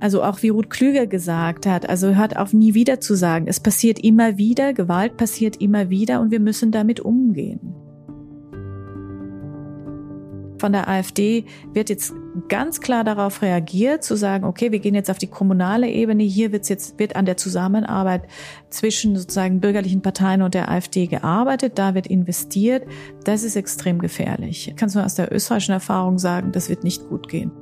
[0.00, 3.58] Also auch wie Ruth Klüger gesagt hat, also hört auf nie wieder zu sagen, es
[3.58, 7.74] passiert immer wieder, Gewalt passiert immer wieder und wir müssen damit umgehen.
[10.60, 12.12] Von der AfD wird jetzt
[12.48, 16.24] ganz klar darauf reagiert, zu sagen, okay, wir gehen jetzt auf die kommunale Ebene.
[16.24, 18.22] Hier wird jetzt, wird an der Zusammenarbeit
[18.70, 21.78] zwischen sozusagen bürgerlichen Parteien und der AfD gearbeitet.
[21.78, 22.84] Da wird investiert.
[23.24, 24.68] Das ist extrem gefährlich.
[24.68, 27.52] Ich kann es nur aus der österreichischen Erfahrung sagen, das wird nicht gut gehen.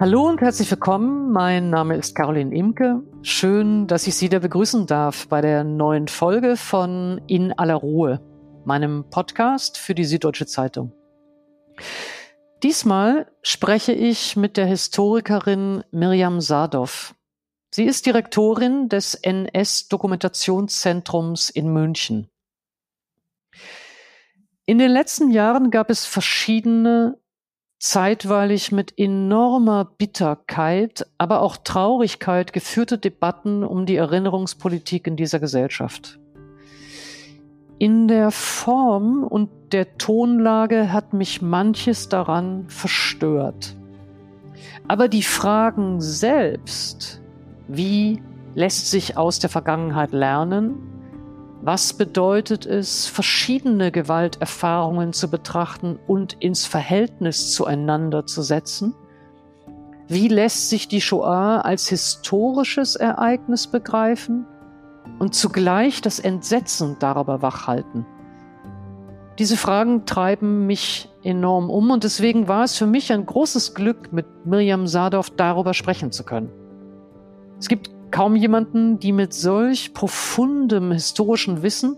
[0.00, 1.32] Hallo und herzlich willkommen.
[1.32, 3.02] Mein Name ist Caroline Imke.
[3.22, 8.20] Schön, dass ich Sie wieder begrüßen darf bei der neuen Folge von In aller Ruhe
[8.64, 10.92] meinem Podcast für die Süddeutsche Zeitung.
[12.62, 17.16] Diesmal spreche ich mit der Historikerin Mirjam Sadov.
[17.74, 22.28] Sie ist Direktorin des NS-Dokumentationszentrums in München.
[24.64, 27.18] In den letzten Jahren gab es verschiedene,
[27.78, 36.18] zeitweilig mit enormer Bitterkeit, aber auch Traurigkeit geführte Debatten um die Erinnerungspolitik in dieser Gesellschaft.
[37.78, 43.76] In der Form und der Tonlage hat mich manches daran verstört.
[44.88, 47.22] Aber die Fragen selbst,
[47.68, 48.20] wie
[48.54, 50.97] lässt sich aus der Vergangenheit lernen?
[51.60, 58.94] Was bedeutet es, verschiedene Gewalterfahrungen zu betrachten und ins Verhältnis zueinander zu setzen?
[60.06, 64.46] Wie lässt sich die Shoah als historisches Ereignis begreifen?
[65.18, 68.06] und zugleich das Entsetzen darüber wachhalten?
[69.38, 74.12] Diese Fragen treiben mich enorm um und deswegen war es für mich ein großes Glück,
[74.12, 76.50] mit Miriam Sadov darüber sprechen zu können.
[77.58, 81.96] Es gibt kaum jemanden, die mit solch profundem historischen Wissen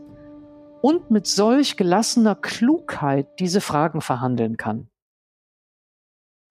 [0.82, 4.88] und mit solch gelassener Klugheit diese Fragen verhandeln kann.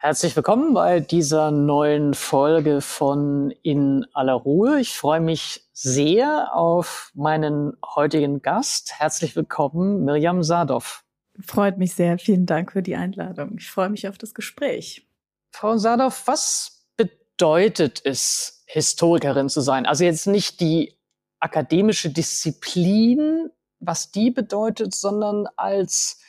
[0.02, 4.80] Herzlich willkommen bei dieser neuen Folge von In aller Ruhe.
[4.80, 8.94] Ich freue mich sehr auf meinen heutigen Gast.
[8.98, 11.04] Herzlich willkommen, Mirjam Sadov.
[11.46, 12.18] Freut mich sehr.
[12.18, 13.58] Vielen Dank für die Einladung.
[13.58, 15.06] Ich freue mich auf das Gespräch.
[15.52, 19.88] Frau Sadov, was bedeutet es, Historikerin zu sein?
[19.88, 20.96] Also jetzt nicht die
[21.40, 23.50] akademische Disziplin,
[23.80, 26.20] was die bedeutet, sondern als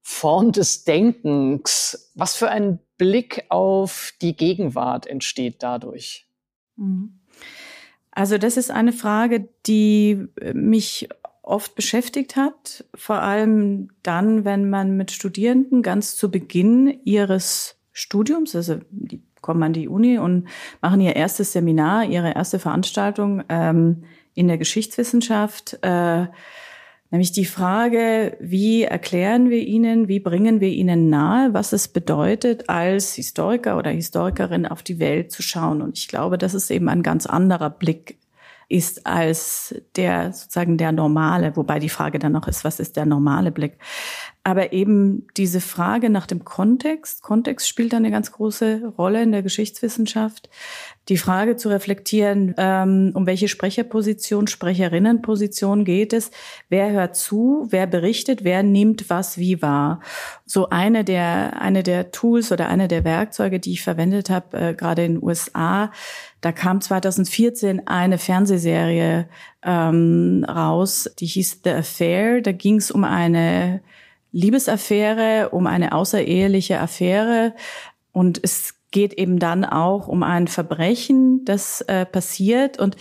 [0.00, 2.12] Form des Denkens.
[2.14, 6.28] Was für ein Blick auf die Gegenwart entsteht dadurch?
[6.76, 7.18] Mhm.
[8.12, 11.08] Also das ist eine Frage, die äh, mich
[11.42, 18.54] oft beschäftigt hat, vor allem dann, wenn man mit Studierenden ganz zu Beginn ihres Studiums,
[18.54, 20.48] also die kommen an die Uni und
[20.80, 24.04] machen ihr erstes Seminar, ihre erste Veranstaltung ähm,
[24.34, 26.26] in der Geschichtswissenschaft, äh,
[27.12, 32.70] Nämlich die Frage, wie erklären wir ihnen, wie bringen wir ihnen nahe, was es bedeutet,
[32.70, 35.82] als Historiker oder Historikerin auf die Welt zu schauen.
[35.82, 38.18] Und ich glaube, das ist eben ein ganz anderer Blick
[38.70, 43.04] ist als der sozusagen der normale, wobei die Frage dann noch ist, was ist der
[43.04, 43.76] normale Blick?
[44.44, 49.42] Aber eben diese Frage nach dem Kontext, Kontext spielt eine ganz große Rolle in der
[49.42, 50.50] Geschichtswissenschaft.
[51.08, 56.32] Die Frage zu reflektieren, ähm, um welche Sprecherposition, Sprecherinnenposition geht es,
[56.68, 60.00] wer hört zu, wer berichtet, wer nimmt was wie wahr.
[60.44, 64.74] So eine der, eine der Tools oder eine der Werkzeuge, die ich verwendet habe, äh,
[64.74, 65.92] gerade in den USA,
[66.40, 69.28] da kam 2014 eine Fernsehserie
[69.64, 72.40] ähm, raus, die hieß The Affair.
[72.40, 73.80] Da ging es um eine
[74.32, 77.54] Liebesaffäre, um eine außereheliche Affäre.
[78.12, 82.78] Und es geht eben dann auch um ein Verbrechen, das äh, passiert.
[82.78, 82.96] Und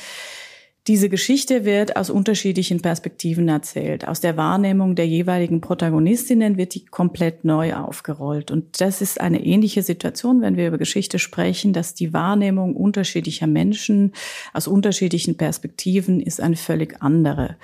[0.87, 4.07] diese Geschichte wird aus unterschiedlichen Perspektiven erzählt.
[4.07, 8.49] Aus der Wahrnehmung der jeweiligen Protagonistinnen wird die komplett neu aufgerollt.
[8.49, 13.45] Und das ist eine ähnliche Situation, wenn wir über Geschichte sprechen, dass die Wahrnehmung unterschiedlicher
[13.45, 14.13] Menschen
[14.53, 17.57] aus unterschiedlichen Perspektiven ist eine völlig andere.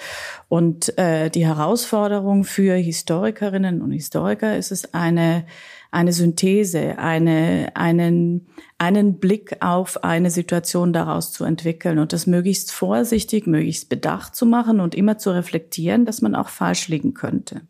[0.47, 5.43] Und äh, die Herausforderung für Historikerinnen und Historiker ist es eine
[5.91, 8.47] eine Synthese, eine, einen,
[8.77, 14.45] einen Blick auf eine Situation daraus zu entwickeln und das möglichst vorsichtig, möglichst bedacht zu
[14.45, 17.61] machen und immer zu reflektieren, dass man auch falsch liegen könnte.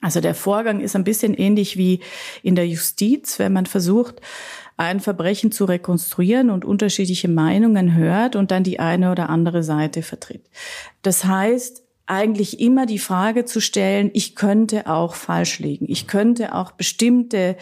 [0.00, 2.00] Also der Vorgang ist ein bisschen ähnlich wie
[2.42, 4.20] in der Justiz, wenn man versucht,
[4.76, 10.02] ein Verbrechen zu rekonstruieren und unterschiedliche Meinungen hört und dann die eine oder andere Seite
[10.02, 10.50] vertritt.
[11.00, 15.86] Das heißt, eigentlich immer die Frage zu stellen, ich könnte auch falsch liegen.
[15.88, 17.56] Ich könnte auch bestimmte,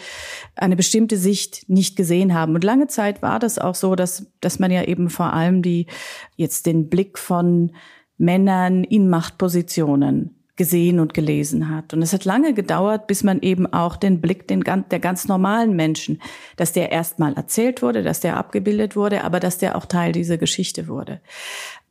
[0.55, 2.53] eine bestimmte Sicht nicht gesehen haben.
[2.53, 5.87] Und lange Zeit war das auch so, dass, dass man ja eben vor allem die,
[6.35, 7.71] jetzt den Blick von
[8.17, 11.93] Männern in Machtpositionen gesehen und gelesen hat.
[11.93, 15.75] Und es hat lange gedauert, bis man eben auch den Blick den, der ganz normalen
[15.75, 16.21] Menschen,
[16.57, 20.37] dass der erstmal erzählt wurde, dass der abgebildet wurde, aber dass der auch Teil dieser
[20.37, 21.21] Geschichte wurde.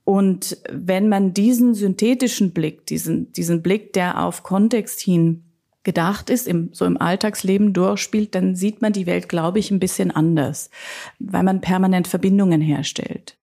[0.04, 5.44] Und wenn man diesen synthetischen Blick, diesen, diesen Blick, der auf Kontext hin
[5.84, 9.80] gedacht ist, im, so im Alltagsleben durchspielt, dann sieht man die Welt, glaube ich, ein
[9.80, 10.70] bisschen anders,
[11.18, 13.36] weil man permanent Verbindungen herstellt.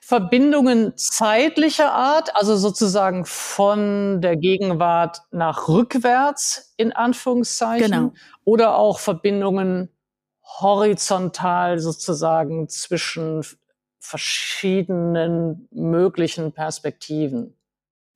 [0.00, 8.12] Verbindungen zeitlicher Art, also sozusagen von der Gegenwart nach rückwärts in Anführungszeichen, genau.
[8.44, 9.90] oder auch Verbindungen
[10.60, 13.42] horizontal sozusagen zwischen
[14.06, 17.54] verschiedenen möglichen Perspektiven.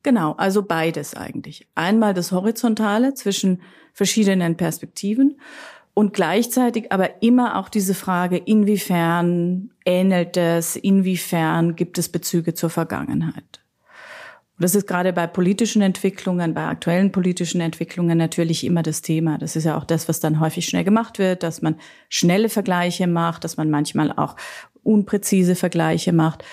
[0.03, 1.67] Genau, also beides eigentlich.
[1.75, 3.61] Einmal das Horizontale zwischen
[3.93, 5.41] verschiedenen Perspektiven
[5.93, 12.71] und gleichzeitig aber immer auch diese Frage, inwiefern ähnelt es, inwiefern gibt es Bezüge zur
[12.71, 13.61] Vergangenheit.
[14.61, 19.39] Und das ist gerade bei politischen Entwicklungen, bei aktuellen politischen Entwicklungen natürlich immer das Thema.
[19.39, 21.77] Das ist ja auch das, was dann häufig schnell gemacht wird, dass man
[22.11, 24.37] schnelle Vergleiche macht, dass man manchmal auch
[24.83, 26.45] unpräzise Vergleiche macht.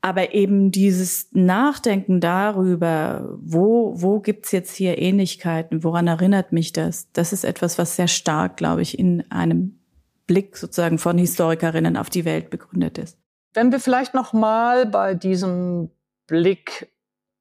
[0.00, 7.10] Aber eben dieses Nachdenken darüber, wo, wo gibt's jetzt hier Ähnlichkeiten, woran erinnert mich das,
[7.12, 9.78] das ist etwas, was sehr stark, glaube ich, in einem
[10.26, 13.18] Blick sozusagen von Historikerinnen auf die Welt begründet ist.
[13.54, 15.90] Wenn wir vielleicht noch mal bei diesem
[16.26, 16.90] Blick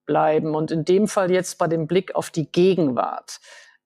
[0.05, 3.39] bleiben und in dem Fall jetzt bei dem Blick auf die Gegenwart.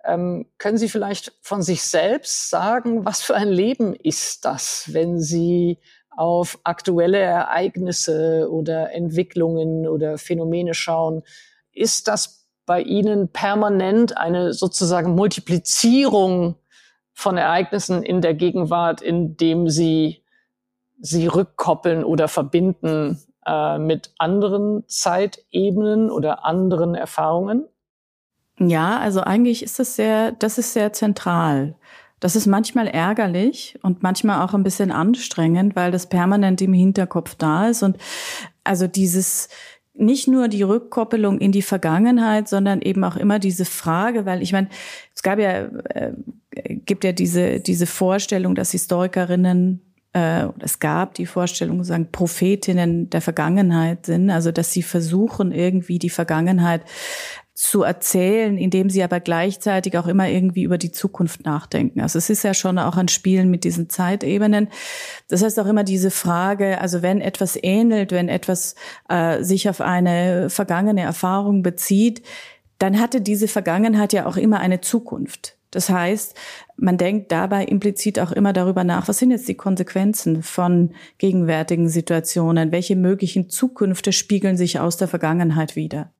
[0.03, 5.19] Ähm, können Sie vielleicht von sich selbst sagen, was für ein Leben ist das, wenn
[5.19, 5.79] Sie
[6.17, 11.23] auf aktuelle Ereignisse oder Entwicklungen oder Phänomene schauen,
[11.71, 16.55] ist das bei Ihnen permanent eine sozusagen Multiplizierung
[17.13, 20.23] von Ereignissen in der Gegenwart, indem Sie
[20.99, 27.67] sie rückkoppeln oder verbinden äh, mit anderen Zeitebenen oder anderen Erfahrungen?
[28.59, 31.75] Ja, also eigentlich ist das sehr, das ist sehr zentral.
[32.19, 37.35] Das ist manchmal ärgerlich und manchmal auch ein bisschen anstrengend, weil das permanent im Hinterkopf
[37.35, 37.83] da ist.
[37.83, 37.97] Und
[38.63, 39.49] also dieses
[39.93, 44.51] nicht nur die Rückkoppelung in die Vergangenheit, sondern eben auch immer diese Frage, weil ich
[44.51, 44.69] meine,
[45.15, 46.13] es gab ja äh,
[46.85, 49.81] gibt ja diese diese Vorstellung, dass Historikerinnen
[50.13, 55.99] äh, es gab die Vorstellung, sagen Prophetinnen der Vergangenheit sind, also dass sie versuchen irgendwie
[55.99, 56.83] die Vergangenheit
[57.57, 62.01] zu erzählen, indem sie aber gleichzeitig auch immer irgendwie über die Zukunft nachdenken.
[62.01, 64.67] Also es ist ja schon auch ein Spielen mit diesen Zeitebenen.
[65.27, 68.75] Das heißt auch immer diese Frage, also wenn etwas ähnelt, wenn etwas
[69.09, 72.21] äh, sich auf eine vergangene Erfahrung bezieht,
[72.77, 75.57] dann hatte diese Vergangenheit ja auch immer eine Zukunft.
[75.71, 76.35] Das heißt,
[76.75, 81.89] man denkt dabei implizit auch immer darüber nach, was sind jetzt die Konsequenzen von gegenwärtigen
[81.89, 82.71] Situationen?
[82.71, 86.11] Welche möglichen Zukünfte spiegeln sich aus der Vergangenheit wieder?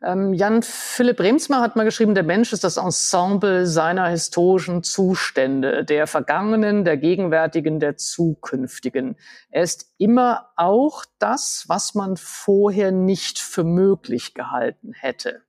[0.00, 5.84] Ähm, Jan Philipp Remsmar hat mal geschrieben, der Mensch ist das Ensemble seiner historischen Zustände,
[5.84, 9.16] der vergangenen, der gegenwärtigen, der zukünftigen.
[9.50, 15.42] Er ist immer auch das, was man vorher nicht für möglich gehalten hätte.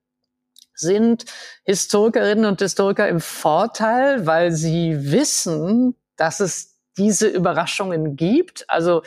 [0.74, 1.26] Sind
[1.66, 9.04] Historikerinnen und Historiker im Vorteil, weil sie wissen, dass es diese Überraschungen gibt, also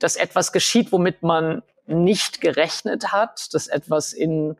[0.00, 4.56] dass etwas geschieht, womit man nicht gerechnet hat, dass etwas in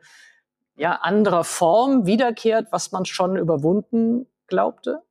[0.75, 5.01] ja, anderer Form wiederkehrt, was man schon überwunden glaubte?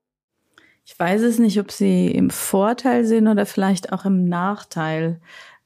[0.84, 5.20] Ich weiß es nicht, ob sie im Vorteil sind oder vielleicht auch im Nachteil.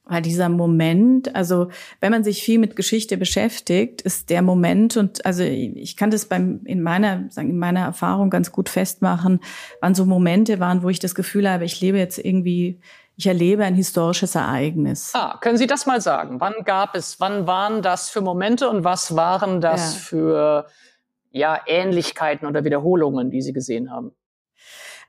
[0.07, 5.25] Weil dieser Moment, also wenn man sich viel mit Geschichte beschäftigt, ist der Moment und
[5.25, 9.39] also ich kann das beim in meiner sagen in meiner Erfahrung ganz gut festmachen,
[9.81, 12.79] wann so Momente waren, wo ich das Gefühl habe, ich lebe jetzt irgendwie
[13.17, 15.11] ich erlebe ein historisches Ereignis.
[15.13, 16.39] Ah, können Sie das mal sagen?
[16.41, 19.99] Wann gab es, wann waren das für Momente und was waren das ja.
[19.99, 20.65] für
[21.31, 24.11] ja, Ähnlichkeiten oder Wiederholungen, die Sie gesehen haben?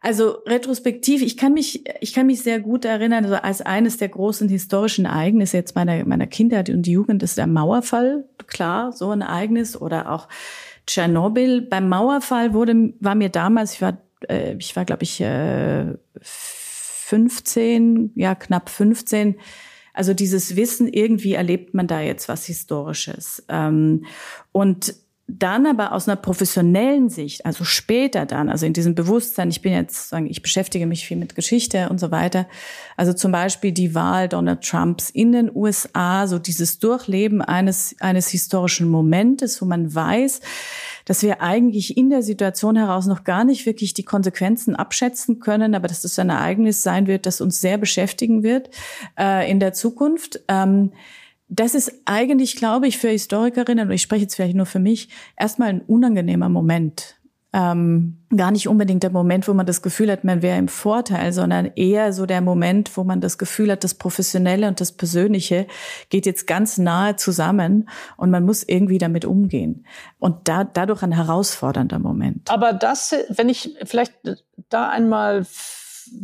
[0.01, 4.09] Also retrospektiv, ich kann mich, ich kann mich sehr gut erinnern, also als eines der
[4.09, 9.23] großen historischen Ereignisse jetzt meiner, meiner Kindheit und Jugend ist der Mauerfall, klar, so ein
[9.23, 10.29] Ereignis oder auch
[10.87, 11.63] Tschernobyl.
[11.63, 13.99] Beim Mauerfall wurde, war mir damals, ich war,
[14.29, 15.95] äh, ich war glaube ich äh,
[17.07, 19.37] 15, ja knapp 15.
[19.93, 23.45] Also dieses Wissen, irgendwie erlebt man da jetzt was Historisches.
[23.49, 24.07] Ähm,
[24.51, 24.93] und
[25.29, 29.73] dann aber aus einer professionellen Sicht, also später dann, also in diesem Bewusstsein, ich bin
[29.73, 32.47] jetzt, sagen, ich beschäftige mich viel mit Geschichte und so weiter.
[32.97, 38.29] Also zum Beispiel die Wahl Donald Trumps in den USA, so dieses Durchleben eines, eines
[38.29, 40.41] historischen Momentes, wo man weiß,
[41.07, 45.75] dass wir eigentlich in der Situation heraus noch gar nicht wirklich die Konsequenzen abschätzen können,
[45.75, 48.71] aber dass das ein Ereignis sein wird, das uns sehr beschäftigen wird
[49.19, 50.41] äh, in der Zukunft.
[50.47, 50.93] Ähm,
[51.49, 55.09] das ist eigentlich, glaube ich, für Historikerinnen, und ich spreche jetzt vielleicht nur für mich,
[55.37, 57.17] erstmal ein unangenehmer Moment.
[57.53, 61.33] Ähm, gar nicht unbedingt der Moment, wo man das Gefühl hat, man wäre im Vorteil,
[61.33, 65.67] sondern eher so der Moment, wo man das Gefühl hat, das Professionelle und das Persönliche
[66.11, 67.89] geht jetzt ganz nahe zusammen
[68.19, 69.87] und man muss irgendwie damit umgehen.
[70.19, 72.51] Und da, dadurch ein herausfordernder Moment.
[72.51, 74.13] Aber das, wenn ich vielleicht
[74.69, 75.47] da einmal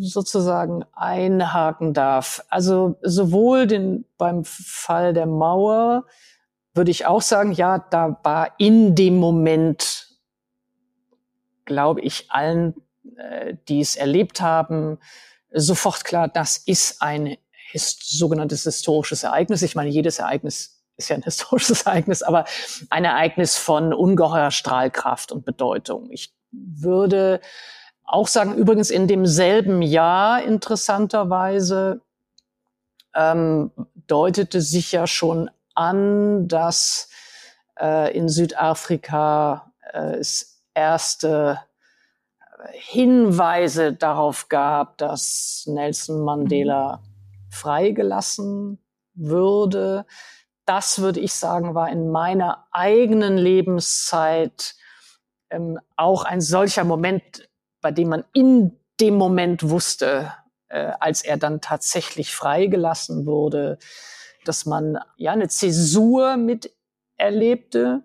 [0.01, 2.45] sozusagen einhaken darf.
[2.49, 6.07] Also sowohl den, beim Fall der Mauer
[6.75, 10.09] würde ich auch sagen, ja, da war in dem Moment,
[11.65, 12.75] glaube ich, allen,
[13.17, 14.99] äh, die es erlebt haben,
[15.53, 17.37] sofort klar, das ist ein
[17.71, 19.63] hist sogenanntes historisches Ereignis.
[19.63, 22.45] Ich meine, jedes Ereignis ist ja ein historisches Ereignis, aber
[22.91, 26.11] ein Ereignis von ungeheuer Strahlkraft und Bedeutung.
[26.11, 27.41] Ich würde
[28.13, 32.03] auch sagen, übrigens in demselben Jahr interessanterweise
[33.15, 33.71] ähm,
[34.07, 37.09] deutete sich ja schon an, dass
[37.81, 41.59] äh, in Südafrika äh, es erste
[42.73, 47.51] Hinweise darauf gab, dass Nelson Mandela mhm.
[47.51, 48.79] freigelassen
[49.15, 50.05] würde.
[50.67, 54.75] Das würde ich sagen, war in meiner eigenen Lebenszeit
[55.49, 57.49] ähm, auch ein solcher Moment,
[57.83, 60.33] bei dem man in dem Moment wusste,
[60.69, 63.79] äh, als er dann tatsächlich freigelassen wurde,
[64.45, 68.03] dass man ja eine Zäsur miterlebte.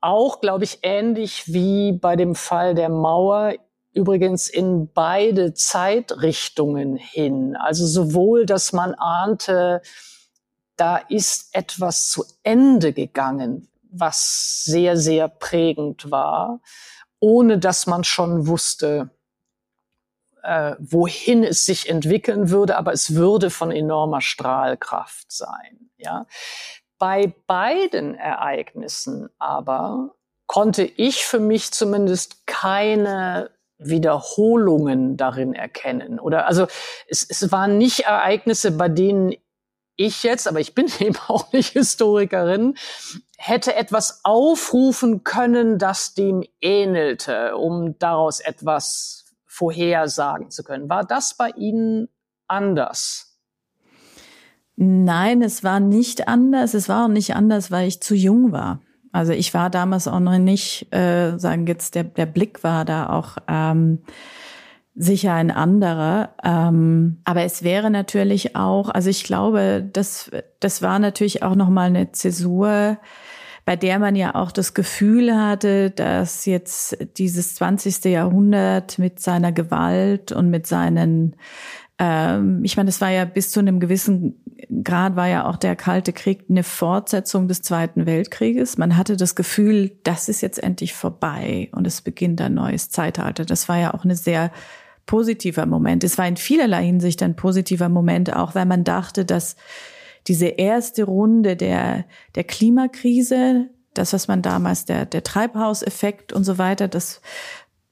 [0.00, 3.54] Auch, glaube ich, ähnlich wie bei dem Fall der Mauer,
[3.92, 7.56] übrigens in beide Zeitrichtungen hin.
[7.56, 9.80] Also sowohl, dass man ahnte,
[10.76, 16.60] da ist etwas zu Ende gegangen, was sehr, sehr prägend war,
[17.24, 19.08] ohne dass man schon wusste,
[20.42, 25.88] äh, wohin es sich entwickeln würde, aber es würde von enormer Strahlkraft sein.
[25.96, 26.26] Ja.
[26.98, 30.14] Bei beiden Ereignissen aber
[30.46, 36.20] konnte ich für mich zumindest keine Wiederholungen darin erkennen.
[36.20, 36.66] Oder also
[37.08, 39.34] es, es waren nicht Ereignisse, bei denen
[39.96, 42.74] ich jetzt, aber ich bin eben auch nicht Historikerin,
[43.36, 50.88] hätte etwas aufrufen können, das dem ähnelte, um daraus etwas vorhersagen zu können.
[50.88, 52.08] War das bei Ihnen
[52.48, 53.38] anders?
[54.76, 56.74] Nein, es war nicht anders.
[56.74, 58.80] Es war auch nicht anders, weil ich zu jung war.
[59.12, 63.10] Also ich war damals auch noch nicht, äh, sagen jetzt, der, der Blick war da
[63.10, 64.00] auch ähm,
[64.94, 66.30] sicher ein anderer.
[66.42, 71.88] Ähm, aber es wäre natürlich auch, also ich glaube, das, das war natürlich auch nochmal
[71.88, 72.98] eine Zäsur,
[73.64, 78.04] bei der man ja auch das Gefühl hatte, dass jetzt dieses 20.
[78.04, 81.36] Jahrhundert mit seiner Gewalt und mit seinen
[81.98, 84.40] ähm, ich meine, es war ja bis zu einem gewissen
[84.82, 88.78] Grad war ja auch der Kalte Krieg eine Fortsetzung des Zweiten Weltkrieges.
[88.78, 93.44] Man hatte das Gefühl, das ist jetzt endlich vorbei und es beginnt ein neues Zeitalter.
[93.44, 94.50] Das war ja auch eine sehr
[95.06, 96.04] positiver Moment.
[96.04, 99.56] Es war in vielerlei Hinsicht ein positiver Moment, auch weil man dachte, dass
[100.26, 106.58] diese erste Runde der, der Klimakrise, das, was man damals der, der Treibhauseffekt und so
[106.58, 107.20] weiter, das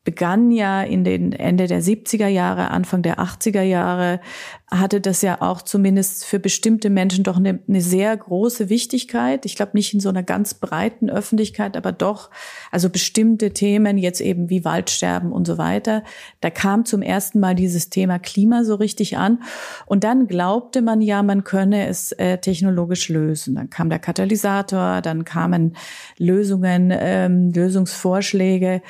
[0.04, 4.20] begann ja in den Ende der 70er Jahre, Anfang der 80er Jahre,
[4.68, 9.44] hatte das ja auch zumindest für bestimmte Menschen doch eine, eine sehr große Wichtigkeit.
[9.44, 12.30] Ich glaube nicht in so einer ganz breiten Öffentlichkeit, aber doch,
[12.70, 16.02] also bestimmte Themen jetzt eben wie Waldsterben und so weiter.
[16.40, 19.42] Da kam zum ersten Mal dieses Thema Klima so richtig an.
[19.86, 23.54] Und dann glaubte man ja, man könne es äh, technologisch lösen.
[23.54, 25.76] Dann kam der Katalysator, dann kamen
[26.18, 28.80] Lösungen, ähm, Lösungsvorschläge.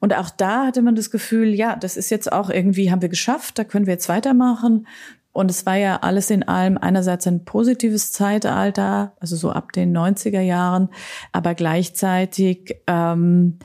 [0.00, 3.08] Und auch da hatte man das Gefühl, ja, das ist jetzt auch irgendwie, haben wir
[3.08, 4.86] geschafft, da können wir jetzt weitermachen.
[5.32, 9.96] Und es war ja alles in allem einerseits ein positives Zeitalter, also so ab den
[9.96, 10.90] 90er Jahren,
[11.32, 13.58] aber gleichzeitig ähm,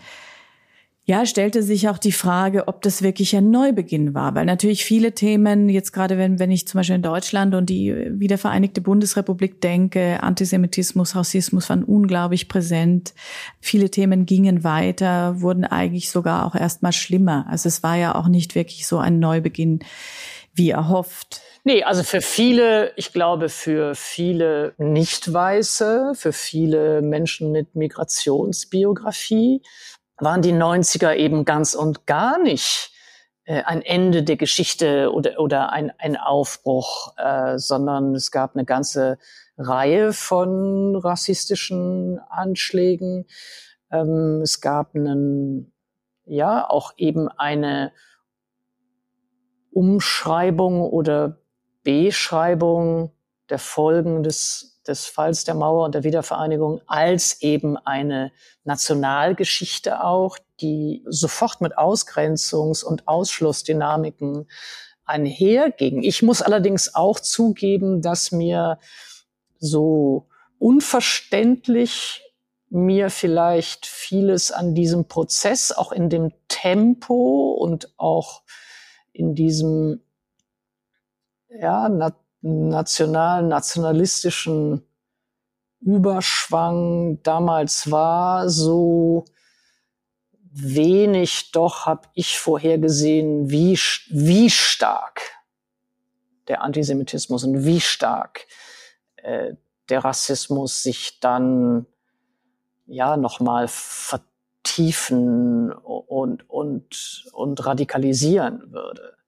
[1.09, 5.15] ja, stellte sich auch die Frage, ob das wirklich ein Neubeginn war, weil natürlich viele
[5.15, 10.21] Themen, jetzt gerade wenn, wenn ich zum Beispiel in Deutschland und die wiedervereinigte Bundesrepublik denke,
[10.21, 13.15] Antisemitismus, Rassismus waren unglaublich präsent.
[13.59, 17.47] Viele Themen gingen weiter, wurden eigentlich sogar auch erstmal schlimmer.
[17.49, 19.79] Also es war ja auch nicht wirklich so ein Neubeginn
[20.53, 21.41] wie erhofft.
[21.63, 29.61] Nee, also für viele, ich glaube, für viele Nicht-Weiße, für viele Menschen mit Migrationsbiografie
[30.19, 32.91] waren die 90er eben ganz und gar nicht
[33.45, 38.65] äh, ein Ende der Geschichte oder, oder ein, ein Aufbruch, äh, sondern es gab eine
[38.65, 39.17] ganze
[39.57, 43.25] Reihe von rassistischen Anschlägen.
[43.91, 45.73] Ähm, es gab einen,
[46.25, 47.91] ja, auch eben eine
[49.71, 51.37] Umschreibung oder
[51.83, 53.11] Beschreibung
[53.49, 58.31] der Folgen des, des Falls der Mauer und der Wiedervereinigung als eben eine
[58.63, 64.49] Nationalgeschichte auch, die sofort mit Ausgrenzungs- und Ausschlussdynamiken
[65.05, 66.03] einherging.
[66.03, 68.79] Ich muss allerdings auch zugeben, dass mir
[69.59, 70.27] so
[70.57, 72.21] unverständlich
[72.69, 78.43] mir vielleicht vieles an diesem Prozess, auch in dem Tempo und auch
[79.11, 80.01] in diesem
[81.49, 81.89] ja,
[82.41, 84.83] na national, nationalistischen
[85.81, 89.25] Überschwang damals war, so
[90.51, 93.77] wenig doch habe ich vorhergesehen, wie,
[94.09, 95.21] wie stark
[96.47, 98.47] der Antisemitismus und wie stark
[99.17, 99.53] äh,
[99.89, 101.85] der Rassismus sich dann
[102.85, 109.18] ja nochmal vertiefen und, und, und radikalisieren würde.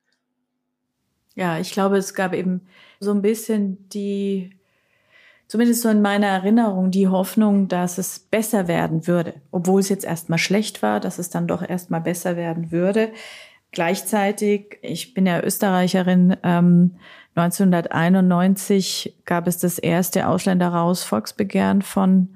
[1.36, 2.62] Ja, ich glaube, es gab eben
[3.00, 4.52] so ein bisschen die,
[5.48, 9.36] zumindest so in meiner Erinnerung, die Hoffnung, dass es besser werden würde.
[9.52, 13.12] Obwohl es jetzt erstmal schlecht war, dass es dann doch erstmal besser werden würde.
[13.72, 16.96] Gleichzeitig, ich bin ja Österreicherin, ähm,
[17.36, 22.36] 1991 gab es das erste Ausländerraus-Volksbegehren von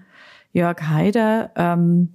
[0.53, 1.51] Jörg Haider.
[1.57, 2.13] Ähm,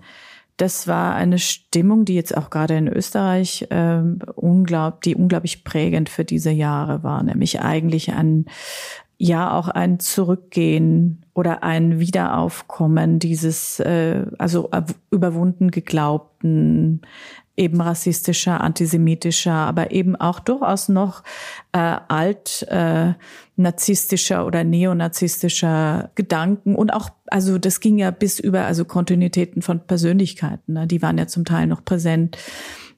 [0.60, 6.10] das war eine Stimmung, die jetzt auch gerade in Österreich ähm, unglaub, die unglaublich prägend
[6.10, 8.44] für diese Jahre war, nämlich eigentlich ein
[9.16, 14.70] ja auch ein Zurückgehen oder ein Wiederaufkommen dieses äh, also
[15.10, 17.02] überwunden geglaubten
[17.56, 21.22] eben rassistischer, antisemitischer, aber eben auch durchaus noch
[21.72, 23.14] äh, alt äh,
[23.56, 29.86] narzisstischer oder neonazistischer Gedanken und auch, also das ging ja bis über, also Kontinuitäten von
[29.86, 30.86] Persönlichkeiten, ne?
[30.86, 32.38] die waren ja zum Teil noch präsent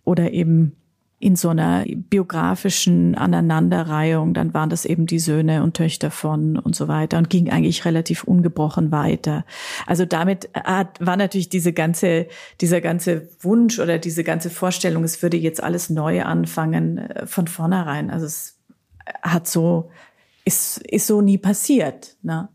[0.04, 0.76] oder eben
[1.22, 6.74] in so einer biografischen Aneinanderreihung, dann waren das eben die Söhne und Töchter von und
[6.74, 9.44] so weiter und ging eigentlich relativ ungebrochen weiter.
[9.86, 12.26] Also damit hat, war natürlich diese ganze,
[12.60, 17.46] dieser ganze Wunsch oder diese ganze Vorstellung, es würde jetzt alles neu anfangen äh, von
[17.46, 18.10] vornherein.
[18.10, 18.58] Also es
[19.22, 19.90] hat so,
[20.44, 22.16] ist, ist so nie passiert.
[22.22, 22.48] Ne?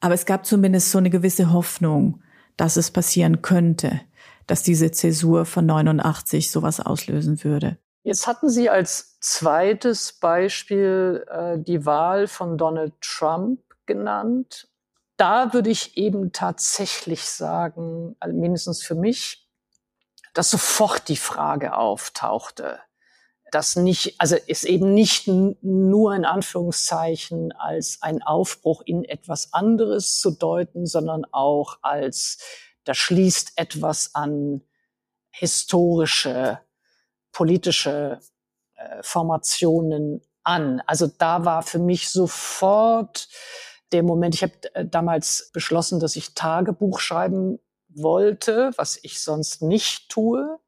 [0.00, 2.22] Aber es gab zumindest so eine gewisse Hoffnung,
[2.56, 4.00] dass es passieren könnte,
[4.46, 7.76] dass diese Zäsur von 89 sowas auslösen würde.
[8.04, 14.68] Jetzt hatten Sie als zweites Beispiel äh, die Wahl von Donald Trump genannt.
[15.16, 19.48] Da würde ich eben tatsächlich sagen, also mindestens für mich,
[20.34, 22.78] dass sofort die Frage auftauchte,
[23.50, 30.18] dass nicht, also es eben nicht nur in Anführungszeichen als ein Aufbruch in etwas anderes
[30.18, 32.38] zu deuten, sondern auch als,
[32.84, 34.60] da schließt etwas an
[35.30, 36.60] historische
[37.34, 38.20] politische
[38.76, 40.82] äh, Formationen an.
[40.86, 43.28] Also da war für mich sofort
[43.92, 49.62] der Moment, ich habe äh, damals beschlossen, dass ich Tagebuch schreiben wollte, was ich sonst
[49.62, 50.58] nicht tue,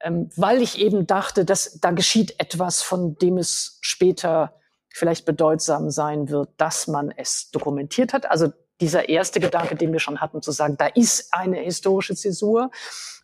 [0.00, 4.54] ähm, weil ich eben dachte, dass da geschieht etwas, von dem es später
[4.88, 8.30] vielleicht bedeutsam sein wird, dass man es dokumentiert hat.
[8.30, 12.70] Also dieser erste Gedanke, den wir schon hatten, zu sagen, da ist eine historische Zäsur.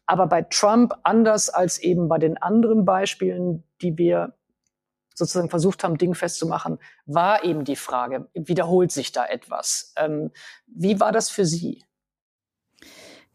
[0.07, 4.35] Aber bei Trump anders als eben bei den anderen Beispielen, die wir
[5.15, 9.93] sozusagen versucht haben, dingfest zu machen, war eben die Frage, wiederholt sich da etwas?
[9.97, 10.31] Ähm,
[10.67, 11.85] wie war das für Sie?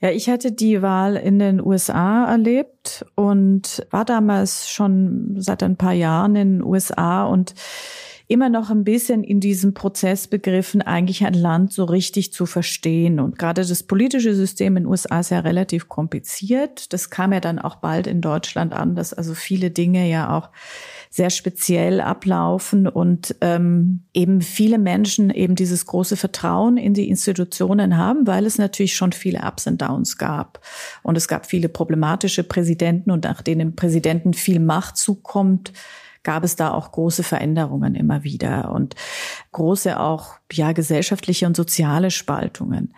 [0.01, 5.75] Ja, ich hatte die Wahl in den USA erlebt und war damals schon seit ein
[5.75, 7.53] paar Jahren in den USA und
[8.29, 13.19] immer noch ein bisschen in diesem Prozess begriffen, eigentlich ein Land so richtig zu verstehen.
[13.19, 16.93] Und gerade das politische System in den USA ist ja relativ kompliziert.
[16.93, 20.49] Das kam ja dann auch bald in Deutschland an, dass also viele Dinge ja auch
[21.09, 27.97] sehr speziell ablaufen und ähm, eben viele Menschen eben dieses große Vertrauen in die Institutionen
[27.97, 30.61] haben, weil es natürlich schon viele Ups und Downs gab.
[31.01, 35.73] Und es gab viele problematische Präsidenten und nach denen Präsidenten viel Macht zukommt,
[36.23, 38.95] gab es da auch große Veränderungen immer wieder und
[39.51, 42.93] große auch ja gesellschaftliche und soziale Spaltungen.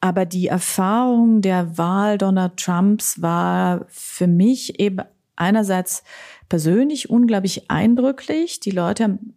[0.00, 5.00] Aber die Erfahrung der Wahl Donald Trumps war für mich eben
[5.36, 6.02] einerseits
[6.48, 8.60] persönlich unglaublich eindrücklich.
[8.60, 9.34] Die Leute haben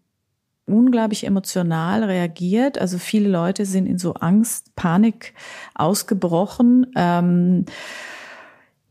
[0.65, 2.79] unglaublich emotional reagiert.
[2.79, 5.33] Also viele Leute sind in so Angst, Panik
[5.75, 6.87] ausgebrochen.
[6.95, 7.65] Ähm,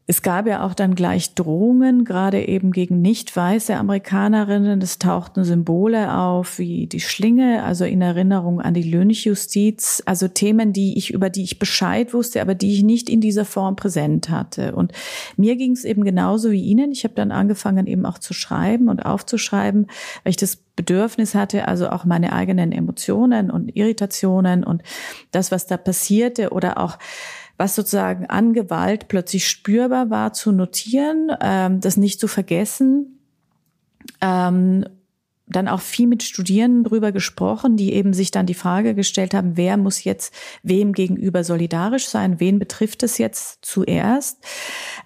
[0.06, 4.82] es gab ja auch dann gleich Drohungen, gerade eben gegen nicht weiße Amerikanerinnen.
[4.82, 10.02] Es tauchten Symbole auf wie die Schlinge, also in Erinnerung an die Lynchjustiz.
[10.06, 13.44] Also Themen, die ich, über die ich Bescheid wusste, aber die ich nicht in dieser
[13.44, 14.74] Form präsent hatte.
[14.74, 14.90] Und
[15.36, 16.90] mir ging es eben genauso wie Ihnen.
[16.90, 19.86] Ich habe dann angefangen eben auch zu schreiben und aufzuschreiben,
[20.24, 24.82] weil ich das Bedürfnis hatte, also auch meine eigenen Emotionen und Irritationen und
[25.30, 26.98] das, was da passierte oder auch
[27.60, 33.20] was sozusagen an Gewalt plötzlich spürbar war, zu notieren, ähm, das nicht zu vergessen.
[34.22, 34.86] Ähm,
[35.50, 39.56] dann auch viel mit Studierenden drüber gesprochen, die eben sich dann die Frage gestellt haben,
[39.56, 44.38] wer muss jetzt wem gegenüber solidarisch sein, wen betrifft es jetzt zuerst.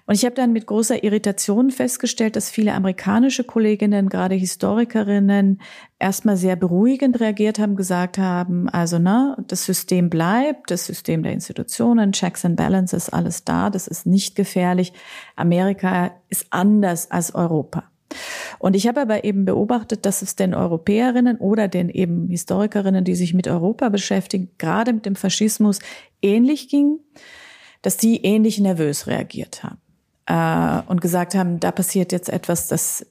[0.05, 5.61] Und ich habe dann mit großer Irritation festgestellt, dass viele amerikanische Kolleginnen, gerade Historikerinnen,
[5.99, 11.31] erstmal sehr beruhigend reagiert haben, gesagt haben, also ne, das System bleibt, das System der
[11.33, 14.93] Institutionen, Checks and Balances, alles da, das ist nicht gefährlich.
[15.35, 17.85] Amerika ist anders als Europa.
[18.59, 23.15] Und ich habe aber eben beobachtet, dass es den Europäerinnen oder den eben Historikerinnen, die
[23.15, 25.79] sich mit Europa beschäftigen, gerade mit dem Faschismus
[26.21, 26.99] ähnlich ging,
[27.81, 29.79] dass die ähnlich nervös reagiert haben
[30.25, 33.05] äh, und gesagt haben, da passiert jetzt etwas, das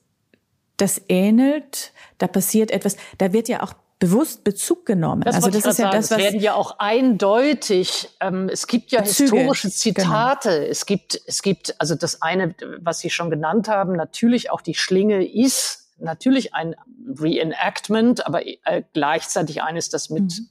[0.77, 5.23] das ähnelt, da passiert etwas, da wird ja auch bewusst Bezug genommen.
[5.23, 5.97] Das also das ist ja sagen.
[5.97, 8.11] das, was es werden ja auch eindeutig.
[8.21, 9.31] Ähm, es gibt ja Bezüge.
[9.31, 9.77] historische genau.
[9.77, 10.51] Zitate.
[10.51, 10.71] Genau.
[10.71, 13.97] Es gibt, es gibt also das eine, was Sie schon genannt haben.
[13.97, 16.75] Natürlich auch die Schlinge ist natürlich ein
[17.19, 20.49] Reenactment, aber äh, gleichzeitig eines, das mit mhm.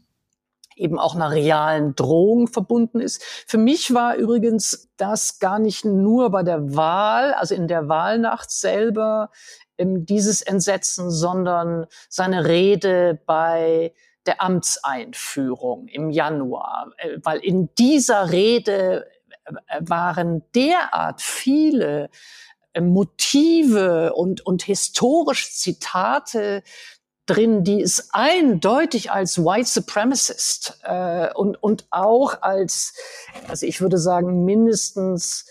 [0.76, 3.22] eben auch einer realen Drohung verbunden ist.
[3.24, 8.50] Für mich war übrigens das gar nicht nur bei der Wahl, also in der Wahlnacht
[8.50, 9.30] selber
[9.78, 13.94] dieses Entsetzen, sondern seine Rede bei
[14.26, 19.06] der Amtseinführung im Januar, äh, weil in dieser Rede
[19.46, 22.10] äh, waren derart viele
[22.74, 26.64] äh, Motive und, und historische Zitate
[27.26, 32.94] drin, die es eindeutig als White Supremacist äh, und, und auch als,
[33.48, 35.46] also ich würde sagen, mindestens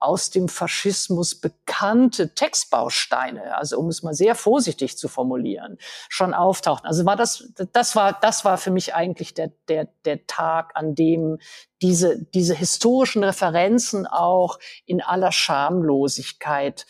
[0.00, 6.86] aus dem Faschismus bekannte Textbausteine, also um es mal sehr vorsichtig zu formulieren, schon auftauchten.
[6.88, 10.94] Also war das, das war, das war für mich eigentlich der, der, der Tag, an
[10.94, 11.38] dem
[11.82, 16.86] diese, diese historischen Referenzen auch in aller Schamlosigkeit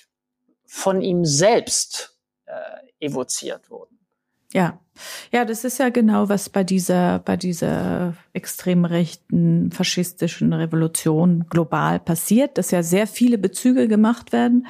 [0.67, 2.53] von ihm selbst äh,
[3.07, 4.00] evoziert wurden.
[4.53, 4.81] Ja,
[5.33, 12.01] ja, das ist ja genau, was bei dieser, bei dieser extrem rechten faschistischen Revolution global
[12.01, 14.67] passiert, dass ja sehr viele Bezüge gemacht werden.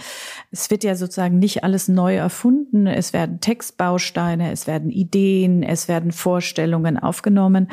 [0.51, 2.87] Es wird ja sozusagen nicht alles neu erfunden.
[2.87, 7.69] Es werden Textbausteine, es werden Ideen, es werden Vorstellungen aufgenommen.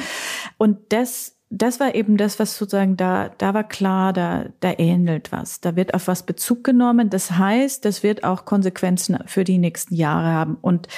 [0.58, 5.32] Und das das war eben das, was sozusagen da, da war klar, da, da ähnelt
[5.32, 5.62] was.
[5.62, 7.10] Da wird auf was Bezug genommen.
[7.10, 10.58] Das heißt, das wird auch Konsequenzen für die nächsten Jahre haben.
[10.60, 10.90] Und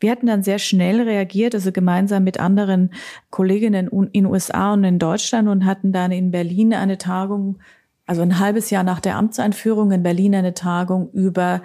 [0.00, 2.92] wir hatten dann sehr schnell reagiert, also gemeinsam mit anderen
[3.30, 7.58] Kolleginnen in USA und in Deutschland und hatten dann in Berlin eine Tagung,
[8.06, 11.62] also ein halbes Jahr nach der Amtseinführung in Berlin eine Tagung über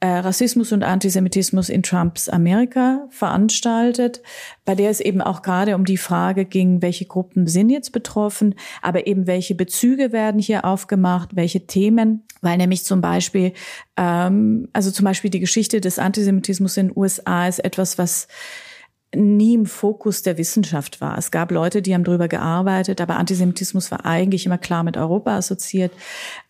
[0.00, 4.22] äh, Rassismus und Antisemitismus in Trumps Amerika veranstaltet,
[4.64, 8.54] bei der es eben auch gerade um die Frage ging, welche Gruppen sind jetzt betroffen,
[8.80, 13.54] aber eben welche Bezüge werden hier aufgemacht, welche Themen, weil nämlich zum Beispiel,
[13.96, 18.28] ähm, also zum Beispiel die Geschichte des Antisemitismus in den USA ist etwas, was
[19.14, 21.16] nie im Fokus der Wissenschaft war.
[21.16, 25.34] Es gab Leute, die haben darüber gearbeitet, aber Antisemitismus war eigentlich immer klar mit Europa
[25.34, 25.92] assoziiert.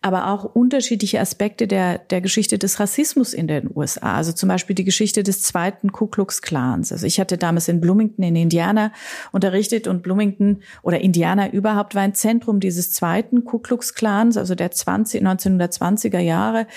[0.01, 4.15] Aber auch unterschiedliche Aspekte der, der Geschichte des Rassismus in den USA.
[4.15, 6.91] Also zum Beispiel die Geschichte des zweiten Ku Klux Klans.
[6.91, 8.91] Also ich hatte damals in Bloomington in Indiana
[9.31, 14.53] unterrichtet und Bloomington oder Indiana überhaupt war ein Zentrum dieses zweiten Ku Klux Klans, also
[14.53, 16.67] der 20, 1920er Jahre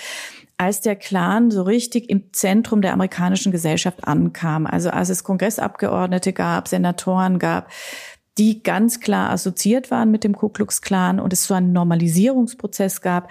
[0.57, 4.65] als der Clan so richtig im Zentrum der amerikanischen Gesellschaft ankam.
[4.65, 7.69] Also als es Kongressabgeordnete gab, Senatoren gab,
[8.37, 13.01] die ganz klar assoziiert waren mit dem Ku Klux Klan und es so einen Normalisierungsprozess
[13.01, 13.29] gab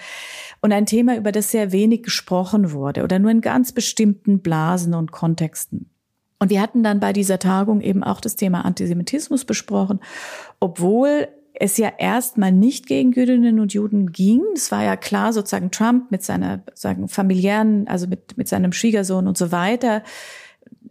[0.60, 4.94] und ein Thema, über das sehr wenig gesprochen wurde oder nur in ganz bestimmten Blasen
[4.94, 5.90] und Kontexten.
[6.38, 10.00] Und wir hatten dann bei dieser Tagung eben auch das Thema Antisemitismus besprochen,
[10.60, 11.28] obwohl
[11.62, 14.42] es ja erstmal nicht gegen Jüdinnen und Juden ging.
[14.56, 19.28] Es war ja klar, sozusagen Trump mit seiner sagen familiären, also mit mit seinem Schwiegersohn
[19.28, 20.02] und so weiter.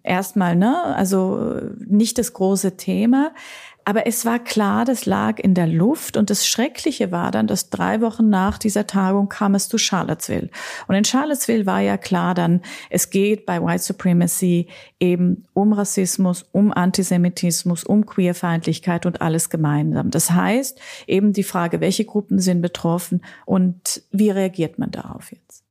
[0.02, 3.34] Erstmal, ne, also nicht das große Thema.
[3.84, 7.70] Aber es war klar, das lag in der Luft und das Schreckliche war dann, dass
[7.70, 10.50] drei Wochen nach dieser Tagung kam es zu Charlottesville.
[10.88, 14.68] Und in Charlottesville war ja klar dann, es geht bei White Supremacy
[15.00, 20.12] eben um Rassismus, um Antisemitismus, um Queerfeindlichkeit und alles gemeinsam.
[20.12, 25.64] Das heißt eben die Frage, welche Gruppen sind betroffen und wie reagiert man darauf jetzt?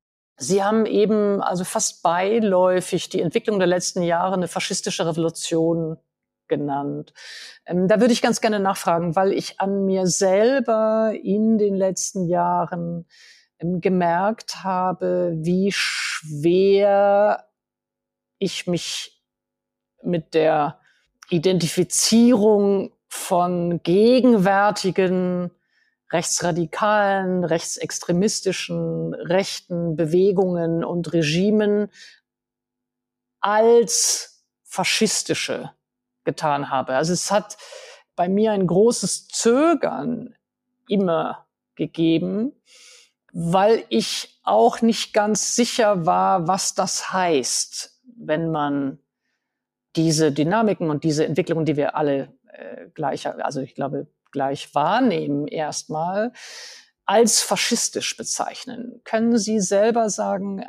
[0.42, 5.98] Sie haben eben also fast beiläufig die Entwicklung der letzten Jahre eine faschistische Revolution
[6.48, 7.12] genannt.
[7.70, 12.26] Ähm, da würde ich ganz gerne nachfragen, weil ich an mir selber in den letzten
[12.26, 13.06] Jahren
[13.60, 17.48] ähm, gemerkt habe, wie schwer
[18.38, 19.22] ich mich
[20.02, 20.80] mit der
[21.28, 25.52] Identifizierung von gegenwärtigen
[26.12, 31.88] rechtsradikalen, rechtsextremistischen, rechten Bewegungen und Regimen
[33.40, 35.70] als faschistische
[36.30, 36.94] getan habe.
[36.94, 37.56] Also es hat
[38.16, 40.34] bei mir ein großes Zögern
[40.88, 42.52] immer gegeben,
[43.32, 48.98] weil ich auch nicht ganz sicher war, was das heißt, wenn man
[49.96, 55.48] diese Dynamiken und diese Entwicklungen, die wir alle äh, gleich, also ich glaube, gleich wahrnehmen
[55.48, 56.32] erstmal,
[57.06, 59.00] als faschistisch bezeichnen.
[59.04, 60.64] Können Sie selber sagen,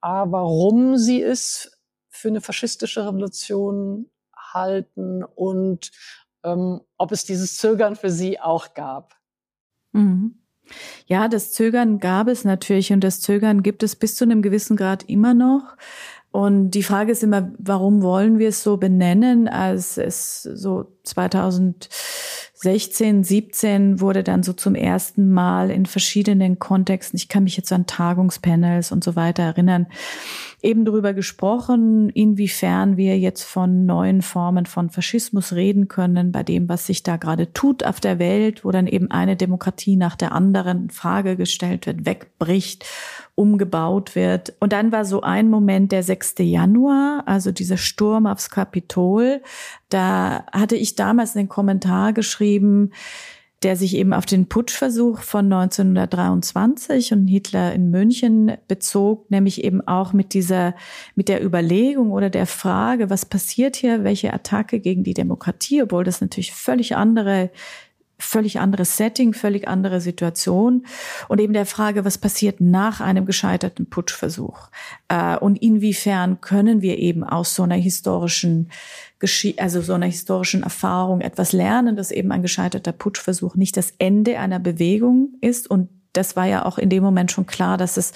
[0.00, 4.10] ah, warum Sie es für eine faschistische Revolution
[4.52, 5.90] halten und
[6.44, 9.14] ähm, ob es dieses Zögern für Sie auch gab.
[9.92, 10.36] Mhm.
[11.06, 14.76] Ja, das Zögern gab es natürlich und das Zögern gibt es bis zu einem gewissen
[14.76, 15.76] Grad immer noch.
[16.30, 20.96] Und die Frage ist immer, warum wollen wir es so benennen, als es so
[22.62, 27.72] 2016, 17 wurde dann so zum ersten Mal in verschiedenen Kontexten, ich kann mich jetzt
[27.72, 29.86] an Tagungspanels und so weiter erinnern,
[30.60, 36.68] eben darüber gesprochen, inwiefern wir jetzt von neuen Formen von Faschismus reden können, bei dem,
[36.68, 40.32] was sich da gerade tut auf der Welt, wo dann eben eine Demokratie nach der
[40.32, 42.84] anderen Frage gestellt wird, wegbricht,
[43.40, 44.52] umgebaut wird.
[44.60, 46.34] Und dann war so ein Moment der 6.
[46.40, 49.40] Januar, also dieser Sturm aufs Kapitol.
[49.88, 52.90] Da hatte ich damals einen Kommentar geschrieben,
[53.62, 59.86] der sich eben auf den Putschversuch von 1923 und Hitler in München bezog, nämlich eben
[59.86, 60.74] auch mit dieser,
[61.14, 66.04] mit der Überlegung oder der Frage, was passiert hier, welche Attacke gegen die Demokratie, obwohl
[66.04, 67.50] das natürlich völlig andere
[68.20, 70.86] völlig anderes Setting, völlig andere Situation.
[71.28, 74.70] Und eben der Frage, was passiert nach einem gescheiterten Putschversuch?
[75.08, 78.70] Äh, und inwiefern können wir eben aus so einer historischen
[79.18, 83.92] Geschi also so einer historischen Erfahrung etwas lernen, dass eben ein gescheiterter Putschversuch nicht das
[83.98, 85.70] Ende einer Bewegung ist?
[85.70, 88.12] Und das war ja auch in dem Moment schon klar, dass es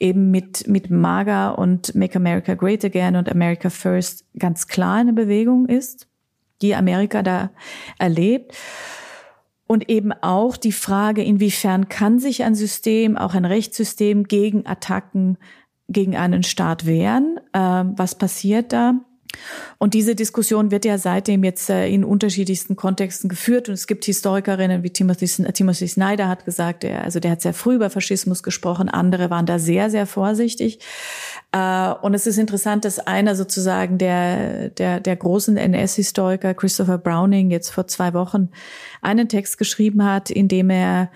[0.00, 5.12] eben mit, mit MAGA und Make America Great Again und America First ganz klar eine
[5.12, 6.08] Bewegung ist,
[6.62, 7.50] die Amerika da
[7.98, 8.56] erlebt.
[9.68, 15.38] Und eben auch die Frage, inwiefern kann sich ein System, auch ein Rechtssystem gegen Attacken
[15.88, 17.38] gegen einen Staat wehren?
[17.52, 18.94] Äh, was passiert da?
[19.78, 23.68] Und diese Diskussion wird ja seitdem jetzt äh, in unterschiedlichsten Kontexten geführt.
[23.68, 27.42] Und es gibt Historikerinnen wie Timothy, äh, Timothy Snyder hat gesagt, der, also der hat
[27.42, 28.88] sehr früh über Faschismus gesprochen.
[28.88, 30.80] Andere waren da sehr, sehr vorsichtig.
[31.52, 37.50] Äh, und es ist interessant, dass einer sozusagen der, der, der großen NS-Historiker Christopher Browning
[37.50, 38.50] jetzt vor zwei Wochen
[39.02, 41.10] einen Text geschrieben hat, in dem er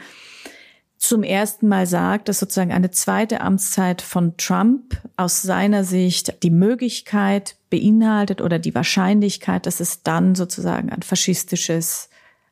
[1.03, 6.51] zum ersten Mal sagt, dass sozusagen eine zweite Amtszeit von Trump aus seiner Sicht die
[6.51, 12.09] Möglichkeit beinhaltet oder die Wahrscheinlichkeit, dass es dann sozusagen ein faschistisches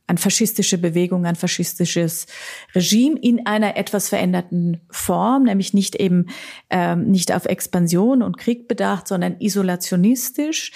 [0.09, 2.27] ein faschistische Bewegung, ein faschistisches
[2.75, 6.27] Regime in einer etwas veränderten Form, nämlich nicht eben
[6.69, 10.73] ähm, nicht auf Expansion und Krieg bedacht, sondern isolationistisch,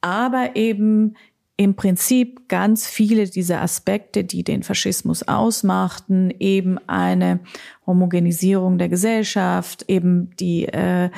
[0.00, 1.16] aber eben
[1.58, 7.40] im Prinzip ganz viele dieser Aspekte, die den Faschismus ausmachten, eben eine
[7.86, 11.08] Homogenisierung der Gesellschaft, eben die äh,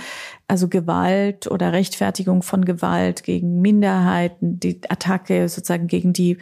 [0.47, 6.39] also Gewalt oder Rechtfertigung von Gewalt gegen Minderheiten, die Attacke sozusagen gegen die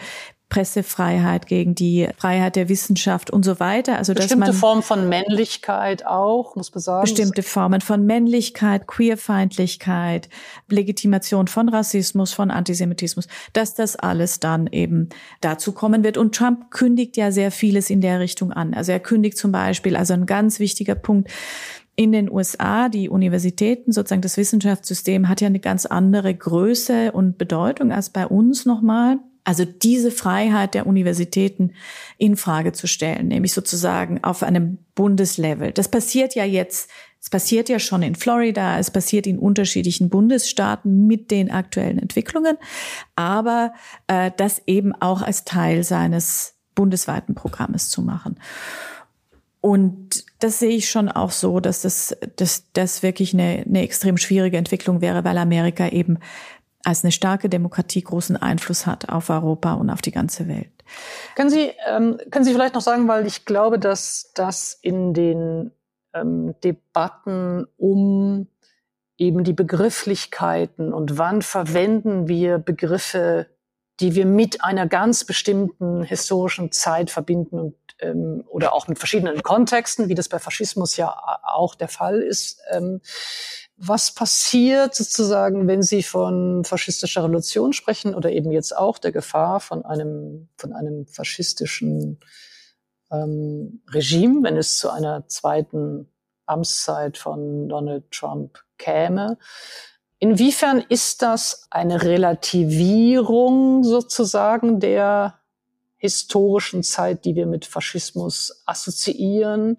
[0.48, 3.98] Pressefreiheit, gegen die Freiheit der Wissenschaft und so weiter.
[3.98, 7.02] Also bestimmte Formen von Männlichkeit auch, muss man sagen.
[7.02, 10.28] Bestimmte Formen von Männlichkeit, Queerfeindlichkeit,
[10.68, 15.08] Legitimation von Rassismus, von Antisemitismus, dass das alles dann eben
[15.40, 16.16] dazu kommen wird.
[16.16, 18.72] Und Trump kündigt ja sehr vieles in der Richtung an.
[18.72, 21.28] Also er kündigt zum Beispiel, also ein ganz wichtiger Punkt,
[21.96, 27.38] in den USA, die Universitäten, sozusagen das Wissenschaftssystem hat ja eine ganz andere Größe und
[27.38, 29.18] Bedeutung als bei uns nochmal.
[29.46, 31.72] Also diese Freiheit der Universitäten
[32.18, 35.70] in Frage zu stellen, nämlich sozusagen auf einem Bundeslevel.
[35.70, 41.06] Das passiert ja jetzt Es passiert ja schon in Florida, es passiert in unterschiedlichen Bundesstaaten
[41.06, 42.56] mit den aktuellen Entwicklungen,
[43.14, 43.72] aber
[44.06, 48.38] äh, das eben auch als Teil seines bundesweiten Programmes zu machen.
[49.60, 54.16] Und das sehe ich schon auch so, dass das, dass das wirklich eine, eine extrem
[54.16, 56.18] schwierige Entwicklung wäre, weil Amerika eben
[56.86, 60.70] als eine starke Demokratie großen Einfluss hat auf Europa und auf die ganze Welt.
[61.34, 65.72] Können Sie, ähm, können Sie vielleicht noch sagen, weil ich glaube, dass das in den
[66.14, 68.46] ähm, Debatten um
[69.18, 73.48] eben die Begrifflichkeiten und wann verwenden wir Begriffe,
[73.98, 79.42] die wir mit einer ganz bestimmten historischen Zeit verbinden und ähm, oder auch mit verschiedenen
[79.42, 82.60] Kontexten, wie das bei Faschismus ja auch der Fall ist.
[82.70, 83.00] Ähm,
[83.76, 89.60] was passiert sozusagen, wenn Sie von faschistischer Revolution sprechen oder eben jetzt auch der Gefahr
[89.60, 92.20] von einem, von einem faschistischen
[93.10, 96.08] ähm, Regime, wenn es zu einer zweiten
[96.46, 99.36] Amtszeit von Donald Trump käme?
[100.18, 105.38] Inwiefern ist das eine Relativierung sozusagen der
[105.98, 109.76] historischen Zeit, die wir mit Faschismus assoziieren?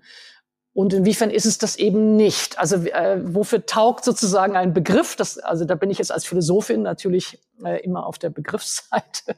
[0.78, 2.60] Und inwiefern ist es das eben nicht?
[2.60, 5.16] Also äh, wofür taugt sozusagen ein Begriff?
[5.16, 9.24] Das, also da bin ich jetzt als Philosophin natürlich äh, immer auf der Begriffsseite.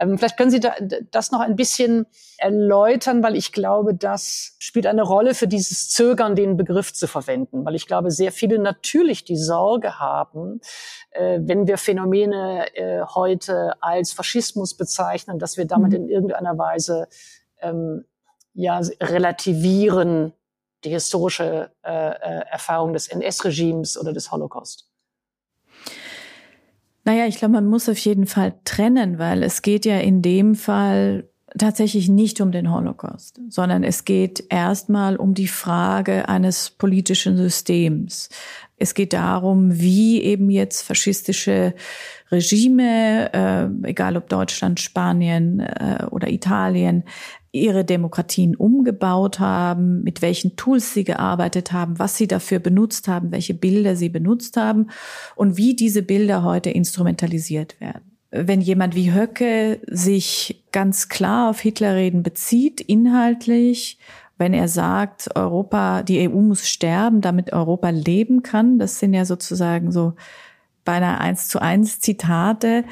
[0.00, 0.74] Ähm, vielleicht können Sie da,
[1.10, 2.06] das noch ein bisschen
[2.38, 7.64] erläutern, weil ich glaube, das spielt eine Rolle für dieses Zögern, den Begriff zu verwenden.
[7.66, 10.60] Weil ich glaube, sehr viele natürlich die Sorge haben,
[11.10, 15.96] äh, wenn wir Phänomene äh, heute als Faschismus bezeichnen, dass wir damit mhm.
[15.96, 17.08] in irgendeiner Weise
[17.60, 18.04] ähm,
[18.54, 20.32] ja relativieren
[20.84, 24.88] die historische äh, äh Erfahrung des NS-Regimes oder des Holocaust?
[27.04, 30.54] Naja, ich glaube, man muss auf jeden Fall trennen, weil es geht ja in dem
[30.54, 37.36] Fall tatsächlich nicht um den Holocaust, sondern es geht erstmal um die Frage eines politischen
[37.36, 38.28] Systems.
[38.76, 41.74] Es geht darum, wie eben jetzt faschistische
[42.30, 47.04] Regime, äh, egal ob Deutschland, Spanien äh, oder Italien,
[47.52, 53.32] ihre Demokratien umgebaut haben, mit welchen Tools sie gearbeitet haben, was sie dafür benutzt haben,
[53.32, 54.88] welche Bilder sie benutzt haben
[55.34, 58.18] und wie diese Bilder heute instrumentalisiert werden.
[58.30, 63.98] Wenn jemand wie Höcke sich ganz klar auf Hitlerreden bezieht, inhaltlich,
[64.36, 69.24] wenn er sagt, Europa, die EU muss sterben, damit Europa leben kann, das sind ja
[69.24, 70.14] sozusagen so
[70.84, 72.84] beinahe eins zu eins Zitate,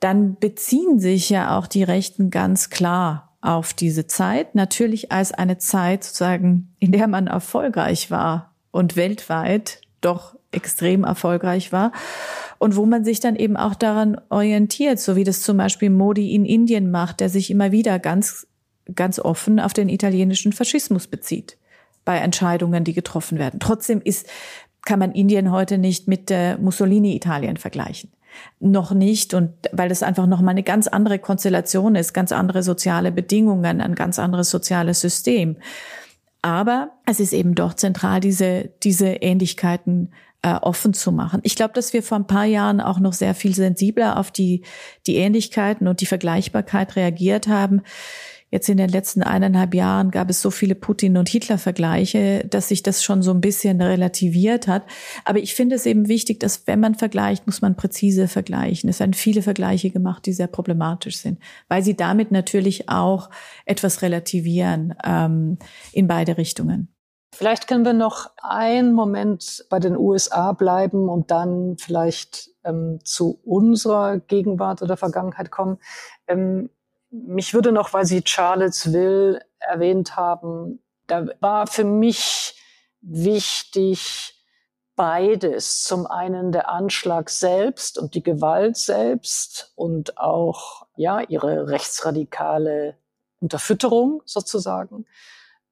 [0.00, 5.58] dann beziehen sich ja auch die Rechten ganz klar auf diese Zeit, natürlich als eine
[5.58, 11.92] Zeit sozusagen, in der man erfolgreich war und weltweit doch extrem erfolgreich war
[12.58, 16.34] und wo man sich dann eben auch daran orientiert, so wie das zum Beispiel Modi
[16.34, 18.46] in Indien macht, der sich immer wieder ganz,
[18.94, 21.58] ganz offen auf den italienischen Faschismus bezieht
[22.04, 23.60] bei Entscheidungen, die getroffen werden.
[23.60, 24.26] Trotzdem ist,
[24.84, 28.10] kann man Indien heute nicht mit äh, Mussolini-Italien vergleichen
[28.60, 32.62] noch nicht und weil das einfach noch mal eine ganz andere Konstellation ist, ganz andere
[32.62, 35.56] soziale Bedingungen, ein ganz anderes soziales System.
[36.42, 41.40] Aber es ist eben doch zentral, diese, diese Ähnlichkeiten äh, offen zu machen.
[41.44, 44.62] Ich glaube, dass wir vor ein paar Jahren auch noch sehr viel sensibler auf die,
[45.06, 47.82] die Ähnlichkeiten und die Vergleichbarkeit reagiert haben.
[48.52, 52.82] Jetzt in den letzten eineinhalb Jahren gab es so viele Putin- und Hitler-Vergleiche, dass sich
[52.82, 54.84] das schon so ein bisschen relativiert hat.
[55.24, 58.90] Aber ich finde es eben wichtig, dass wenn man vergleicht, muss man präzise vergleichen.
[58.90, 61.38] Es werden viele Vergleiche gemacht, die sehr problematisch sind,
[61.68, 63.30] weil sie damit natürlich auch
[63.64, 65.56] etwas relativieren ähm,
[65.92, 66.94] in beide Richtungen.
[67.34, 73.40] Vielleicht können wir noch einen Moment bei den USA bleiben und dann vielleicht ähm, zu
[73.44, 75.78] unserer Gegenwart oder Vergangenheit kommen.
[76.26, 76.68] Ähm,
[77.12, 82.58] mich würde noch, weil Sie Charlottesville erwähnt haben, da war für mich
[83.00, 84.34] wichtig
[84.96, 85.84] beides.
[85.84, 92.96] Zum einen der Anschlag selbst und die Gewalt selbst und auch, ja, ihre rechtsradikale
[93.40, 95.06] Unterfütterung sozusagen.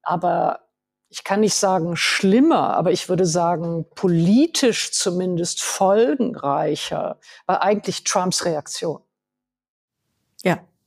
[0.03, 0.61] Aber
[1.09, 8.45] ich kann nicht sagen schlimmer, aber ich würde sagen politisch zumindest folgenreicher war eigentlich Trumps
[8.45, 9.03] Reaktion.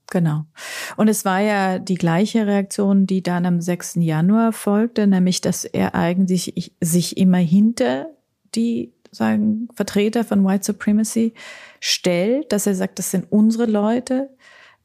[0.09, 0.45] Genau.
[0.95, 3.95] Und es war ja die gleiche Reaktion, die dann am 6.
[3.95, 8.07] Januar folgte, nämlich, dass er eigentlich sich immer hinter
[8.55, 11.33] die sagen Vertreter von White Supremacy
[11.79, 14.29] stellt, dass er sagt, das sind unsere Leute,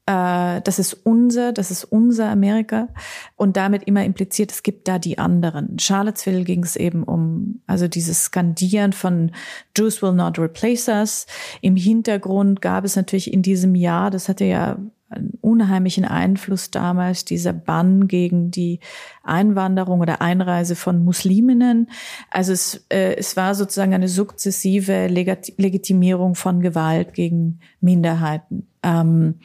[0.05, 2.89] äh, das ist unser, das ist unser Amerika
[3.35, 5.69] und damit immer impliziert, es gibt da die anderen.
[5.69, 9.31] In Charlottesville ging es eben um, also dieses Skandieren von
[9.77, 11.25] Jews will not replace us.
[11.61, 14.79] Im Hintergrund gab es natürlich in diesem Jahr, das hatte ja
[15.09, 18.79] einen unheimlichen Einfluss damals, dieser Bann gegen die
[19.23, 21.89] Einwanderung oder Einreise von Musliminnen.
[22.29, 28.67] Also es, äh, es war sozusagen eine sukzessive Legitimierung von Gewalt gegen Minderheiten.
[28.83, 29.39] Ähm,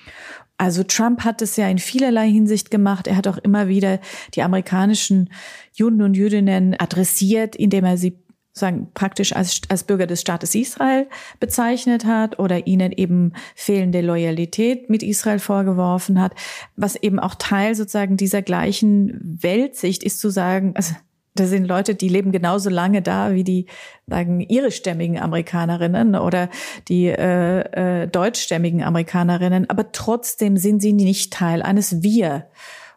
[0.56, 3.06] also Trump hat es ja in vielerlei Hinsicht gemacht.
[3.06, 3.98] Er hat auch immer wieder
[4.34, 5.30] die amerikanischen
[5.72, 8.23] Juden und Jüdinnen adressiert, indem er sie
[8.54, 11.08] sagen, praktisch als, als Bürger des Staates Israel
[11.40, 16.34] bezeichnet hat oder ihnen eben fehlende Loyalität mit Israel vorgeworfen hat,
[16.76, 20.94] was eben auch Teil sozusagen dieser gleichen Weltsicht ist zu sagen, also
[21.36, 23.66] da sind Leute, die leben genauso lange da wie die
[24.06, 26.48] sagen irischstämmigen Amerikanerinnen oder
[26.86, 32.46] die äh, äh, deutschstämmigen Amerikanerinnen, aber trotzdem sind sie nicht Teil eines Wir.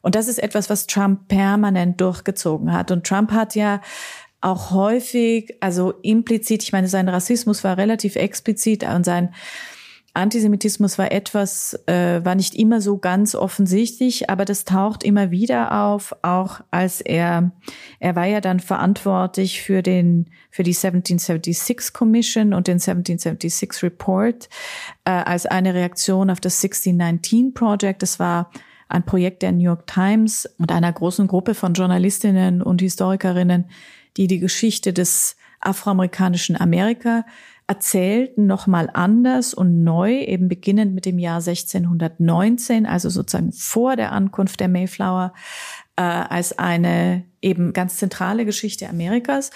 [0.03, 2.91] Und das ist etwas, was Trump permanent durchgezogen hat.
[2.91, 3.81] Und Trump hat ja
[4.41, 9.33] auch häufig, also implizit, ich meine, sein Rassismus war relativ explizit und sein
[10.17, 15.83] Antisemitismus war etwas, äh, war nicht immer so ganz offensichtlich, aber das taucht immer wieder
[15.83, 17.51] auf, auch als er,
[17.99, 24.49] er war ja dann verantwortlich für den, für die 1776 Commission und den 1776 Report,
[25.05, 28.01] äh, als eine Reaktion auf das 1619 Project.
[28.01, 28.49] Das war
[28.89, 33.65] ein Projekt der New York Times und einer großen Gruppe von Journalistinnen und Historikerinnen,
[34.17, 37.25] die die Geschichte des afroamerikanischen Amerika
[37.67, 44.13] erzählten, nochmal anders und neu, eben beginnend mit dem Jahr 1619, also sozusagen vor der
[44.13, 45.33] Ankunft der Mayflower,
[45.97, 49.51] äh, als eine eben ganz zentrale Geschichte Amerikas.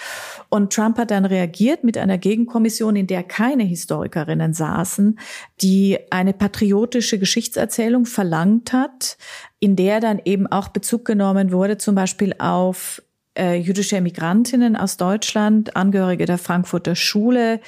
[0.50, 5.18] Und Trump hat dann reagiert mit einer Gegenkommission, in der keine Historikerinnen saßen,
[5.62, 9.16] die eine patriotische Geschichtserzählung verlangt hat,
[9.58, 13.02] in der dann eben auch Bezug genommen wurde, zum Beispiel auf
[13.38, 17.60] äh, jüdische Migrantinnen aus Deutschland, Angehörige der Frankfurter Schule,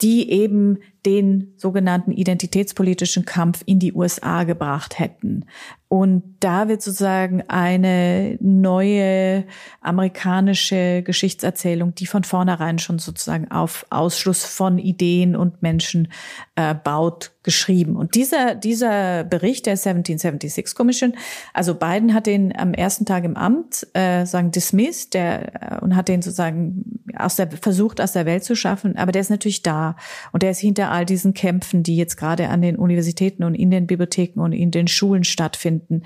[0.00, 5.44] die eben den sogenannten identitätspolitischen Kampf in die USA gebracht hätten.
[5.88, 9.44] Und da wird sozusagen eine neue
[9.80, 16.08] amerikanische Geschichtserzählung, die von vornherein schon sozusagen auf Ausschluss von Ideen und Menschen
[16.56, 17.94] äh, baut, geschrieben.
[17.94, 21.14] Und dieser, dieser Bericht der 1776 Commission,
[21.54, 25.94] also Biden hat den am ersten Tag im Amt äh, sagen dismissed der, äh, und
[25.94, 29.62] hat den sozusagen aus der, versucht aus der Welt zu schaffen, aber der ist natürlich
[29.62, 29.94] da
[30.32, 33.70] und der ist hinter all diesen Kämpfen, die jetzt gerade an den Universitäten und in
[33.70, 36.02] den Bibliotheken und in den Schulen stattfinden,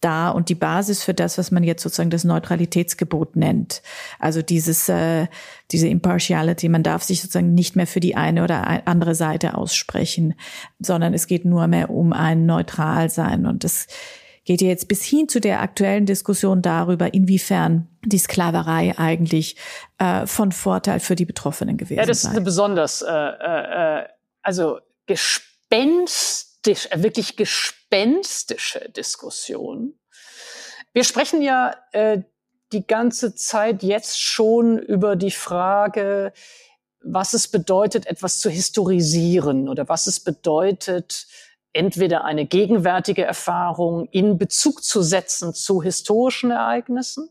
[0.00, 3.82] da und die Basis für das, was man jetzt sozusagen das Neutralitätsgebot nennt.
[4.18, 5.26] Also dieses, äh,
[5.72, 6.68] diese Impartiality.
[6.68, 10.34] Man darf sich sozusagen nicht mehr für die eine oder andere Seite aussprechen,
[10.78, 13.46] sondern es geht nur mehr um ein Neutralsein.
[13.46, 13.86] Und es
[14.44, 19.56] geht ja jetzt bis hin zu der aktuellen Diskussion darüber, inwiefern die Sklaverei eigentlich
[19.98, 22.06] äh, von Vorteil für die Betroffenen gewesen ist.
[22.06, 24.04] Ja, das ist eine besonders, äh, äh, äh
[24.46, 29.98] also gespenstisch, äh, wirklich gespenstische Diskussion.
[30.92, 32.22] Wir sprechen ja äh,
[32.72, 36.32] die ganze Zeit jetzt schon über die Frage,
[37.00, 41.26] was es bedeutet, etwas zu historisieren oder was es bedeutet,
[41.72, 47.30] entweder eine gegenwärtige Erfahrung in Bezug zu setzen zu historischen Ereignissen,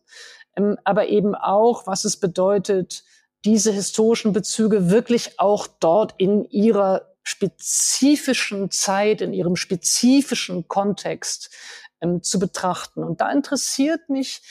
[0.58, 3.06] ähm, aber eben auch, was es bedeutet,
[3.46, 11.56] diese historischen Bezüge wirklich auch dort in ihrer spezifischen Zeit, in ihrem spezifischen Kontext
[12.02, 13.04] ähm, zu betrachten.
[13.04, 14.42] Und da interessiert mich,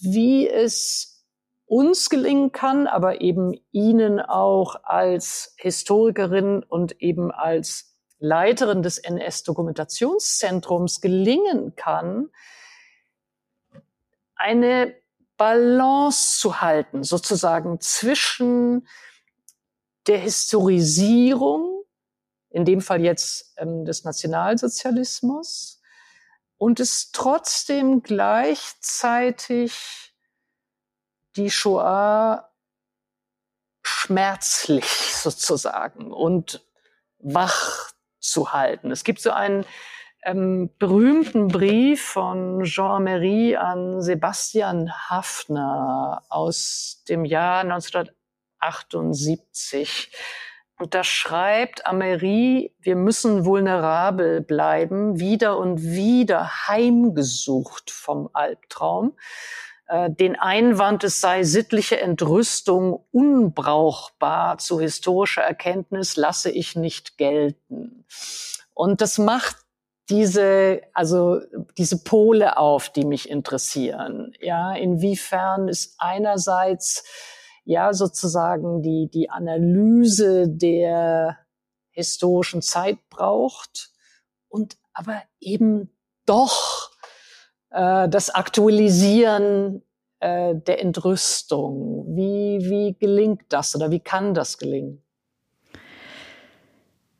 [0.00, 1.26] wie es
[1.64, 11.00] uns gelingen kann, aber eben Ihnen auch als Historikerin und eben als Leiterin des NS-Dokumentationszentrums
[11.00, 12.28] gelingen kann,
[14.34, 14.94] eine
[15.42, 18.86] Balance zu halten, sozusagen zwischen
[20.06, 21.84] der Historisierung,
[22.50, 25.82] in dem Fall jetzt ähm, des Nationalsozialismus,
[26.58, 29.74] und es trotzdem gleichzeitig
[31.34, 32.48] die Shoah
[33.82, 36.64] schmerzlich sozusagen und
[37.18, 37.90] wach
[38.20, 38.92] zu halten.
[38.92, 39.66] Es gibt so einen
[40.22, 50.12] ähm, berühmten Brief von Jean-Marie an Sebastian Hafner aus dem Jahr 1978.
[50.78, 59.12] Und da schreibt Amery, wir müssen vulnerabel bleiben, wieder und wieder heimgesucht vom Albtraum.
[59.86, 68.04] Äh, den Einwand, es sei sittliche Entrüstung unbrauchbar zu historischer Erkenntnis, lasse ich nicht gelten.
[68.74, 69.61] Und das macht
[70.12, 71.40] diese, also
[71.78, 74.34] diese Pole auf, die mich interessieren.
[74.40, 77.04] Ja, inwiefern ist einerseits
[77.64, 81.38] ja sozusagen die, die Analyse der
[81.90, 83.90] historischen Zeit braucht
[84.48, 85.90] und aber eben
[86.26, 86.90] doch
[87.70, 89.82] äh, das Aktualisieren
[90.20, 92.04] äh, der Entrüstung.
[92.14, 95.01] Wie, wie gelingt das oder wie kann das gelingen?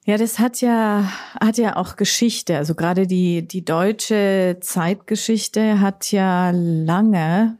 [0.05, 2.57] Ja, das hat ja, hat ja auch Geschichte.
[2.57, 7.57] Also gerade die, die deutsche Zeitgeschichte hat ja lange,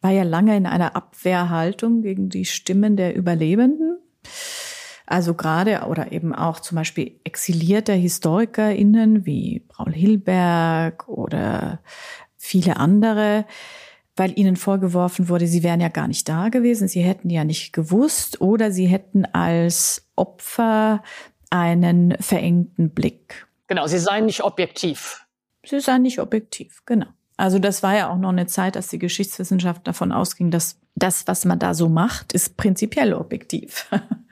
[0.00, 3.98] war ja lange in einer Abwehrhaltung gegen die Stimmen der Überlebenden.
[5.06, 11.80] Also gerade oder eben auch zum Beispiel exilierte HistorikerInnen wie Paul Hilberg oder
[12.36, 13.44] viele andere,
[14.14, 17.72] weil ihnen vorgeworfen wurde, sie wären ja gar nicht da gewesen, sie hätten ja nicht
[17.72, 21.02] gewusst oder sie hätten als Opfer
[21.52, 23.46] einen verengten Blick.
[23.66, 25.26] Genau, sie seien nicht objektiv.
[25.64, 27.06] Sie seien nicht objektiv, genau.
[27.36, 31.26] Also das war ja auch noch eine Zeit, dass die Geschichtswissenschaft davon ausging, dass das,
[31.26, 33.90] was man da so macht, ist prinzipiell objektiv.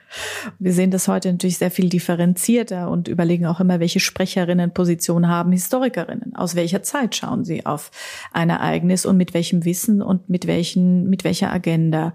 [0.59, 5.51] Wir sehen das heute natürlich sehr viel differenzierter und überlegen auch immer, welche Sprecherinnenposition haben
[5.51, 6.35] Historikerinnen.
[6.35, 7.91] Aus welcher Zeit schauen sie auf
[8.31, 12.13] ein Ereignis und mit welchem Wissen und mit welchen, mit welcher Agenda.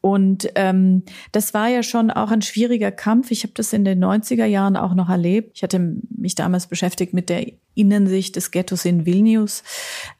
[0.00, 1.02] Und ähm,
[1.32, 3.30] das war ja schon auch ein schwieriger Kampf.
[3.30, 5.52] Ich habe das in den 90er Jahren auch noch erlebt.
[5.56, 9.62] Ich hatte mich damals beschäftigt mit der Innensicht des Ghettos in Vilnius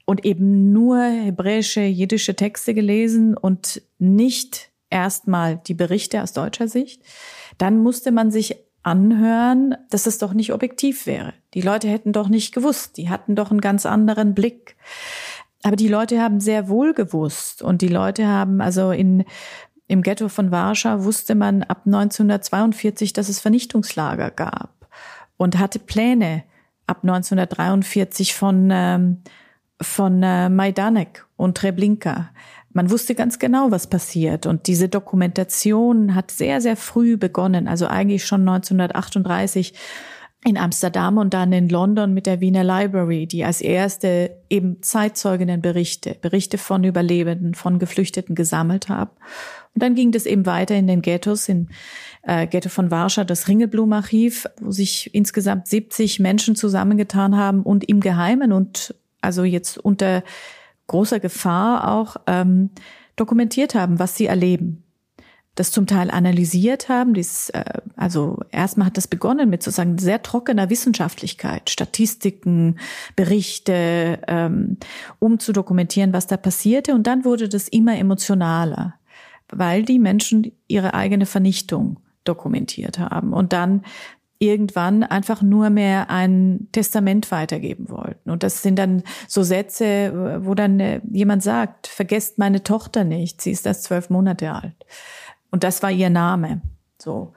[0.05, 7.03] und eben nur hebräische, jiddische Texte gelesen und nicht erstmal die Berichte aus deutscher Sicht.
[7.59, 11.35] Dann musste man sich anhören, dass es doch nicht objektiv wäre.
[11.55, 12.97] Die Leute hätten doch nicht gewusst.
[12.97, 14.77] Die hatten doch einen ganz anderen Blick.
[15.65, 19.25] Aber die Leute haben sehr wohl gewusst und die Leute haben also in
[19.89, 24.89] im Ghetto von Warschau wusste man ab 1942, dass es Vernichtungslager gab
[25.37, 26.43] und hatte Pläne
[26.89, 29.23] ab 1943 von ähm,
[29.81, 32.31] von äh, Majdanek und Treblinka.
[32.77, 34.45] Man wusste ganz genau, was passiert.
[34.45, 39.73] Und diese Dokumentation hat sehr, sehr früh begonnen, also eigentlich schon 1938
[40.45, 46.19] in Amsterdam und dann in London mit der Wiener Library, die als erste eben Zeitzeuginnenberichte,
[46.21, 49.13] Berichte von Überlebenden, von Geflüchteten gesammelt haben.
[49.75, 51.71] Und dann ging das eben weiter in den Ghettos, in
[52.25, 58.01] äh, Ghetto von Warschau, das Ringelblum-Archiv, wo sich insgesamt 70 Menschen zusammengetan haben und im
[58.01, 60.23] Geheimen und also jetzt unter
[60.87, 62.71] großer Gefahr auch ähm,
[63.17, 64.83] dokumentiert haben, was sie erleben.
[65.55, 67.15] Das zum Teil analysiert haben.
[67.15, 67.65] Dies, äh,
[67.97, 72.79] also erstmal hat das begonnen mit sozusagen sehr trockener Wissenschaftlichkeit, Statistiken,
[73.17, 74.77] Berichte, ähm,
[75.19, 76.95] um zu dokumentieren, was da passierte.
[76.95, 78.95] Und dann wurde das immer emotionaler,
[79.49, 83.33] weil die Menschen ihre eigene Vernichtung dokumentiert haben.
[83.33, 83.83] Und dann
[84.39, 88.31] irgendwann einfach nur mehr ein Testament weitergeben wollten.
[88.31, 93.41] Und das sind dann so Sätze, wo dann äh, jemand sagt, vergesst meine Tochter nicht,
[93.41, 94.87] sie ist erst zwölf Monate alt.
[95.51, 96.61] Und das war ihr Name.
[96.99, 97.33] So.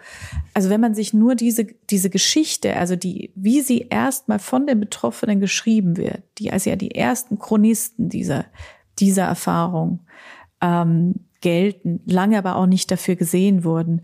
[0.53, 4.79] Also wenn man sich nur diese, diese Geschichte, also die, wie sie erstmal von den
[4.79, 8.45] Betroffenen geschrieben wird, die als ja die ersten Chronisten dieser,
[8.99, 10.01] dieser Erfahrung
[10.61, 14.01] ähm, gelten, lange aber auch nicht dafür gesehen wurden,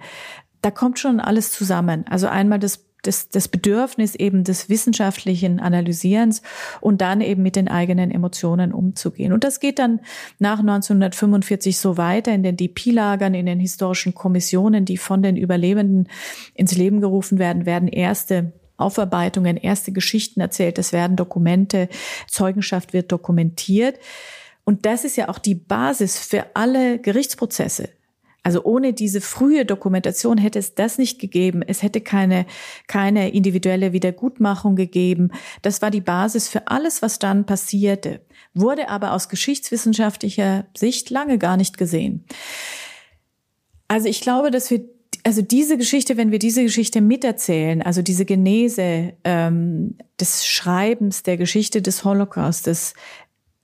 [0.65, 2.05] da kommt schon alles zusammen.
[2.09, 6.41] Also einmal das das, das Bedürfnis eben des wissenschaftlichen Analysierens
[6.81, 9.31] und dann eben mit den eigenen Emotionen umzugehen.
[9.31, 9.99] Und das geht dann
[10.39, 16.09] nach 1945 so weiter in den DP-Lagern, in den historischen Kommissionen, die von den Überlebenden
[16.55, 21.89] ins Leben gerufen werden, werden erste Aufarbeitungen, erste Geschichten erzählt, es werden Dokumente,
[22.27, 23.99] Zeugenschaft wird dokumentiert.
[24.63, 27.89] Und das ist ja auch die Basis für alle Gerichtsprozesse.
[28.45, 31.63] Also ohne diese frühe Dokumentation hätte es das nicht gegeben.
[31.65, 32.45] Es hätte keine,
[32.85, 35.31] keine individuelle Wiedergutmachung gegeben.
[35.63, 38.21] Das war die Basis für alles, was dann passierte,
[38.53, 42.23] wurde aber aus geschichtswissenschaftlicher Sicht lange gar nicht gesehen.
[43.87, 44.85] Also ich glaube, dass wir
[45.23, 51.37] also diese Geschichte, wenn wir diese Geschichte miterzählen, also diese Genese ähm, des Schreibens der
[51.37, 52.93] Geschichte des Holocaustes,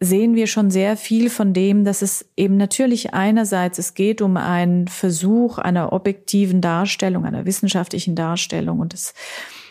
[0.03, 4.35] sehen wir schon sehr viel von dem, dass es eben natürlich einerseits, es geht um
[4.35, 9.13] einen Versuch einer objektiven Darstellung, einer wissenschaftlichen Darstellung und es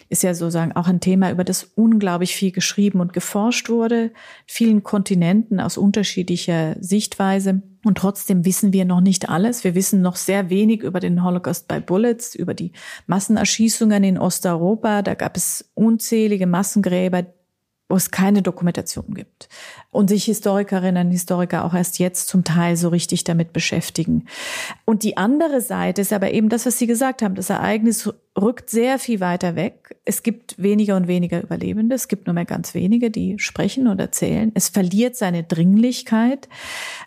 [0.08, 4.12] ist ja sozusagen auch ein Thema, über das unglaublich viel geschrieben und geforscht wurde,
[4.46, 7.62] vielen Kontinenten aus unterschiedlicher Sichtweise.
[7.84, 9.62] Und trotzdem wissen wir noch nicht alles.
[9.62, 12.72] Wir wissen noch sehr wenig über den Holocaust by Bullets, über die
[13.06, 15.02] Massenerschießungen in Osteuropa.
[15.02, 17.24] Da gab es unzählige Massengräber,
[17.90, 19.48] wo es keine Dokumentation gibt.
[19.90, 24.26] Und sich Historikerinnen und Historiker auch erst jetzt zum Teil so richtig damit beschäftigen.
[24.84, 27.34] Und die andere Seite ist aber eben das, was Sie gesagt haben.
[27.34, 28.08] Das Ereignis
[28.40, 29.96] rückt sehr viel weiter weg.
[30.04, 31.96] Es gibt weniger und weniger Überlebende.
[31.96, 34.52] Es gibt nur mehr ganz wenige, die sprechen und erzählen.
[34.54, 36.48] Es verliert seine Dringlichkeit.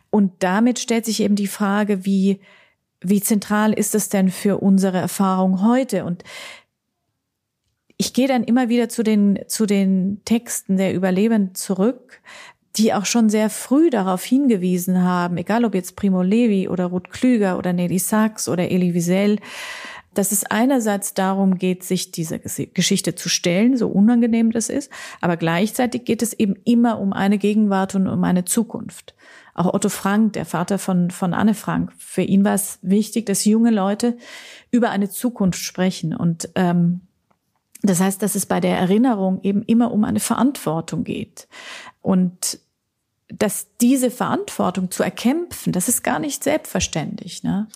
[0.10, 2.42] Und damit stellt sich eben die Frage, wie,
[3.00, 6.04] wie zentral ist es denn für unsere Erfahrung heute?
[6.04, 6.26] Und
[7.98, 12.22] ich gehe dann immer wieder zu den, zu den Texten der Überlebenden zurück,
[12.76, 17.12] die auch schon sehr früh darauf hingewiesen haben, egal ob jetzt Primo Levi oder Ruth
[17.12, 19.38] Klüger oder Nelly Sachs oder Elie Wiesel,
[20.16, 24.92] dass es einerseits darum geht, sich dieser Geschichte zu stellen, so unangenehm das ist,
[25.22, 29.16] aber gleichzeitig geht es eben immer um eine Gegenwart und um eine Zukunft.
[29.56, 33.46] Auch Otto Frank, der Vater von, von Anne Frank, für ihn war es wichtig, dass
[33.46, 34.18] junge Leute
[34.72, 36.16] über eine Zukunft sprechen.
[36.16, 37.02] Und ähm,
[37.84, 41.48] das heißt, dass es bei der Erinnerung eben immer um eine Verantwortung geht.
[42.02, 42.60] Und
[43.28, 47.44] dass diese Verantwortung zu erkämpfen, das ist gar nicht selbstverständlich.
[47.44, 47.68] Ne?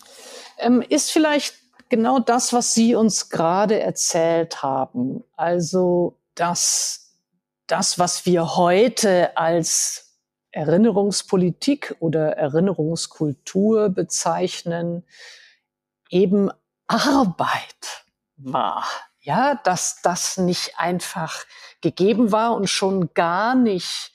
[0.58, 1.54] Ähm, ist vielleicht
[1.88, 5.24] genau das, was Sie uns gerade erzählt haben.
[5.36, 7.12] Also, dass
[7.66, 10.16] das, was wir heute als
[10.52, 15.04] Erinnerungspolitik oder Erinnerungskultur bezeichnen,
[16.10, 16.50] eben
[16.86, 18.04] Arbeit
[18.36, 18.84] war.
[19.28, 21.44] Ja, dass das nicht einfach
[21.82, 24.14] gegeben war und schon gar nicht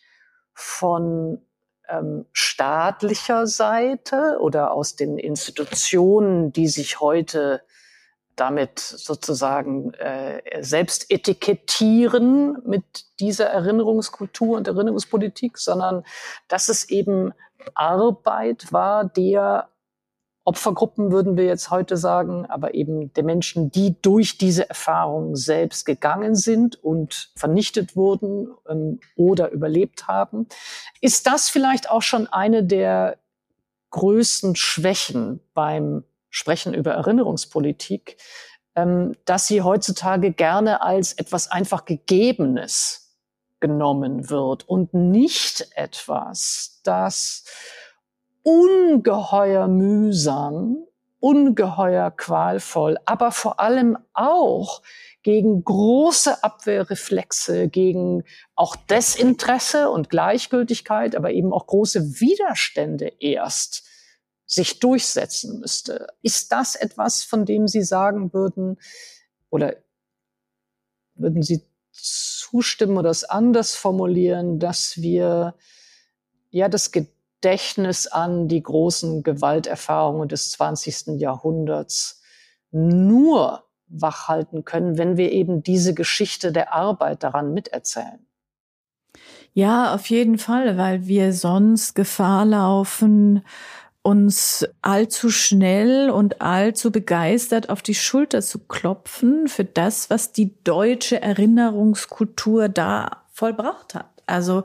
[0.55, 1.39] von
[1.88, 7.61] ähm, staatlicher Seite oder aus den Institutionen, die sich heute
[8.36, 16.03] damit sozusagen äh, selbst etikettieren mit dieser Erinnerungskultur und Erinnerungspolitik, sondern
[16.47, 17.34] dass es eben
[17.76, 19.70] Arbeit war, der
[20.46, 25.86] Opfergruppen würden wir jetzt heute sagen, aber eben der Menschen, die durch diese Erfahrung selbst
[25.86, 30.48] gegangen sind und vernichtet wurden ähm, oder überlebt haben.
[31.00, 33.18] Ist das vielleicht auch schon eine der
[33.91, 38.18] größten Schwächen beim Sprechen über Erinnerungspolitik,
[38.76, 43.04] ähm, dass sie heutzutage gerne als etwas einfach Gegebenes
[43.62, 47.46] genommen wird und nicht etwas, das
[48.44, 50.78] ungeheuer mühsam,
[51.20, 54.82] ungeheuer qualvoll, aber vor allem auch
[55.24, 58.26] gegen große Abwehrreflexe, gegen
[58.56, 63.84] auch Desinteresse und Gleichgültigkeit, aber eben auch große Widerstände erst
[64.46, 66.08] sich durchsetzen müsste.
[66.22, 68.78] Ist das etwas, von dem Sie sagen würden,
[69.50, 69.78] oder
[71.16, 75.56] würden Sie zustimmen oder es anders formulieren, dass wir
[76.50, 76.91] ja das
[77.44, 81.20] Gedächtnis an die großen Gewalterfahrungen des 20.
[81.20, 82.22] Jahrhunderts
[82.72, 88.26] nur wachhalten können, wenn wir eben diese Geschichte der Arbeit daran miterzählen.
[89.52, 93.44] Ja, auf jeden Fall, weil wir sonst Gefahr laufen,
[94.04, 100.56] uns allzu schnell und allzu begeistert auf die Schulter zu klopfen für das, was die
[100.64, 104.12] deutsche Erinnerungskultur da vollbracht hat.
[104.26, 104.64] Also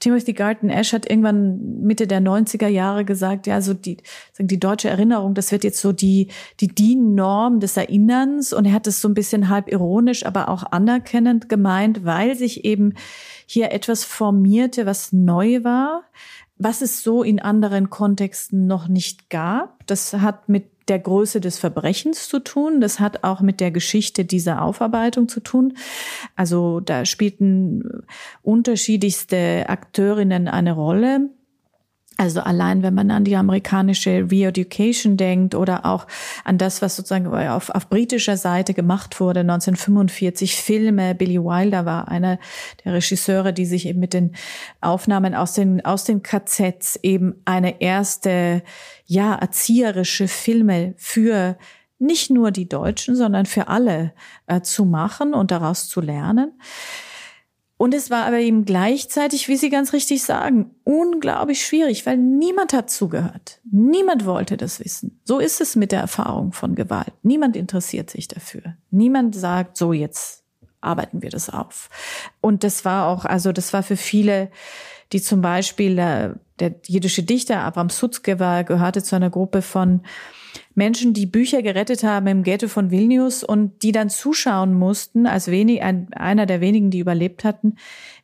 [0.00, 3.98] Timothy Garton Ash hat irgendwann Mitte der 90er Jahre gesagt, ja, so die,
[4.38, 6.28] die deutsche Erinnerung, das wird jetzt so die,
[6.60, 8.52] die DIN-Norm des Erinnerns.
[8.52, 12.64] Und er hat es so ein bisschen halb ironisch, aber auch anerkennend gemeint, weil sich
[12.64, 12.94] eben
[13.46, 16.02] hier etwas formierte, was neu war,
[16.58, 19.86] was es so in anderen Kontexten noch nicht gab.
[19.86, 22.80] Das hat mit der Größe des Verbrechens zu tun.
[22.80, 25.76] Das hat auch mit der Geschichte dieser Aufarbeitung zu tun.
[26.36, 28.04] Also da spielten
[28.42, 31.30] unterschiedlichste Akteurinnen eine Rolle.
[32.18, 36.06] Also allein, wenn man an die amerikanische Re-Education denkt oder auch
[36.44, 41.14] an das, was sozusagen auf, auf britischer Seite gemacht wurde, 1945 Filme.
[41.14, 42.38] Billy Wilder war einer
[42.84, 44.34] der Regisseure, die sich eben mit den
[44.80, 48.62] Aufnahmen aus den, aus den KZs eben eine erste,
[49.04, 51.58] ja, erzieherische Filme für
[51.98, 54.12] nicht nur die Deutschen, sondern für alle
[54.46, 56.52] äh, zu machen und daraus zu lernen.
[57.78, 62.72] Und es war aber eben gleichzeitig, wie Sie ganz richtig sagen, unglaublich schwierig, weil niemand
[62.72, 63.60] hat zugehört.
[63.70, 65.20] Niemand wollte das wissen.
[65.24, 67.12] So ist es mit der Erfahrung von Gewalt.
[67.22, 68.76] Niemand interessiert sich dafür.
[68.90, 70.44] Niemand sagt, so jetzt
[70.80, 71.90] arbeiten wir das auf.
[72.40, 74.50] Und das war auch, also das war für viele,
[75.12, 80.00] die zum Beispiel, der, der jüdische Dichter Abraham Sutzke war, gehörte zu einer Gruppe von
[80.74, 85.48] Menschen, die Bücher gerettet haben im Ghetto von Vilnius und die dann zuschauen mussten, als
[85.48, 87.76] wenig, ein, einer der wenigen, die überlebt hatten,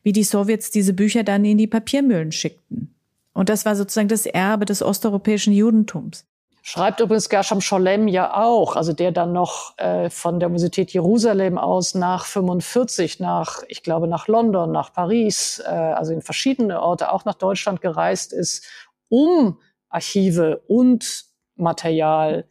[0.03, 2.93] wie die Sowjets diese Bücher dann in die Papiermühlen schickten.
[3.33, 6.25] Und das war sozusagen das Erbe des osteuropäischen Judentums.
[6.65, 11.57] Schreibt übrigens Gershom Scholem ja auch, also der dann noch äh, von der Universität Jerusalem
[11.57, 17.11] aus nach 45, nach, ich glaube, nach London, nach Paris, äh, also in verschiedene Orte,
[17.11, 18.65] auch nach Deutschland gereist ist,
[19.09, 19.59] um
[19.89, 21.25] Archive und
[21.63, 22.45] Material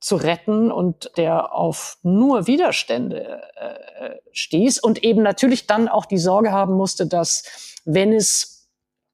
[0.00, 6.18] zu retten und der auf nur Widerstände äh, stieß und eben natürlich dann auch die
[6.18, 8.58] Sorge haben musste, dass wenn es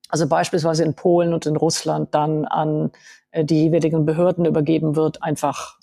[0.08, 2.92] also beispielsweise in Polen und in Russland dann an
[3.30, 5.78] äh, die jeweiligen Behörden übergeben wird, einfach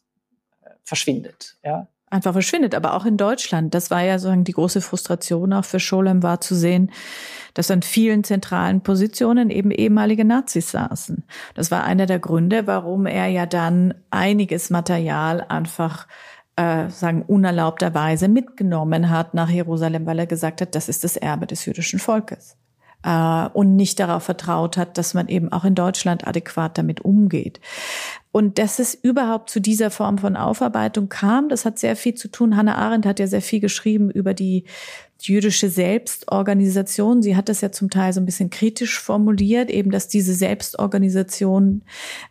[0.61, 1.57] äh, verschwindet.
[1.63, 1.87] Ja?
[2.11, 2.75] Einfach verschwindet.
[2.75, 6.41] Aber auch in Deutschland, das war ja sozusagen die große Frustration auch für Scholem war
[6.41, 6.91] zu sehen,
[7.53, 11.23] dass an vielen zentralen Positionen eben ehemalige Nazis saßen.
[11.55, 16.07] Das war einer der Gründe, warum er ja dann einiges Material einfach
[16.55, 21.47] äh, sagen unerlaubterweise mitgenommen hat nach Jerusalem, weil er gesagt hat, das ist das Erbe
[21.47, 22.57] des jüdischen Volkes
[23.03, 27.59] äh, und nicht darauf vertraut hat, dass man eben auch in Deutschland adäquat damit umgeht.
[28.31, 32.29] Und dass es überhaupt zu dieser Form von Aufarbeitung kam, das hat sehr viel zu
[32.29, 32.55] tun.
[32.55, 34.63] Hannah Arendt hat ja sehr viel geschrieben über die
[35.19, 37.21] jüdische Selbstorganisation.
[37.21, 41.83] Sie hat das ja zum Teil so ein bisschen kritisch formuliert, eben, dass diese Selbstorganisation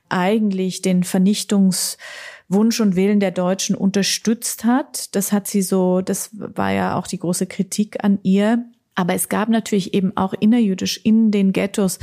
[0.09, 5.15] eigentlich den Vernichtungswunsch und Willen der Deutschen unterstützt hat.
[5.15, 8.65] Das hat sie so, das war ja auch die große Kritik an ihr.
[8.95, 11.99] Aber es gab natürlich eben auch innerjüdisch in den Ghettos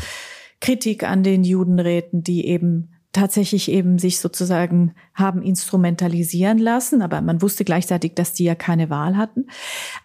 [0.62, 7.41] Kritik an den Judenräten, die eben tatsächlich eben sich sozusagen haben instrumentalisieren lassen, aber man
[7.41, 9.47] wusste gleichzeitig, dass die ja keine Wahl hatten.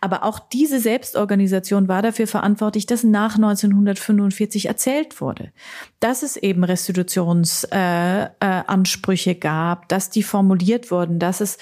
[0.01, 5.53] Aber auch diese Selbstorganisation war dafür verantwortlich, dass nach 1945 erzählt wurde,
[6.01, 11.59] dass es eben Restitutionsansprüche äh, äh, gab, dass die formuliert wurden, dass es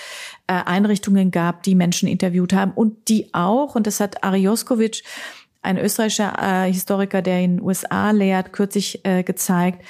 [0.46, 5.02] äh, Einrichtungen gab, die Menschen interviewt haben und die auch, und das hat Arioskovic,
[5.62, 9.84] ein österreichischer äh, Historiker, der in den USA lehrt, kürzlich äh, gezeigt,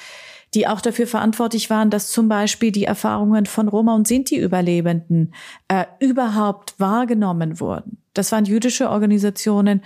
[0.53, 5.33] die auch dafür verantwortlich waren, dass zum Beispiel die Erfahrungen von Roma und Sinti-Überlebenden
[5.67, 7.97] äh, überhaupt wahrgenommen wurden.
[8.13, 9.81] Das waren jüdische Organisationen,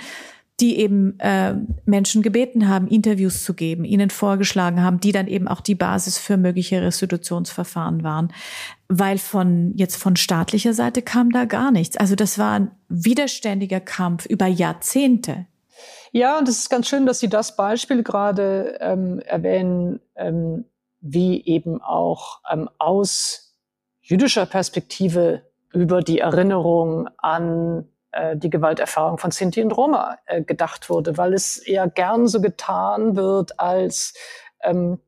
[0.59, 1.53] die eben äh,
[1.85, 6.17] Menschen gebeten haben, Interviews zu geben, ihnen vorgeschlagen haben, die dann eben auch die Basis
[6.17, 8.31] für mögliche Restitutionsverfahren waren.
[8.87, 11.97] Weil von jetzt von staatlicher Seite kam da gar nichts.
[11.97, 15.45] Also das war ein widerständiger Kampf über Jahrzehnte.
[16.15, 20.63] Ja, und es ist ganz schön, dass Sie das Beispiel gerade ähm, erwähnen, ähm,
[21.01, 23.57] wie eben auch ähm, aus
[23.99, 25.41] jüdischer Perspektive
[25.73, 31.33] über die Erinnerung an äh, die Gewalterfahrung von Sinti und Roma äh, gedacht wurde, weil
[31.33, 34.13] es ja gern so getan wird, als
[34.63, 34.99] ähm,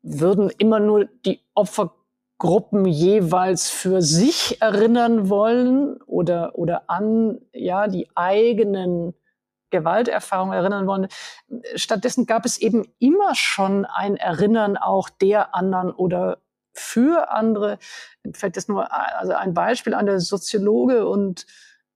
[0.00, 8.08] würden immer nur die Opfergruppen jeweils für sich erinnern wollen oder, oder an ja, die
[8.14, 9.12] eigenen
[9.74, 11.08] Gewalterfahrung erinnern wollen.
[11.74, 16.38] Stattdessen gab es eben immer schon ein Erinnern auch der anderen oder
[16.72, 17.78] für andere.
[18.32, 21.46] Fällt jetzt nur also ein Beispiel an der Soziologe und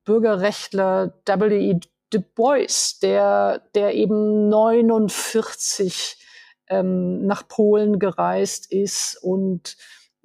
[0.05, 1.81] Bürgerrechtler W.E.
[2.11, 6.17] Du Bois, der, der eben 49
[6.69, 9.77] ähm, nach Polen gereist ist und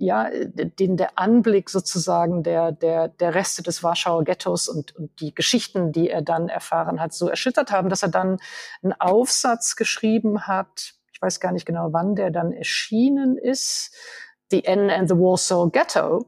[0.06, 5.34] ja, den der Anblick sozusagen der, der, der Reste des Warschauer Ghettos und, und die
[5.34, 8.40] Geschichten, die er dann erfahren hat, so erschüttert haben, dass er dann
[8.82, 10.94] einen Aufsatz geschrieben hat.
[11.14, 13.96] Ich weiß gar nicht genau, wann der dann erschienen ist.
[14.52, 16.28] The N and the Warsaw Ghetto.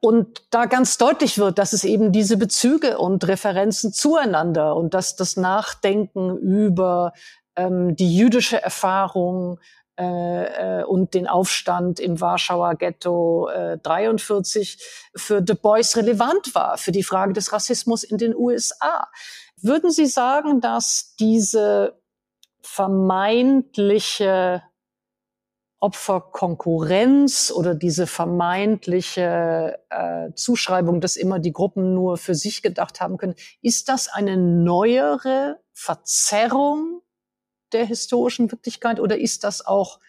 [0.00, 5.16] Und da ganz deutlich wird, dass es eben diese Bezüge und Referenzen zueinander und dass
[5.16, 7.14] das Nachdenken über
[7.56, 9.60] ähm, die jüdische Erfahrung,
[9.96, 14.82] äh, äh, und den Aufstand im Warschauer Ghetto äh, 43
[15.14, 19.08] für Du Bois relevant war, für die Frage des Rassismus in den USA.
[19.56, 22.00] Würden Sie sagen, dass diese
[22.60, 24.62] vermeintliche
[25.78, 33.16] Opferkonkurrenz oder diese vermeintliche äh, Zuschreibung, dass immer die Gruppen nur für sich gedacht haben
[33.16, 37.03] können, ist das eine neuere Verzerrung
[37.74, 40.00] der historischen Wirklichkeit oder ist das auch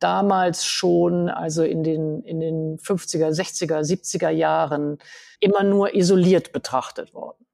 [0.00, 4.98] damals schon, also in den, in den 50er, 60er, 70er Jahren,
[5.40, 7.46] immer nur isoliert betrachtet worden?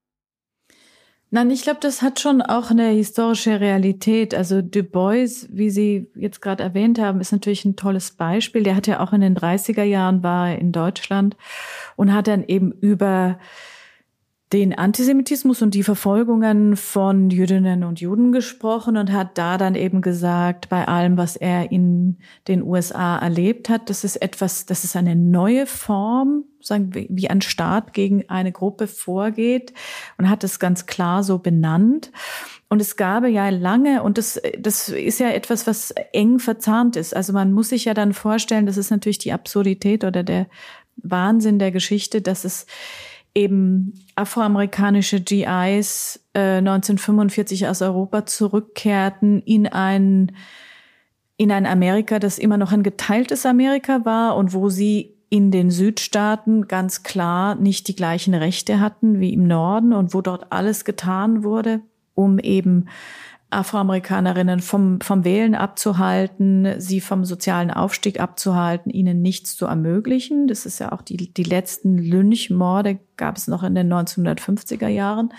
[1.30, 4.34] Nein, ich glaube, das hat schon auch eine historische Realität.
[4.34, 8.62] Also Du Bois, wie Sie jetzt gerade erwähnt haben, ist natürlich ein tolles Beispiel.
[8.62, 11.36] Der hat ja auch in den 30er Jahren war in Deutschland
[11.96, 13.38] und hat dann eben über
[14.52, 20.00] den Antisemitismus und die Verfolgungen von Jüdinnen und Juden gesprochen und hat da dann eben
[20.00, 24.96] gesagt, bei allem, was er in den USA erlebt hat, das ist etwas, das ist
[24.96, 29.74] eine neue Form, sagen wir, wie ein Staat gegen eine Gruppe vorgeht
[30.16, 32.10] und hat es ganz klar so benannt.
[32.70, 37.14] Und es gab ja lange, und das, das ist ja etwas, was eng verzahnt ist.
[37.14, 40.46] Also man muss sich ja dann vorstellen, das ist natürlich die Absurdität oder der
[40.96, 42.66] Wahnsinn der Geschichte, dass es
[43.38, 50.32] eben afroamerikanische GIs äh, 1945 aus Europa zurückkehrten in ein
[51.40, 55.70] in ein Amerika, das immer noch ein geteiltes Amerika war und wo sie in den
[55.70, 60.84] Südstaaten ganz klar nicht die gleichen Rechte hatten wie im Norden und wo dort alles
[60.84, 61.80] getan wurde,
[62.14, 62.88] um eben
[63.50, 70.48] Afroamerikanerinnen vom, vom Wählen abzuhalten, sie vom sozialen Aufstieg abzuhalten, ihnen nichts zu ermöglichen.
[70.48, 75.32] Das ist ja auch die, die letzten Lynchmorde gab es noch in den 1950er Jahren.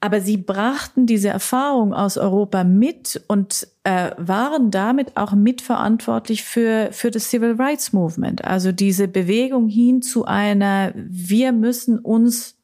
[0.00, 6.90] Aber sie brachten diese Erfahrung aus Europa mit und äh, waren damit auch mitverantwortlich für,
[6.92, 8.44] für das Civil Rights Movement.
[8.44, 12.57] Also diese Bewegung hin zu einer, wir müssen uns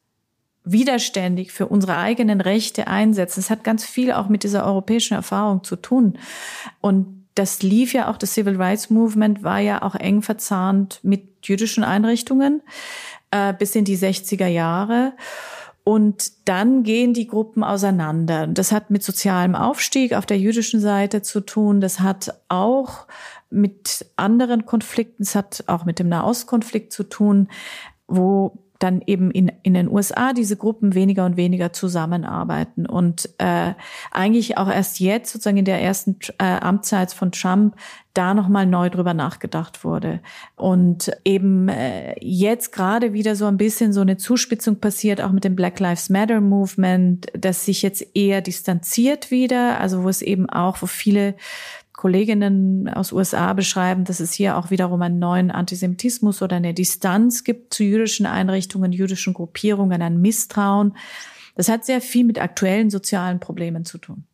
[0.65, 3.39] widerständig für unsere eigenen Rechte einsetzen.
[3.39, 6.17] Es hat ganz viel auch mit dieser europäischen Erfahrung zu tun.
[6.81, 11.23] Und das lief ja auch, das Civil Rights Movement war ja auch eng verzahnt mit
[11.43, 12.61] jüdischen Einrichtungen
[13.31, 15.13] äh, bis in die 60er Jahre.
[15.83, 18.47] Und dann gehen die Gruppen auseinander.
[18.47, 21.79] Das hat mit sozialem Aufstieg auf der jüdischen Seite zu tun.
[21.79, 23.05] Das hat auch
[23.51, 27.49] mit anderen Konflikten, es hat auch mit dem Nahostkonflikt zu tun,
[28.07, 32.85] wo dann eben in, in den USA diese Gruppen weniger und weniger zusammenarbeiten.
[32.85, 33.73] Und äh,
[34.11, 37.75] eigentlich auch erst jetzt sozusagen in der ersten äh, Amtszeit von Trump
[38.13, 40.21] da nochmal neu drüber nachgedacht wurde.
[40.55, 45.43] Und eben äh, jetzt gerade wieder so ein bisschen so eine Zuspitzung passiert auch mit
[45.43, 50.49] dem Black Lives Matter Movement, das sich jetzt eher distanziert wieder, also wo es eben
[50.49, 51.35] auch wo viele
[52.05, 57.43] Kolleginnen aus USA beschreiben, dass es hier auch wiederum einen neuen Antisemitismus oder eine Distanz
[57.43, 60.95] gibt zu jüdischen Einrichtungen, jüdischen Gruppierungen, ein Misstrauen.
[61.55, 64.25] Das hat sehr viel mit aktuellen sozialen Problemen zu tun,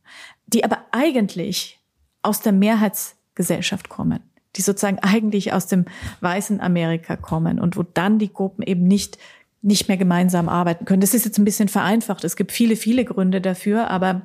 [0.48, 1.80] die aber eigentlich
[2.24, 4.20] aus der Mehrheitsgesellschaft kommen,
[4.58, 5.86] die sozusagen eigentlich aus dem
[6.20, 9.18] weißen Amerika kommen und wo dann die Gruppen eben nicht
[9.62, 11.00] nicht mehr gemeinsam arbeiten können.
[11.00, 12.26] Das ist jetzt ein bisschen vereinfacht.
[12.26, 14.24] Es gibt viele, viele Gründe dafür, aber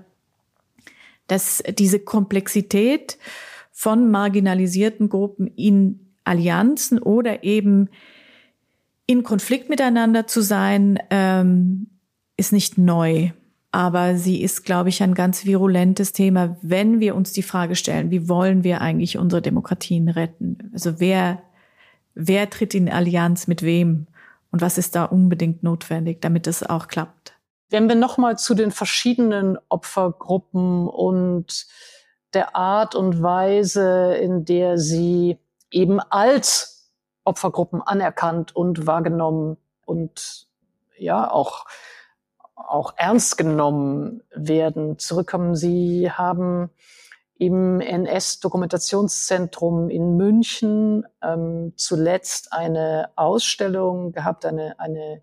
[1.26, 3.18] dass diese Komplexität
[3.72, 7.88] von marginalisierten Gruppen in Allianzen oder eben
[9.06, 11.88] in Konflikt miteinander zu sein, ähm,
[12.36, 13.30] ist nicht neu.
[13.70, 18.10] Aber sie ist, glaube ich, ein ganz virulentes Thema, wenn wir uns die Frage stellen,
[18.10, 20.70] wie wollen wir eigentlich unsere Demokratien retten?
[20.72, 21.42] Also wer,
[22.14, 24.06] wer tritt in Allianz mit wem?
[24.50, 27.36] Und was ist da unbedingt notwendig, damit es auch klappt?
[27.68, 31.66] Wenn wir nochmal zu den verschiedenen Opfergruppen und
[32.32, 35.38] der Art und Weise, in der sie
[35.70, 36.92] eben als
[37.24, 40.46] Opfergruppen anerkannt und wahrgenommen und
[40.96, 41.66] ja auch
[42.56, 45.54] auch ernst genommen werden, zurückkommen.
[45.54, 46.70] Sie haben
[47.38, 55.20] im NS-Dokumentationszentrum in München ähm, zuletzt eine Ausstellung gehabt, eine, eine,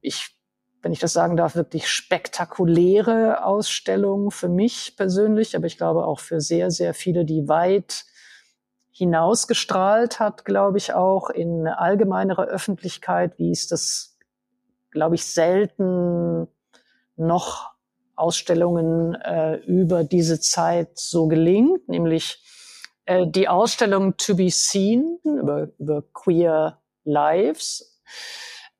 [0.00, 0.36] ich
[0.82, 6.18] wenn ich das sagen darf, wirklich spektakuläre Ausstellung für mich persönlich, aber ich glaube auch
[6.18, 8.04] für sehr, sehr viele, die weit
[8.90, 14.18] hinausgestrahlt hat, glaube ich auch in allgemeinere Öffentlichkeit, wie es das,
[14.90, 16.48] glaube ich, selten
[17.16, 17.70] noch
[18.16, 22.42] Ausstellungen äh, über diese Zeit so gelingt, nämlich
[23.06, 28.00] äh, die Ausstellung To Be Seen über, über Queer Lives.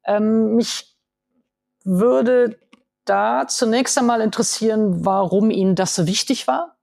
[0.04, 0.91] Ähm, mich
[1.84, 2.58] würde
[3.04, 6.76] da zunächst einmal interessieren, warum Ihnen das so wichtig war,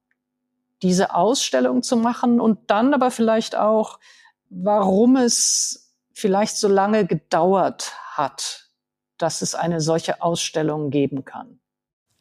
[0.82, 4.00] diese Ausstellung zu machen und dann aber vielleicht auch,
[4.50, 8.70] warum es vielleicht so lange gedauert hat,
[9.18, 11.60] dass es eine solche Ausstellung geben kann.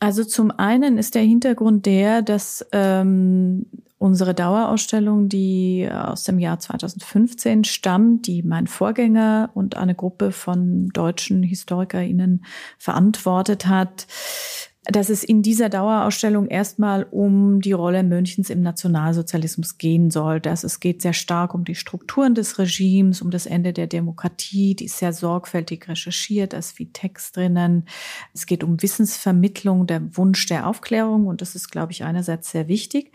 [0.01, 3.67] Also zum einen ist der Hintergrund der, dass ähm,
[3.99, 10.89] unsere Dauerausstellung, die aus dem Jahr 2015 stammt, die mein Vorgänger und eine Gruppe von
[10.91, 12.45] deutschen HistorikerInnen
[12.79, 14.07] verantwortet hat,
[14.91, 20.41] dass es in dieser Dauerausstellung erstmal um die Rolle Münchens im Nationalsozialismus gehen soll.
[20.41, 24.75] Dass es geht sehr stark um die Strukturen des Regimes, um das Ende der Demokratie,
[24.75, 27.85] die ist sehr sorgfältig recherchiert, da ist viel Text drinnen.
[28.33, 32.67] Es geht um Wissensvermittlung, der Wunsch der Aufklärung und das ist, glaube ich, einerseits sehr
[32.67, 33.13] wichtig.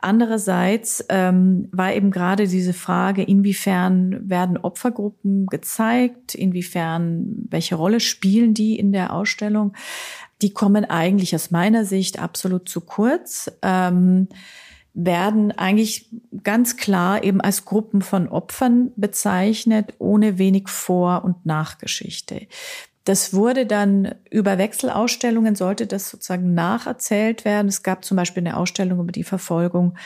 [0.00, 8.54] Andererseits ähm, war eben gerade diese Frage, inwiefern werden Opfergruppen gezeigt, inwiefern, welche Rolle spielen
[8.54, 9.74] die in der Ausstellung?
[10.42, 14.28] Die kommen eigentlich aus meiner Sicht absolut zu kurz, ähm,
[14.94, 16.10] werden eigentlich
[16.42, 22.46] ganz klar eben als Gruppen von Opfern bezeichnet, ohne wenig Vor- und Nachgeschichte.
[23.04, 27.68] Das wurde dann über Wechselausstellungen, sollte das sozusagen nacherzählt werden.
[27.68, 29.96] Es gab zum Beispiel eine Ausstellung über die Verfolgung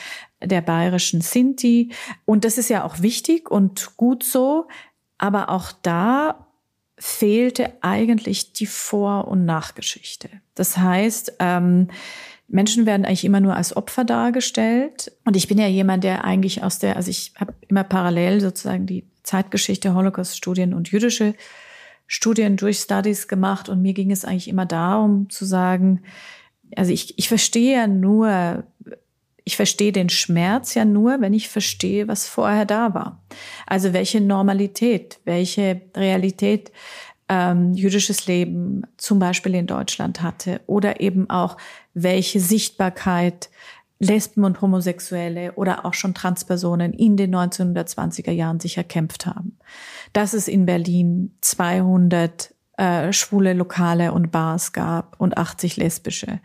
[0.43, 1.93] der bayerischen Sinti.
[2.25, 4.69] Und das ist ja auch wichtig und gut so.
[5.19, 6.46] Aber auch da
[6.99, 10.29] fehlte eigentlich die Vor- und Nachgeschichte.
[10.55, 11.89] Das heißt, ähm,
[12.49, 15.13] Menschen werden eigentlich immer nur als Opfer dargestellt.
[15.25, 18.87] Und ich bin ja jemand, der eigentlich aus der, also ich habe immer parallel sozusagen
[18.87, 21.35] die Zeitgeschichte, Holocaust-Studien und jüdische
[22.07, 23.69] Studien durch Studies gemacht.
[23.69, 26.03] Und mir ging es eigentlich immer darum zu sagen,
[26.77, 28.65] also ich, ich verstehe ja nur,
[29.47, 33.23] ich verstehe den Schmerz ja nur, wenn ich verstehe, was vorher da war.
[33.65, 36.73] Also welche Normalität, welche Realität
[37.29, 41.57] ähm, jüdisches Leben zum Beispiel in Deutschland hatte oder eben auch
[41.95, 43.49] welche Sichtbarkeit
[44.01, 49.59] Lesben und Homosexuelle oder auch schon Transpersonen in den 1920er Jahren sich erkämpft haben.
[50.13, 56.41] Dass es in Berlin 200 äh, schwule Lokale und Bars gab und 80 lesbische.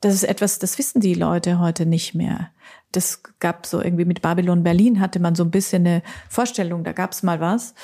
[0.00, 2.50] Das ist etwas, das wissen die Leute heute nicht mehr.
[2.92, 6.92] Das gab so irgendwie mit Babylon Berlin hatte man so ein bisschen eine Vorstellung, da
[6.92, 7.74] gab es mal was.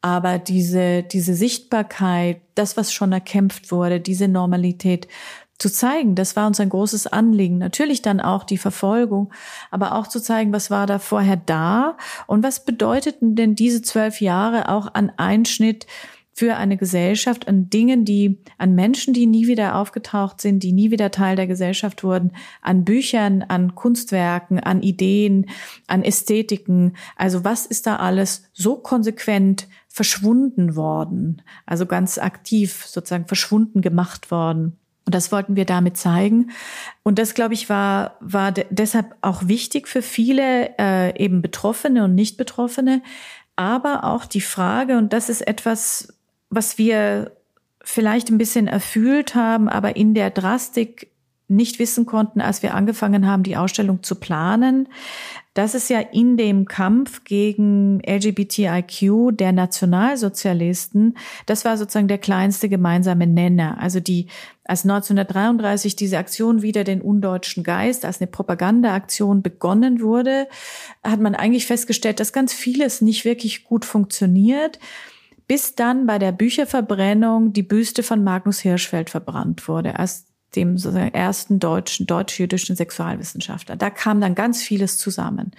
[0.00, 5.06] Aber diese, diese Sichtbarkeit, das, was schon erkämpft wurde, diese Normalität
[5.58, 7.58] zu zeigen, das war uns ein großes Anliegen.
[7.58, 9.32] Natürlich dann auch die Verfolgung,
[9.70, 11.96] aber auch zu zeigen, was war da vorher da
[12.26, 15.86] und was bedeuteten denn diese zwölf Jahre auch an Einschnitt
[16.34, 20.90] für eine Gesellschaft an Dingen, die, an Menschen, die nie wieder aufgetaucht sind, die nie
[20.90, 25.46] wieder Teil der Gesellschaft wurden, an Büchern, an Kunstwerken, an Ideen,
[25.86, 26.96] an Ästhetiken.
[27.16, 31.42] Also was ist da alles so konsequent verschwunden worden?
[31.66, 34.78] Also ganz aktiv sozusagen verschwunden gemacht worden.
[35.04, 36.50] Und das wollten wir damit zeigen.
[37.02, 42.14] Und das, glaube ich, war, war deshalb auch wichtig für viele äh, eben Betroffene und
[42.14, 43.02] Nicht-Betroffene.
[43.56, 46.14] Aber auch die Frage, und das ist etwas,
[46.52, 47.32] was wir
[47.82, 51.08] vielleicht ein bisschen erfüllt haben, aber in der Drastik
[51.48, 54.88] nicht wissen konnten, als wir angefangen haben, die Ausstellung zu planen,
[55.54, 62.70] dass es ja in dem Kampf gegen LGBTIQ der Nationalsozialisten, das war sozusagen der kleinste
[62.70, 63.76] gemeinsame Nenner.
[63.78, 64.28] Also die,
[64.64, 70.48] als 1933 diese Aktion wieder den undeutschen Geist als eine Propagandaaktion begonnen wurde,
[71.04, 74.78] hat man eigentlich festgestellt, dass ganz vieles nicht wirklich gut funktioniert
[75.46, 81.58] bis dann bei der Bücherverbrennung die Büste von Magnus Hirschfeld verbrannt wurde, als dem ersten
[81.58, 83.76] deutschen, deutsch-jüdischen Sexualwissenschaftler.
[83.76, 85.52] Da kam dann ganz vieles zusammen.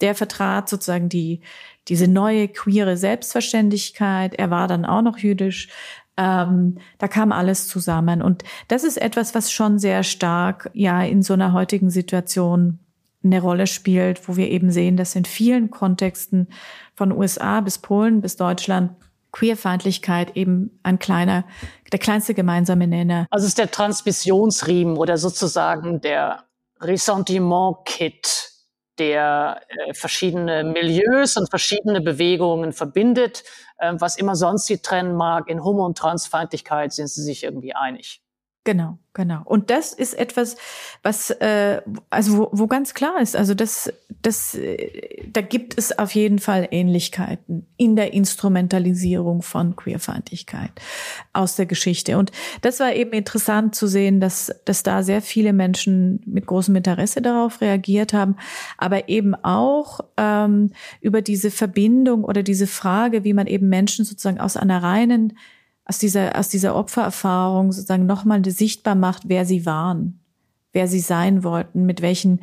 [0.00, 1.40] Der vertrat sozusagen die,
[1.88, 4.34] diese neue queere Selbstverständlichkeit.
[4.34, 5.68] Er war dann auch noch jüdisch.
[6.16, 8.22] Ähm, da kam alles zusammen.
[8.22, 12.78] Und das ist etwas, was schon sehr stark, ja, in so einer heutigen Situation
[13.24, 16.48] eine Rolle spielt, wo wir eben sehen, dass in vielen Kontexten
[16.94, 18.92] von USA bis Polen bis Deutschland
[19.36, 21.44] Queerfeindlichkeit eben ein kleiner,
[21.92, 23.26] der kleinste gemeinsame Nenner.
[23.30, 26.44] Also ist der Transmissionsriemen oder sozusagen der
[26.80, 28.52] Ressentiment-Kit,
[28.98, 33.44] der äh, verschiedene Milieus und verschiedene Bewegungen verbindet.
[33.76, 37.74] Äh, was immer sonst sie trennen mag, in Homo- und Transfeindlichkeit sind sie sich irgendwie
[37.74, 38.22] einig.
[38.66, 39.42] Genau, genau.
[39.44, 40.56] Und das ist etwas,
[41.04, 43.92] was äh, also wo, wo ganz klar ist, also das,
[44.22, 50.72] das, äh, da gibt es auf jeden Fall Ähnlichkeiten in der Instrumentalisierung von Queerfeindlichkeit
[51.32, 52.18] aus der Geschichte.
[52.18, 56.74] Und das war eben interessant zu sehen, dass, dass da sehr viele Menschen mit großem
[56.74, 58.34] Interesse darauf reagiert haben,
[58.78, 64.40] aber eben auch ähm, über diese Verbindung oder diese Frage, wie man eben Menschen sozusagen
[64.40, 65.34] aus einer reinen
[65.86, 70.20] aus dieser, aus dieser Opfererfahrung sozusagen nochmal sichtbar macht, wer sie waren,
[70.72, 72.40] wer sie sein wollten, mit welchen,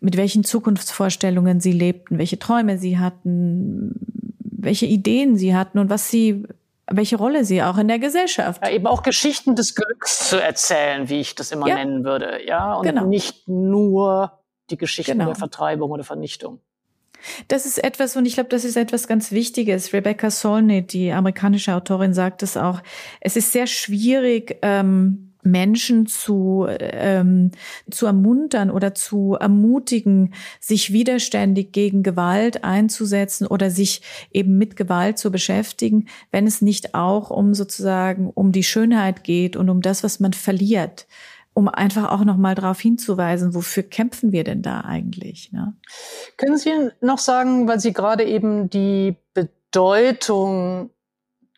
[0.00, 3.94] mit welchen Zukunftsvorstellungen sie lebten, welche Träume sie hatten,
[4.40, 6.44] welche Ideen sie hatten und was sie,
[6.90, 8.60] welche Rolle sie auch in der Gesellschaft.
[8.64, 11.76] Ja, eben auch Geschichten des Glücks zu erzählen, wie ich das immer ja.
[11.76, 13.06] nennen würde, ja, und genau.
[13.06, 14.32] nicht nur
[14.70, 15.26] die Geschichten genau.
[15.26, 16.60] der Vertreibung oder Vernichtung.
[17.48, 19.92] Das ist etwas, und ich glaube, das ist etwas ganz Wichtiges.
[19.92, 22.80] Rebecca Solnit, die amerikanische Autorin, sagt es auch.
[23.20, 27.52] Es ist sehr schwierig, ähm, Menschen zu, ähm,
[27.90, 34.02] zu ermuntern oder zu ermutigen, sich widerständig gegen Gewalt einzusetzen oder sich
[34.32, 39.56] eben mit Gewalt zu beschäftigen, wenn es nicht auch um sozusagen um die Schönheit geht
[39.56, 41.06] und um das, was man verliert
[41.54, 45.52] um einfach auch noch mal darauf hinzuweisen, wofür kämpfen wir denn da eigentlich?
[45.52, 45.74] Ne?
[46.36, 50.90] Können Sie noch sagen, weil Sie gerade eben die Bedeutung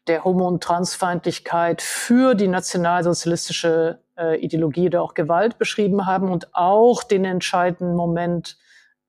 [0.06, 6.54] der Homo- und Transfeindlichkeit für die nationalsozialistische äh, Ideologie oder auch Gewalt beschrieben haben und
[6.54, 8.56] auch den entscheidenden Moment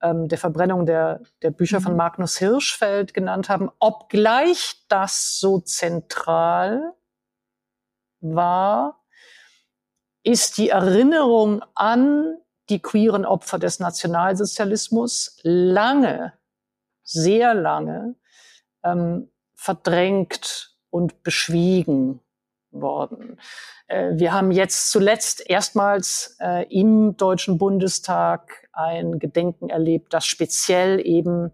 [0.02, 1.84] ähm, der Verbrennung der, der Bücher mhm.
[1.84, 6.94] von Magnus Hirschfeld genannt haben, obgleich das so zentral
[8.20, 9.01] war,
[10.24, 12.38] ist die Erinnerung an
[12.70, 16.34] die queeren Opfer des Nationalsozialismus lange,
[17.04, 18.16] sehr lange
[18.84, 22.22] ähm, verdrängt und beschwiegen
[22.72, 23.40] worden.
[23.88, 31.06] Äh, wir haben jetzt zuletzt erstmals äh, im Deutschen Bundestag ein Gedenken erlebt, das speziell
[31.06, 31.52] eben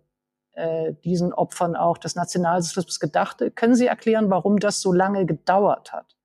[0.53, 3.51] äh, diesen Opfern auch des Nationalsozialismus gedachte.
[3.51, 6.16] Können Sie erklären, warum das so lange gedauert hat?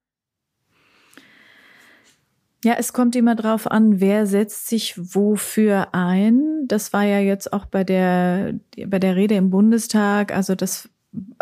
[2.65, 6.67] Ja, es kommt immer drauf an, wer setzt sich wofür ein.
[6.69, 8.55] Das war ja jetzt auch bei der,
[8.87, 10.33] bei der Rede im Bundestag.
[10.35, 10.89] Also das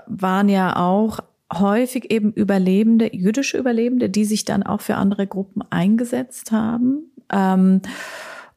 [0.06, 1.20] waren ja auch
[1.52, 7.12] häufig eben Überlebende, jüdische Überlebende, die sich dann auch für andere Gruppen eingesetzt haben.
[7.30, 7.82] Ähm,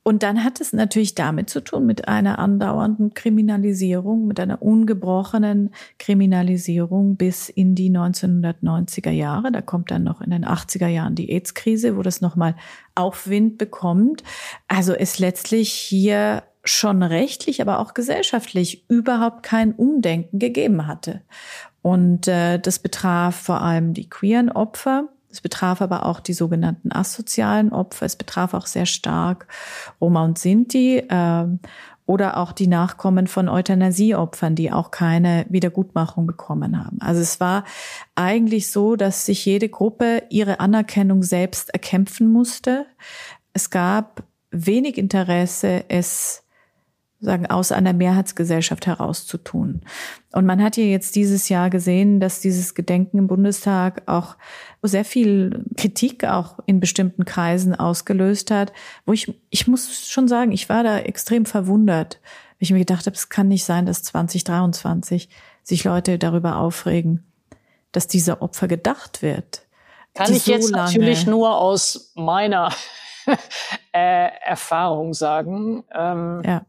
[0.03, 5.73] und dann hat es natürlich damit zu tun, mit einer andauernden Kriminalisierung, mit einer ungebrochenen
[5.97, 9.53] Kriminalisierung bis in die 1990er Jahre.
[9.53, 12.57] Da kommt dann noch in den 80er Jahren die AIDS-Krise, wo das nochmal
[12.95, 14.23] Aufwind bekommt.
[14.67, 21.21] Also es letztlich hier schon rechtlich, aber auch gesellschaftlich überhaupt kein Umdenken gegeben hatte.
[21.81, 26.91] Und äh, das betraf vor allem die queeren Opfer, es betraf aber auch die sogenannten
[26.91, 28.05] asozialen Opfer.
[28.05, 29.47] Es betraf auch sehr stark
[29.99, 31.45] Roma und Sinti äh,
[32.05, 36.99] oder auch die Nachkommen von Euthanasieopfern, die auch keine Wiedergutmachung bekommen haben.
[37.01, 37.63] Also es war
[38.13, 42.85] eigentlich so, dass sich jede Gruppe ihre Anerkennung selbst erkämpfen musste.
[43.53, 46.42] Es gab wenig Interesse, es
[47.23, 49.81] sagen, aus einer Mehrheitsgesellschaft herauszutun.
[50.31, 54.35] Und man hat ja jetzt dieses Jahr gesehen, dass dieses Gedenken im Bundestag auch
[54.81, 58.73] sehr viel Kritik auch in bestimmten Kreisen ausgelöst hat,
[59.05, 63.05] wo ich, ich muss schon sagen, ich war da extrem verwundert, weil ich mir gedacht
[63.05, 65.29] habe, es kann nicht sein, dass 2023
[65.63, 67.25] sich Leute darüber aufregen,
[67.91, 69.65] dass dieser Opfer gedacht wird.
[70.13, 72.71] Kann ich so jetzt natürlich nur aus meiner
[73.93, 75.83] äh, Erfahrung sagen.
[75.93, 76.65] Ähm, ja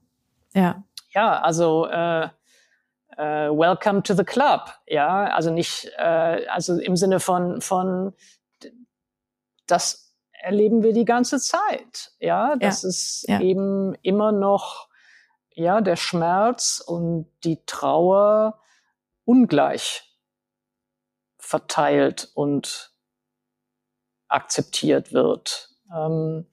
[0.55, 0.83] ja.
[1.11, 2.29] Ja, also äh,
[3.17, 4.73] äh, Welcome to the Club.
[4.87, 8.15] Ja, also nicht, äh, also im Sinne von von
[9.67, 12.13] das erleben wir die ganze Zeit.
[12.19, 12.89] Ja, das ja.
[12.89, 13.41] ist ja.
[13.41, 14.89] eben immer noch
[15.51, 18.61] ja der Schmerz und die Trauer
[19.25, 20.03] ungleich
[21.39, 22.93] verteilt und
[24.29, 25.71] akzeptiert wird.
[25.95, 26.47] Ähm,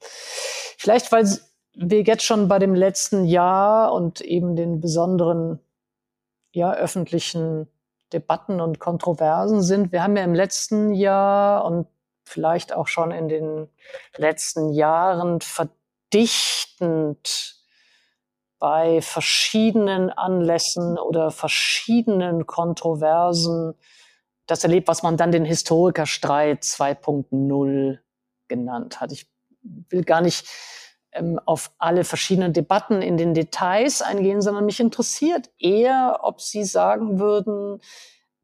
[0.78, 1.26] vielleicht weil
[1.74, 5.60] wir jetzt schon bei dem letzten Jahr und eben den besonderen
[6.52, 7.68] ja, öffentlichen
[8.12, 9.92] Debatten und Kontroversen sind.
[9.92, 11.86] Wir haben ja im letzten Jahr und
[12.24, 13.68] vielleicht auch schon in den
[14.16, 17.56] letzten Jahren verdichtend
[18.58, 23.74] bei verschiedenen Anlässen oder verschiedenen Kontroversen
[24.46, 27.98] das erlebt, was man dann den Historikerstreit 2.0
[28.48, 29.12] genannt hat.
[29.12, 29.26] Ich
[29.62, 30.46] will gar nicht
[31.12, 36.64] ähm, auf alle verschiedenen Debatten in den Details eingehen, sondern mich interessiert eher, ob Sie
[36.64, 37.80] sagen würden,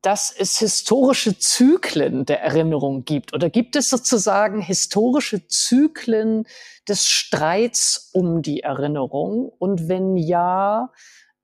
[0.02, 3.34] dass es historische Zyklen der Erinnerung gibt?
[3.34, 6.46] Oder gibt es sozusagen historische Zyklen
[6.86, 9.50] des Streits um die Erinnerung?
[9.58, 10.92] Und wenn ja,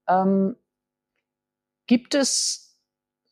[0.09, 0.57] ähm,
[1.87, 2.79] gibt es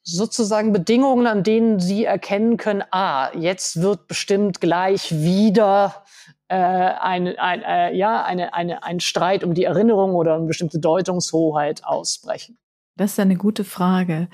[0.02, 6.04] sozusagen Bedingungen, an denen Sie erkennen können, ah, jetzt wird bestimmt gleich wieder
[6.52, 10.78] äh, ein, ein, äh, ja, eine, eine, ein Streit um die Erinnerung oder eine bestimmte
[10.78, 12.58] Deutungshoheit ausbrechen?
[12.96, 14.28] Das ist eine gute Frage.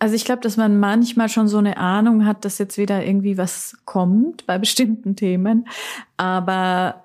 [0.00, 3.38] Also ich glaube, dass man manchmal schon so eine Ahnung hat, dass jetzt wieder irgendwie
[3.38, 5.68] was kommt bei bestimmten Themen.
[6.16, 7.04] Aber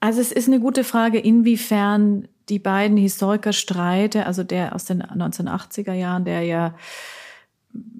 [0.00, 5.94] also es ist eine gute Frage, inwiefern die beiden Historikerstreite, also der aus den 1980er
[5.94, 6.74] Jahren, der ja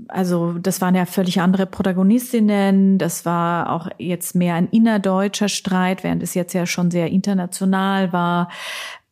[0.09, 2.99] also das waren ja völlig andere Protagonistinnen.
[2.99, 8.13] Das war auch jetzt mehr ein innerdeutscher Streit, während es jetzt ja schon sehr international
[8.13, 8.49] war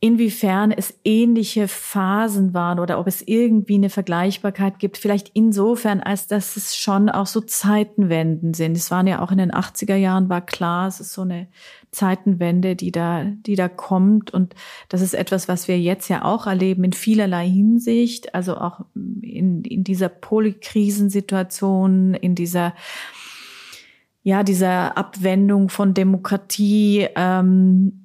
[0.04, 4.98] inwiefern es ähnliche Phasen waren oder ob es irgendwie eine Vergleichbarkeit gibt.
[4.98, 8.76] Vielleicht insofern, als dass es schon auch so Zeitenwenden sind.
[8.76, 11.46] Es waren ja auch in den 80er Jahren war klar, es ist so eine
[11.92, 14.34] Zeitenwende, die da, die da kommt.
[14.34, 14.56] Und
[14.88, 18.34] das ist etwas, was wir jetzt ja auch erleben in vielerlei Hinsicht.
[18.34, 22.74] Also auch in, in dieser Polykrisensituation, in dieser,
[24.24, 28.01] ja, dieser Abwendung von Demokratie, ähm,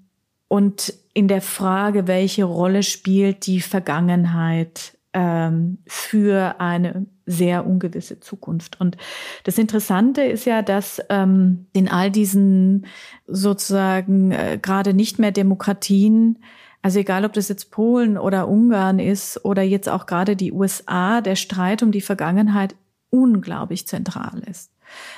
[0.48, 8.80] und in der Frage, welche Rolle spielt die Vergangenheit ähm, für eine sehr ungewisse Zukunft.
[8.80, 8.98] Und
[9.44, 12.86] das Interessante ist ja, dass ähm, in all diesen
[13.26, 16.40] sozusagen äh, gerade nicht mehr Demokratien,
[16.82, 21.22] also egal ob das jetzt Polen oder Ungarn ist oder jetzt auch gerade die USA,
[21.22, 22.76] der Streit um die Vergangenheit
[23.10, 24.72] unglaublich zentral ist.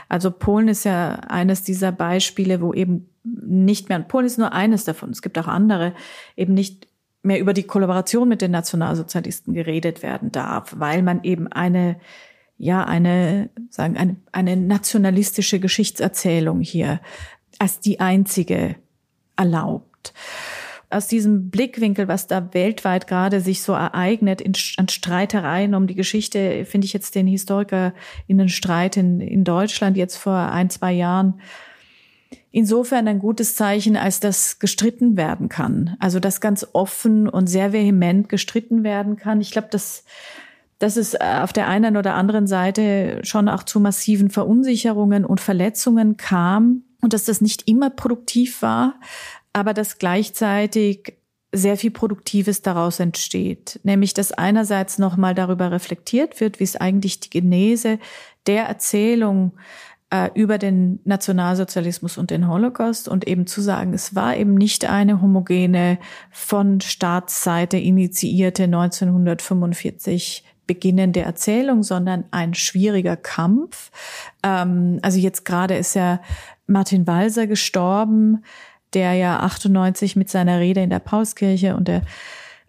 [0.08, 3.10] Also Polen ist ja eines dieser Beispiele, wo eben
[3.46, 5.94] nicht mehr, Polen ist nur eines davon, es gibt auch andere,
[6.36, 6.88] eben nicht
[7.22, 12.00] mehr über die Kollaboration mit den Nationalsozialisten geredet werden darf, weil man eben eine,
[12.58, 17.02] ja, eine, sagen, eine, eine nationalistische Geschichtserzählung hier
[17.58, 18.76] als die einzige
[19.36, 20.14] erlaubt.
[20.92, 25.96] Aus diesem Blickwinkel, was da weltweit gerade sich so ereignet, in, an Streitereien um die
[25.96, 27.94] Geschichte, finde ich jetzt den Historiker
[28.26, 31.42] in den Streit in, in Deutschland jetzt vor ein, zwei Jahren
[32.52, 35.96] insofern ein gutes Zeichen, als das gestritten werden kann.
[36.00, 39.42] Also das ganz offen und sehr vehement gestritten werden kann.
[39.42, 40.04] Ich glaube, dass,
[40.80, 45.40] dass es äh, auf der einen oder anderen Seite schon auch zu massiven Verunsicherungen und
[45.40, 49.00] Verletzungen kam und dass das nicht immer produktiv war,
[49.54, 51.16] aber dass gleichzeitig
[51.52, 53.80] sehr viel Produktives daraus entsteht.
[53.84, 58.00] Nämlich, dass einerseits nochmal darüber reflektiert wird, wie es eigentlich die Genese
[58.46, 59.54] der Erzählung
[60.12, 64.86] äh, über den Nationalsozialismus und den Holocaust und eben zu sagen, es war eben nicht
[64.86, 66.00] eine homogene
[66.32, 73.92] von Staatsseite initiierte 1945 beginnende Erzählung, sondern ein schwieriger Kampf.
[74.44, 76.22] Ähm, also jetzt gerade ist ja
[76.68, 78.44] Martin Walser gestorben,
[78.94, 82.02] der ja 98 mit seiner Rede in der Pauskirche und der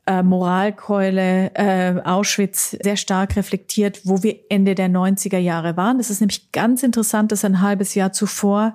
[0.06, 5.98] äh, Moralkeule äh, Auschwitz sehr stark reflektiert, wo wir Ende der 90er Jahre waren.
[5.98, 8.74] Das ist nämlich ganz interessant, dass ein halbes Jahr zuvor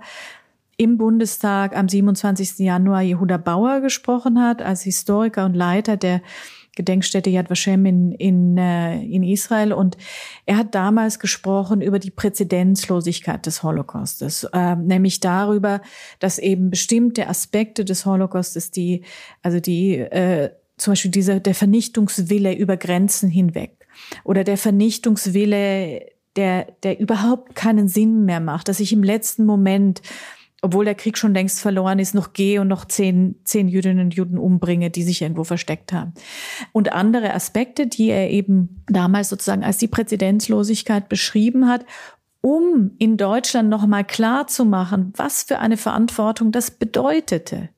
[0.78, 2.60] im Bundestag am 27.
[2.60, 6.22] Januar Jehuda Bauer gesprochen hat, als Historiker und Leiter der
[6.76, 9.72] Gedenkstätte Yad Vashem in, in, äh, in Israel.
[9.72, 9.98] Und
[10.46, 15.82] er hat damals gesprochen über die Präzedenzlosigkeit des Holocaustes, äh, nämlich darüber,
[16.20, 19.04] dass eben bestimmte Aspekte des Holocaustes, die,
[19.42, 23.88] also die, äh, zum Beispiel dieser, der Vernichtungswille über Grenzen hinweg
[24.24, 30.02] oder der Vernichtungswille, der, der überhaupt keinen Sinn mehr macht, dass ich im letzten Moment
[30.66, 34.16] obwohl der Krieg schon längst verloren ist, noch gehe und noch zehn, zehn Jüdinnen und
[34.16, 36.14] Juden umbringe, die sich irgendwo versteckt haben.
[36.72, 41.86] Und andere Aspekte, die er eben damals sozusagen als die Präzedenzlosigkeit beschrieben hat,
[42.42, 47.70] um in Deutschland nochmal klar zu machen, was für eine Verantwortung das bedeutete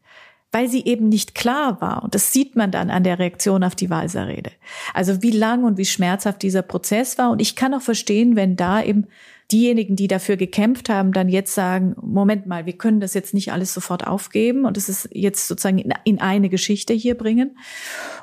[0.51, 2.03] weil sie eben nicht klar war.
[2.03, 4.51] Und das sieht man dann an der Reaktion auf die Walser-Rede.
[4.93, 7.31] Also wie lang und wie schmerzhaft dieser Prozess war.
[7.31, 9.07] Und ich kann auch verstehen, wenn da eben
[9.51, 13.53] diejenigen, die dafür gekämpft haben, dann jetzt sagen, Moment mal, wir können das jetzt nicht
[13.53, 17.57] alles sofort aufgeben und es ist jetzt sozusagen in, eine Geschichte hier bringen.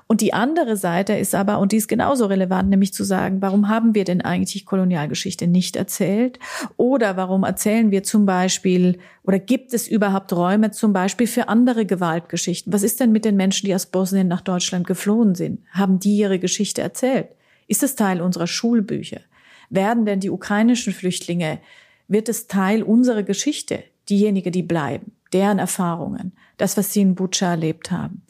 [0.07, 3.69] Und die andere Seite ist aber, und die ist genauso relevant, nämlich zu sagen, warum
[3.71, 6.39] haben wir denn eigentlich Kolonialgeschichte nicht erzählt?
[6.77, 11.87] Oder warum erzählen wir zum Beispiel, oder gibt es überhaupt Räume zum Beispiel für andere
[11.87, 12.71] Gewaltgeschichten?
[12.71, 15.61] Was ist denn mit den Menschen, die aus Bosnien nach Deutschland geflohen sind?
[15.71, 17.29] Haben die ihre Geschichte erzählt?
[17.67, 19.21] Ist es Teil unserer Schulbücher?
[19.71, 21.61] Werden denn die ukrainischen Flüchtlinge,
[22.09, 27.51] wird es Teil unserer Geschichte, diejenigen, die bleiben, deren Erfahrungen, das, was sie in Butscha
[27.51, 28.23] erlebt haben?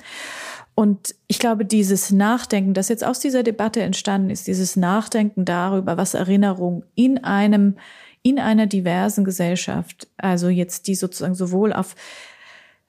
[0.75, 5.97] Und ich glaube, dieses Nachdenken, das jetzt aus dieser Debatte entstanden ist, dieses Nachdenken darüber,
[5.97, 7.77] was Erinnerung in einem,
[8.23, 11.95] in einer diversen Gesellschaft, also jetzt die sozusagen sowohl auf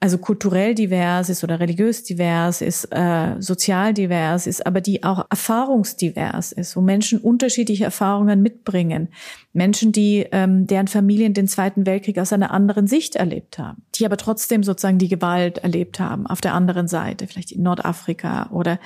[0.06, 5.26] also kulturell divers ist oder religiös divers ist, äh, sozial divers ist, aber die auch
[5.30, 9.08] erfahrungsdivers ist, wo Menschen unterschiedliche Erfahrungen mitbringen.
[9.52, 14.06] Menschen, die ähm, deren Familien den Zweiten Weltkrieg aus einer anderen Sicht erlebt haben, die
[14.06, 18.78] aber trotzdem sozusagen die Gewalt erlebt haben auf der anderen Seite, vielleicht in Nordafrika oder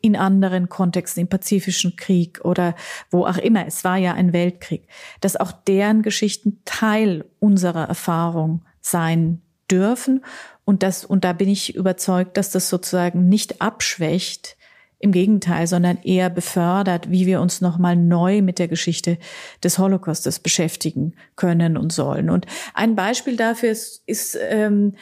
[0.00, 2.76] in anderen Kontexten, im Pazifischen Krieg oder
[3.10, 3.66] wo auch immer.
[3.66, 4.86] Es war ja ein Weltkrieg,
[5.20, 10.22] dass auch deren Geschichten Teil unserer Erfahrung sein dürfen.
[10.64, 14.56] Und das, und da bin ich überzeugt, dass das sozusagen nicht abschwächt,
[15.02, 19.18] im Gegenteil, sondern eher befördert, wie wir uns nochmal neu mit der Geschichte
[19.62, 22.30] des Holocaustes beschäftigen können und sollen.
[22.30, 24.94] Und ein Beispiel dafür ist, ist, ähm,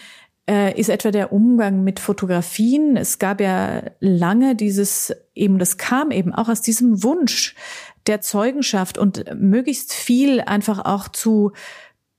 [0.48, 2.96] äh, ist etwa der Umgang mit Fotografien.
[2.96, 7.54] Es gab ja lange dieses, eben, das kam eben auch aus diesem Wunsch
[8.06, 11.52] der Zeugenschaft und möglichst viel einfach auch zu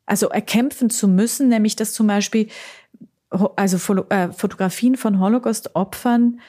[0.06, 2.50] also erkämpfen zu müssen, nämlich dass zum Beispiel
[3.32, 6.40] also äh, Fotografien von Holocaust-Opfern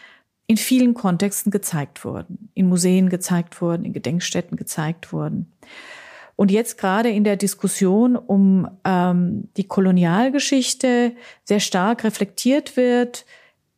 [0.47, 5.53] in vielen Kontexten gezeigt wurden, in Museen gezeigt wurden, in Gedenkstätten gezeigt wurden.
[6.37, 11.13] Und jetzt gerade in der Diskussion um ähm, die Kolonialgeschichte
[11.45, 13.25] sehr stark reflektiert wird,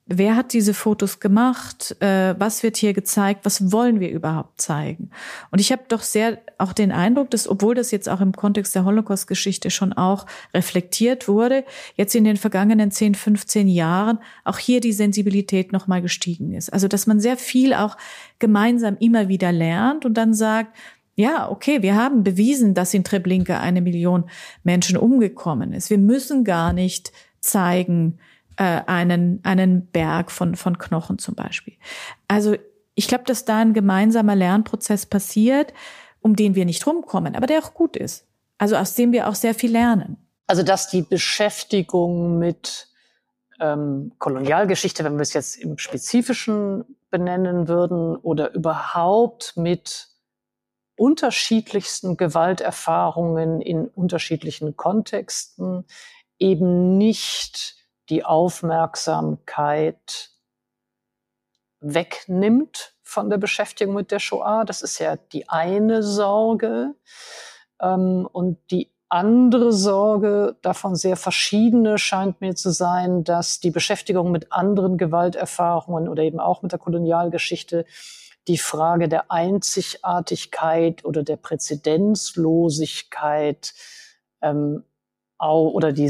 [0.06, 1.96] Wer hat diese Fotos gemacht?
[2.00, 3.40] Äh, was wird hier gezeigt?
[3.44, 5.08] Was wollen wir überhaupt zeigen?
[5.50, 8.74] Und ich habe doch sehr auch den Eindruck, dass obwohl das jetzt auch im Kontext
[8.74, 11.64] der Holocaust-Geschichte schon auch reflektiert wurde,
[11.96, 16.70] jetzt in den vergangenen 10, 15 Jahren auch hier die Sensibilität nochmal gestiegen ist.
[16.70, 17.96] Also dass man sehr viel auch
[18.38, 20.76] gemeinsam immer wieder lernt und dann sagt,
[21.16, 24.24] ja, okay, wir haben bewiesen, dass in Treblinka eine Million
[24.64, 25.88] Menschen umgekommen ist.
[25.88, 27.10] Wir müssen gar nicht
[27.40, 28.18] zeigen,
[28.56, 31.74] äh, einen, einen Berg von, von Knochen zum Beispiel.
[32.28, 32.56] Also
[32.94, 35.72] ich glaube, dass da ein gemeinsamer Lernprozess passiert,
[36.20, 38.26] um den wir nicht rumkommen, aber der auch gut ist.
[38.58, 40.16] Also aus dem wir auch sehr viel lernen.
[40.46, 42.88] Also dass die Beschäftigung mit
[43.60, 50.08] ähm, Kolonialgeschichte, wenn wir es jetzt im Spezifischen benennen würden, oder überhaupt mit
[50.96, 55.84] unterschiedlichsten Gewalterfahrungen in unterschiedlichen Kontexten
[56.38, 57.76] eben nicht
[58.08, 60.30] die Aufmerksamkeit
[61.80, 64.64] wegnimmt von der Beschäftigung mit der Shoah.
[64.64, 66.96] Das ist ja die eine Sorge.
[67.80, 74.32] Ähm, und die andere Sorge, davon sehr verschiedene, scheint mir zu sein, dass die Beschäftigung
[74.32, 77.84] mit anderen Gewalterfahrungen oder eben auch mit der Kolonialgeschichte
[78.48, 83.72] die Frage der Einzigartigkeit oder der Präzedenzlosigkeit
[84.42, 84.82] ähm,
[85.38, 86.08] oder die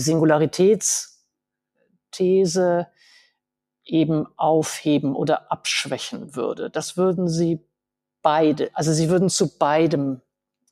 [2.15, 2.89] Singularitätsthese
[3.85, 6.71] eben aufheben oder abschwächen würde.
[6.71, 7.61] Das würden Sie
[8.23, 10.23] beide, also Sie würden zu beidem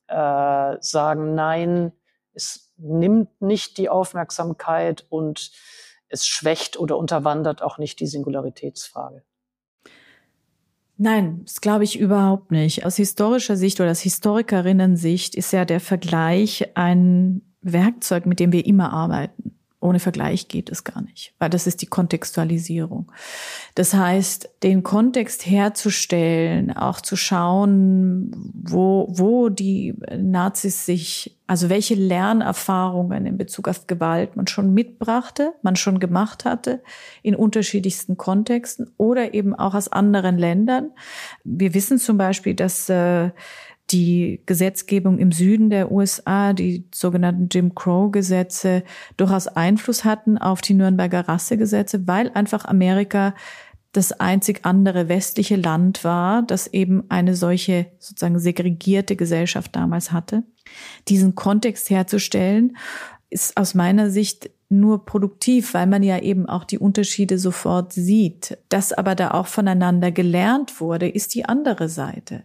[0.07, 1.93] äh, sagen, nein,
[2.33, 5.53] es nimmt nicht die Aufmerksamkeit und
[6.09, 9.23] es schwächt oder unterwandert auch nicht die Singularitätsfrage.
[10.97, 12.87] Nein, das glaube ich überhaupt nicht.
[12.87, 18.65] Aus historischer Sicht oder aus Historikerinnen-Sicht ist ja der Vergleich ein Werkzeug, mit dem wir
[18.67, 19.52] immer arbeiten.
[19.83, 23.11] Ohne Vergleich geht es gar nicht, weil das ist die Kontextualisierung.
[23.75, 31.97] Das heißt, den Kontext herzustellen, auch zu schauen, wo, wo die Nazis sich, also welche
[31.97, 36.81] Lernerfahrungen in Bezug auf Gewalt man schon mitbrachte, man schon gemacht hatte,
[37.23, 40.93] in unterschiedlichsten Kontexten oder eben auch aus anderen Ländern.
[41.43, 43.31] Wir wissen zum Beispiel, dass äh,
[43.93, 48.83] die Gesetzgebung im Süden der USA, die sogenannten Jim Crow-Gesetze,
[49.17, 53.35] durchaus Einfluss hatten auf die Nürnberger Rassegesetze, weil einfach Amerika
[53.93, 60.45] das einzig andere westliche Land war, das eben eine solche sozusagen segregierte Gesellschaft damals hatte.
[61.09, 62.77] Diesen Kontext herzustellen,
[63.33, 68.59] ist aus meiner Sicht nur produktiv, weil man ja eben auch die Unterschiede sofort sieht.
[68.69, 72.45] Dass aber da auch voneinander gelernt wurde, ist die andere Seite.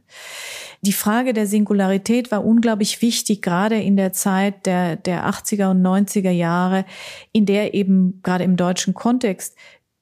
[0.81, 5.81] Die Frage der Singularität war unglaublich wichtig, gerade in der Zeit der, der 80er und
[5.81, 6.85] 90er Jahre,
[7.31, 9.55] in der eben gerade im deutschen Kontext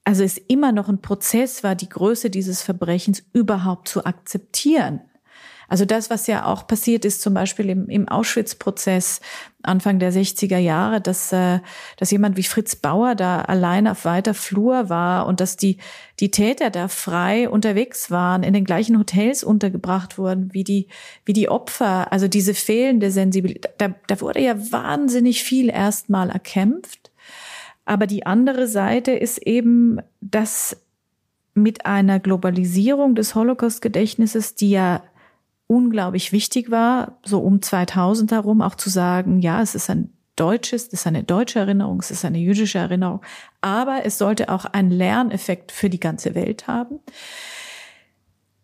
[0.06, 5.00] also es immer noch ein Prozess war, die Größe dieses Verbrechens überhaupt zu akzeptieren.
[5.68, 9.20] Also das, was ja auch passiert ist, zum Beispiel im, im Auschwitz-Prozess
[9.62, 11.58] Anfang der 60er Jahre, dass, äh,
[11.96, 15.78] dass jemand wie Fritz Bauer da allein auf weiter Flur war und dass die,
[16.20, 20.88] die Täter da frei unterwegs waren, in den gleichen Hotels untergebracht wurden wie die,
[21.24, 22.12] wie die Opfer.
[22.12, 27.10] Also diese fehlende Sensibilität, da, da wurde ja wahnsinnig viel erstmal erkämpft.
[27.84, 30.76] Aber die andere Seite ist eben, dass
[31.54, 35.02] mit einer Globalisierung des Holocaust-Gedächtnisses, die ja
[35.66, 40.86] unglaublich wichtig war, so um 2000 herum auch zu sagen, ja, es ist ein deutsches,
[40.88, 43.22] es ist eine deutsche Erinnerung, es ist eine jüdische Erinnerung,
[43.60, 47.00] aber es sollte auch einen Lerneffekt für die ganze Welt haben.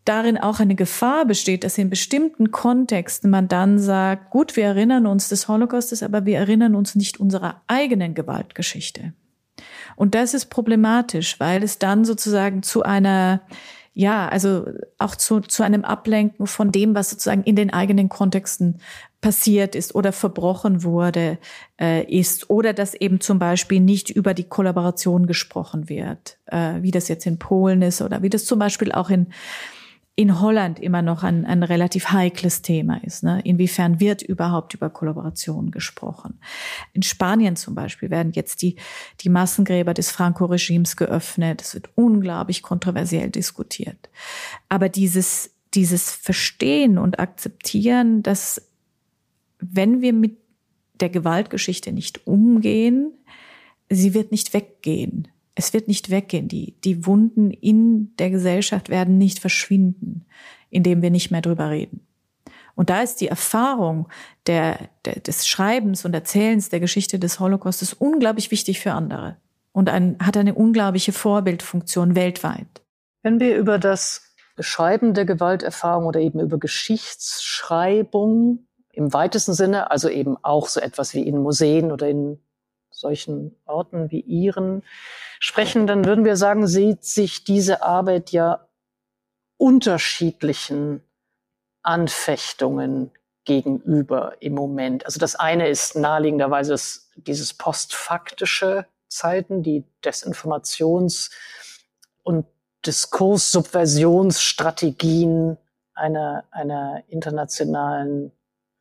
[0.04, 5.06] Darin auch eine Gefahr besteht, dass in bestimmten Kontexten man dann sagt, gut, wir erinnern
[5.06, 9.12] uns des Holocaustes, aber wir erinnern uns nicht unserer eigenen Gewaltgeschichte.
[9.94, 13.42] Und das ist problematisch, weil es dann sozusagen zu einer
[13.94, 14.66] ja, also
[14.98, 18.80] auch zu, zu einem Ablenken von dem, was sozusagen in den eigenen Kontexten
[19.20, 21.38] passiert ist oder verbrochen wurde,
[21.80, 22.48] äh, ist.
[22.48, 27.26] Oder dass eben zum Beispiel nicht über die Kollaboration gesprochen wird, äh, wie das jetzt
[27.26, 29.28] in Polen ist oder wie das zum Beispiel auch in
[30.14, 33.22] in Holland immer noch ein, ein relativ heikles Thema ist.
[33.22, 33.40] Ne?
[33.44, 36.38] Inwiefern wird überhaupt über Kollaboration gesprochen?
[36.92, 38.76] In Spanien zum Beispiel werden jetzt die,
[39.20, 41.62] die Massengräber des Franco-Regimes geöffnet.
[41.62, 44.10] Es wird unglaublich kontroversiell diskutiert.
[44.68, 48.70] Aber dieses, dieses Verstehen und Akzeptieren, dass
[49.60, 50.36] wenn wir mit
[51.00, 53.12] der Gewaltgeschichte nicht umgehen,
[53.88, 56.48] sie wird nicht weggehen es wird nicht weggehen.
[56.48, 60.26] Die, die Wunden in der Gesellschaft werden nicht verschwinden,
[60.70, 62.06] indem wir nicht mehr drüber reden.
[62.74, 64.08] Und da ist die Erfahrung
[64.46, 69.36] der, der, des Schreibens und Erzählens der Geschichte des Holocaustes unglaublich wichtig für andere
[69.72, 72.82] und ein, hat eine unglaubliche Vorbildfunktion weltweit.
[73.22, 80.08] Wenn wir über das Beschreiben der Gewalterfahrung oder eben über Geschichtsschreibung im weitesten Sinne, also
[80.08, 82.38] eben auch so etwas wie in Museen oder in
[82.90, 84.82] solchen Orten wie Ihren
[85.42, 88.68] sprechen, dann würden wir sagen, sieht sich diese Arbeit ja
[89.56, 91.02] unterschiedlichen
[91.82, 93.10] Anfechtungen
[93.44, 95.04] gegenüber im Moment.
[95.04, 96.76] Also das eine ist naheliegenderweise
[97.16, 101.32] dieses postfaktische Zeiten, die Desinformations-
[102.22, 102.46] und
[102.86, 105.58] Diskurssubversionsstrategien
[105.94, 108.30] einer, einer internationalen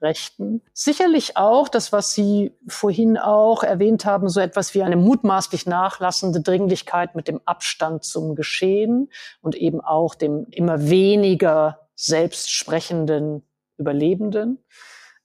[0.02, 0.62] Rechten.
[0.74, 6.42] Sicherlich auch das, was Sie vorhin auch erwähnt haben, so etwas wie eine mutmaßlich nachlassende
[6.42, 9.10] Dringlichkeit mit dem Abstand zum Geschehen
[9.42, 13.44] und eben auch dem immer weniger selbstsprechenden
[13.78, 14.64] Überlebenden.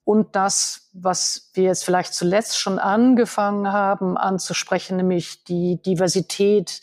[0.05, 6.81] und das, was wir jetzt vielleicht zuletzt schon angefangen haben anzusprechen, nämlich die Diversität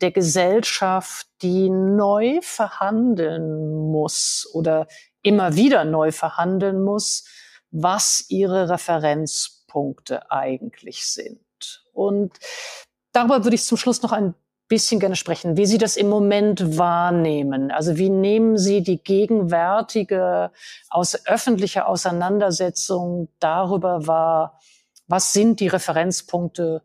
[0.00, 4.88] der Gesellschaft, die neu verhandeln muss oder
[5.22, 7.24] immer wieder neu verhandeln muss,
[7.70, 11.84] was ihre Referenzpunkte eigentlich sind.
[11.92, 12.32] Und
[13.12, 14.34] darüber würde ich zum Schluss noch ein
[14.68, 17.70] bisschen gerne sprechen, wie Sie das im Moment wahrnehmen.
[17.70, 20.50] Also wie nehmen Sie die gegenwärtige
[20.88, 24.58] aus öffentliche Auseinandersetzung darüber wahr,
[25.08, 26.82] was sind die Referenzpunkte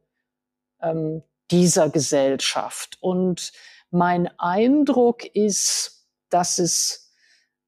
[0.81, 2.97] ähm, dieser Gesellschaft?
[2.99, 3.53] Und
[3.89, 7.06] mein Eindruck ist, dass es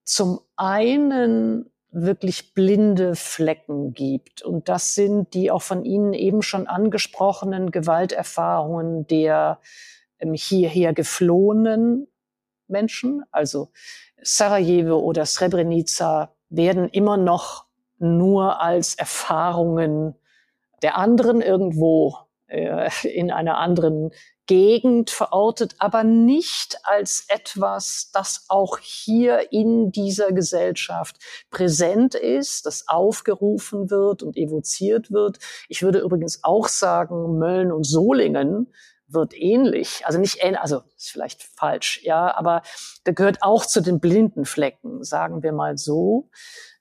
[0.10, 4.42] zum einen wirklich blinde Flecken gibt.
[4.42, 9.60] Und das sind die auch von Ihnen eben schon angesprochenen Gewalterfahrungen der
[10.18, 12.08] ähm, hierher geflohenen
[12.68, 13.22] Menschen.
[13.30, 13.70] Also
[14.20, 17.68] Sarajevo oder Srebrenica werden immer noch
[18.00, 20.16] nur als Erfahrungen
[20.82, 22.18] der anderen irgendwo
[22.50, 24.12] äh, in einer anderen
[24.50, 31.18] Gegend verortet, aber nicht als etwas, das auch hier in dieser Gesellschaft
[31.52, 35.38] präsent ist, das aufgerufen wird und evoziert wird.
[35.68, 38.74] Ich würde übrigens auch sagen, Mölln und Solingen
[39.08, 42.64] wird ähnlich, also nicht ähnlich, also ist vielleicht falsch, ja, aber
[43.06, 46.30] der gehört auch zu den blinden Flecken, sagen wir mal so.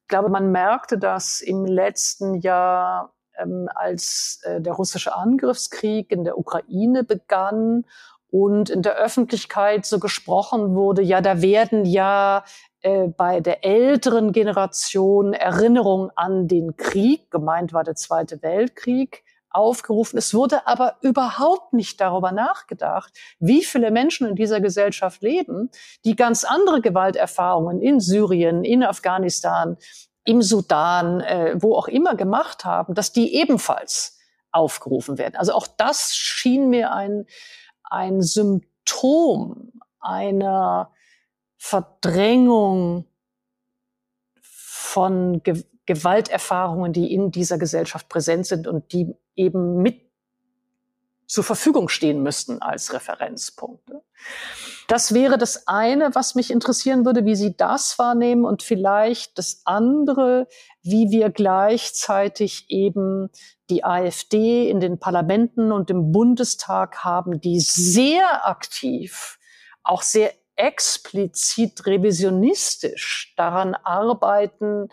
[0.03, 6.24] Ich glaube, man merkte das im letzten Jahr ähm, als äh, der russische Angriffskrieg in
[6.24, 7.85] der Ukraine begann
[8.31, 12.44] und in der Öffentlichkeit so gesprochen wurde, ja, da werden ja
[12.82, 20.19] äh, bei der älteren Generation Erinnerungen an den Krieg, gemeint war der Zweite Weltkrieg, aufgerufen.
[20.19, 25.70] Es wurde aber überhaupt nicht darüber nachgedacht, wie viele Menschen in dieser Gesellschaft leben,
[26.05, 29.77] die ganz andere Gewalterfahrungen in Syrien, in Afghanistan,
[30.28, 34.18] im Sudan, äh, wo auch immer gemacht haben, dass die ebenfalls
[34.52, 35.36] aufgerufen werden.
[35.36, 37.24] Also auch das schien mir ein,
[37.82, 40.92] ein Symptom einer
[41.56, 43.06] Verdrängung
[44.42, 50.02] von Ge Gewalterfahrungen, die in dieser Gesellschaft präsent sind und die eben mit
[51.26, 54.02] zur Verfügung stehen müssten als Referenzpunkte.
[54.89, 59.60] Das wäre das eine, was mich interessieren würde, wie Sie das wahrnehmen und vielleicht das
[59.66, 60.48] andere,
[60.82, 63.28] wie wir gleichzeitig eben
[63.69, 69.39] die AfD in den Parlamenten und im Bundestag haben, die sehr aktiv,
[69.82, 74.89] auch sehr explizit revisionistisch daran arbeiten,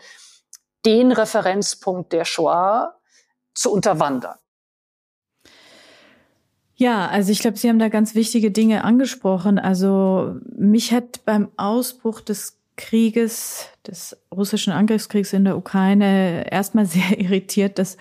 [0.84, 3.00] den Referenzpunkt der Shoah
[3.54, 4.36] zu unterwandern.
[6.76, 9.58] Ja, also ich glaube, Sie haben da ganz wichtige Dinge angesprochen.
[9.58, 17.18] Also mich hat beim Ausbruch des Krieges, des russischen Angriffskriegs in der Ukraine erstmal sehr
[17.18, 17.96] irritiert, dass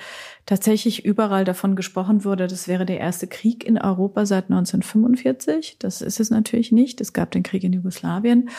[0.46, 5.78] tatsächlich überall davon gesprochen wurde, das wäre der erste Krieg in Europa seit 1945.
[5.80, 7.00] Das ist es natürlich nicht.
[7.00, 8.50] Es gab den Krieg in Jugoslawien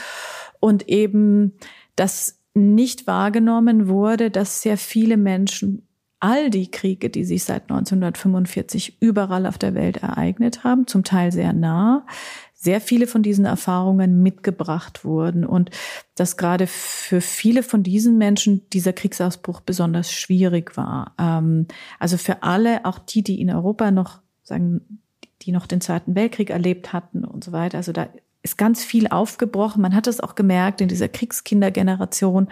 [0.58, 1.52] und eben,
[1.94, 5.86] dass nicht wahrgenommen wurde, dass sehr viele Menschen
[6.20, 11.32] all die Kriege, die sich seit 1945 überall auf der Welt ereignet haben, zum Teil
[11.32, 12.06] sehr nah,
[12.54, 15.70] sehr viele von diesen Erfahrungen mitgebracht wurden und
[16.14, 21.14] dass gerade für viele von diesen Menschen dieser Kriegsausbruch besonders schwierig war.
[21.18, 21.66] Ähm,
[21.98, 25.02] also für alle, auch die, die in Europa noch sagen,
[25.42, 27.78] die noch den Zweiten Weltkrieg erlebt hatten und so weiter.
[27.78, 28.08] Also da
[28.46, 29.82] ist ganz viel aufgebrochen.
[29.82, 32.48] Man hat es auch gemerkt in dieser Kriegskindergeneration.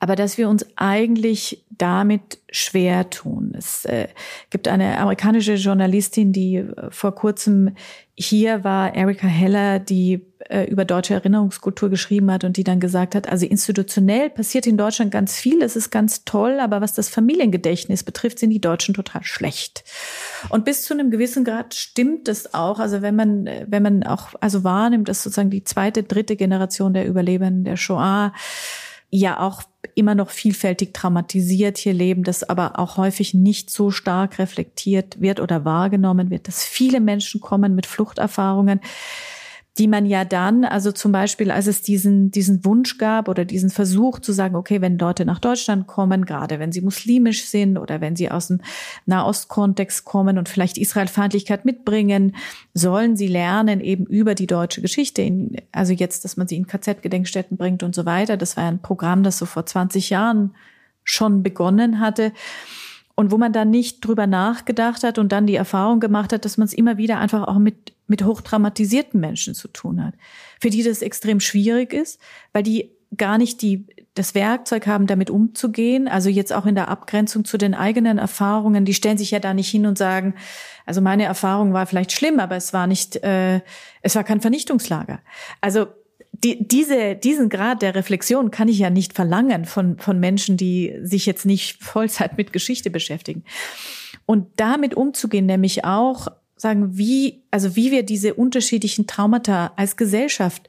[0.00, 3.52] Aber dass wir uns eigentlich damit schwer tun.
[3.56, 4.08] Es äh,
[4.50, 7.74] gibt eine amerikanische Journalistin, die äh, vor kurzem
[8.20, 13.14] hier war, Erika Heller, die äh, über deutsche Erinnerungskultur geschrieben hat und die dann gesagt
[13.14, 17.08] hat, also institutionell passiert in Deutschland ganz viel, es ist ganz toll, aber was das
[17.08, 19.84] Familiengedächtnis betrifft, sind die Deutschen total schlecht.
[20.48, 22.80] Und bis zu einem gewissen Grad stimmt das auch.
[22.80, 27.06] Also wenn man, wenn man auch also wahrnimmt, dass sozusagen die zweite, dritte Generation der
[27.06, 28.32] Überlebenden der Shoah
[29.10, 29.62] ja auch
[29.94, 35.40] immer noch vielfältig traumatisiert hier leben, das aber auch häufig nicht so stark reflektiert wird
[35.40, 38.80] oder wahrgenommen wird, dass viele Menschen kommen mit Fluchterfahrungen,
[39.78, 43.70] die man ja dann, also zum Beispiel, als es diesen, diesen Wunsch gab oder diesen
[43.70, 48.00] Versuch zu sagen, okay, wenn Leute nach Deutschland kommen, gerade wenn sie muslimisch sind oder
[48.00, 48.60] wenn sie aus dem
[49.06, 52.34] Nahostkontext kommen und vielleicht Israelfeindlichkeit mitbringen,
[52.74, 56.66] sollen sie lernen eben über die deutsche Geschichte, in, also jetzt, dass man sie in
[56.66, 58.36] KZ-Gedenkstätten bringt und so weiter.
[58.36, 60.54] Das war ein Programm, das so vor 20 Jahren
[61.04, 62.32] schon begonnen hatte
[63.14, 66.56] und wo man dann nicht drüber nachgedacht hat und dann die Erfahrung gemacht hat, dass
[66.56, 70.14] man es immer wieder einfach auch mit mit hochtraumatisierten Menschen zu tun hat,
[70.60, 72.20] für die das extrem schwierig ist,
[72.52, 76.08] weil die gar nicht die das Werkzeug haben, damit umzugehen.
[76.08, 78.84] Also jetzt auch in der Abgrenzung zu den eigenen Erfahrungen.
[78.84, 80.34] Die stellen sich ja da nicht hin und sagen,
[80.84, 83.60] also meine Erfahrung war vielleicht schlimm, aber es war nicht, äh,
[84.02, 85.20] es war kein Vernichtungslager.
[85.60, 85.86] Also
[86.32, 90.94] die, diese, diesen Grad der Reflexion kann ich ja nicht verlangen von, von Menschen, die
[91.02, 93.44] sich jetzt nicht Vollzeit mit Geschichte beschäftigen.
[94.26, 96.28] Und damit umzugehen, nämlich auch
[96.60, 100.68] sagen, wie, also wie wir diese unterschiedlichen Traumata als Gesellschaft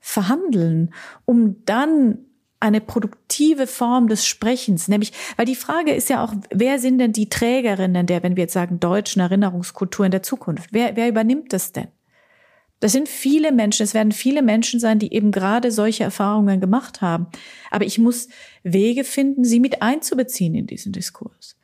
[0.00, 0.94] verhandeln,
[1.24, 2.18] um dann
[2.60, 7.12] eine produktive Form des Sprechens, nämlich, weil die Frage ist ja auch, wer sind denn
[7.12, 10.70] die Trägerinnen der, wenn wir jetzt sagen, deutschen Erinnerungskultur in der Zukunft?
[10.72, 11.88] Wer, wer übernimmt das denn?
[12.80, 17.00] Das sind viele Menschen, es werden viele Menschen sein, die eben gerade solche Erfahrungen gemacht
[17.00, 17.26] haben.
[17.70, 18.28] Aber ich muss
[18.62, 21.56] Wege finden, sie mit einzubeziehen in diesen Diskurs.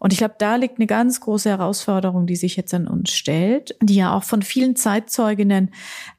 [0.00, 3.76] Und ich glaube, da liegt eine ganz große Herausforderung, die sich jetzt an uns stellt,
[3.82, 5.70] die ja auch von vielen Zeitzeuginnen,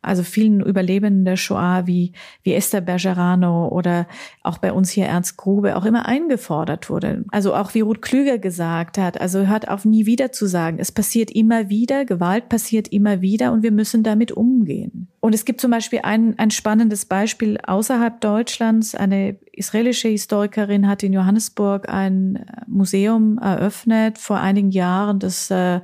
[0.03, 2.13] also vielen Überlebenden der Shoah wie,
[2.43, 4.07] wie Esther Bergerano oder
[4.43, 7.25] auch bei uns hier Ernst Grube auch immer eingefordert wurde.
[7.31, 10.77] Also auch wie Ruth Klüger gesagt hat, also hört auf nie wieder zu sagen.
[10.79, 15.07] Es passiert immer wieder, Gewalt passiert immer wieder und wir müssen damit umgehen.
[15.21, 18.95] Und es gibt zum Beispiel ein, ein spannendes Beispiel außerhalb Deutschlands.
[18.95, 25.81] Eine israelische Historikerin hat in Johannesburg ein äh, Museum eröffnet vor einigen Jahren, das äh,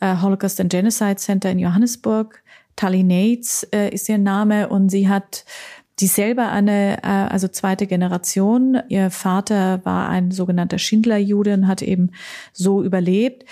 [0.00, 2.42] äh, Holocaust and Genocide Center in Johannesburg.
[2.76, 5.44] Tali Nates äh, ist ihr Name und sie hat
[5.98, 8.78] die selber eine, äh, also zweite Generation.
[8.88, 12.10] Ihr Vater war ein sogenannter Schindler-Jude und hat eben
[12.52, 13.44] so überlebt.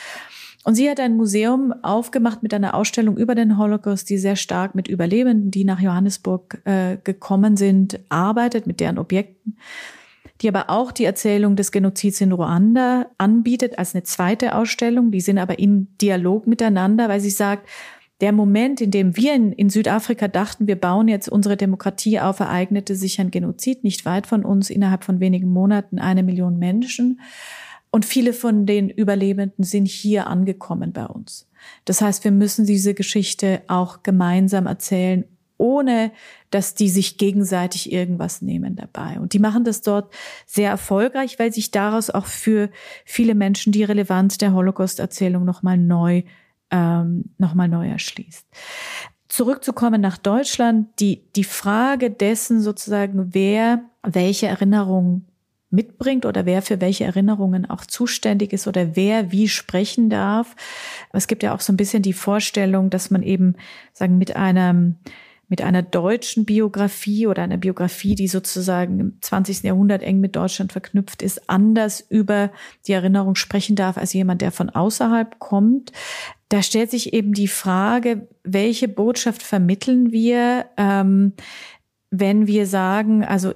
[0.64, 4.74] Und sie hat ein Museum aufgemacht mit einer Ausstellung über den Holocaust, die sehr stark
[4.74, 9.58] mit Überlebenden, die nach Johannesburg äh, gekommen sind, arbeitet, mit deren Objekten,
[10.40, 15.10] die aber auch die Erzählung des Genozids in Ruanda anbietet als eine zweite Ausstellung.
[15.10, 17.68] Die sind aber in Dialog miteinander, weil sie sagt,
[18.22, 22.40] der Moment, in dem wir in, in, Südafrika dachten, wir bauen jetzt unsere Demokratie auf,
[22.40, 27.20] ereignete sich ein Genozid nicht weit von uns, innerhalb von wenigen Monaten eine Million Menschen.
[27.94, 31.48] Und viele von den Überlebenden sind hier angekommen bei uns.
[31.84, 35.24] Das heißt, wir müssen diese Geschichte auch gemeinsam erzählen,
[35.58, 36.10] ohne
[36.50, 39.20] dass die sich gegenseitig irgendwas nehmen dabei.
[39.20, 40.12] Und die machen das dort
[40.44, 42.68] sehr erfolgreich, weil sich daraus auch für
[43.04, 46.24] viele Menschen die Relevanz der Holocaust-Erzählung nochmal neu,
[46.72, 48.44] ähm, noch neu erschließt.
[49.28, 55.28] Zurückzukommen nach Deutschland, die, die Frage dessen sozusagen, wer welche Erinnerungen
[55.74, 60.54] mitbringt oder wer für welche Erinnerungen auch zuständig ist oder wer wie sprechen darf.
[61.12, 63.56] Es gibt ja auch so ein bisschen die Vorstellung, dass man eben
[63.92, 64.96] sagen mit einem
[65.48, 69.62] mit einer deutschen Biografie oder einer Biografie, die sozusagen im 20.
[69.62, 72.50] Jahrhundert eng mit Deutschland verknüpft ist, anders über
[72.86, 75.92] die Erinnerung sprechen darf als jemand, der von außerhalb kommt.
[76.48, 81.34] Da stellt sich eben die Frage, welche Botschaft vermitteln wir, ähm,
[82.10, 83.52] wenn wir sagen, also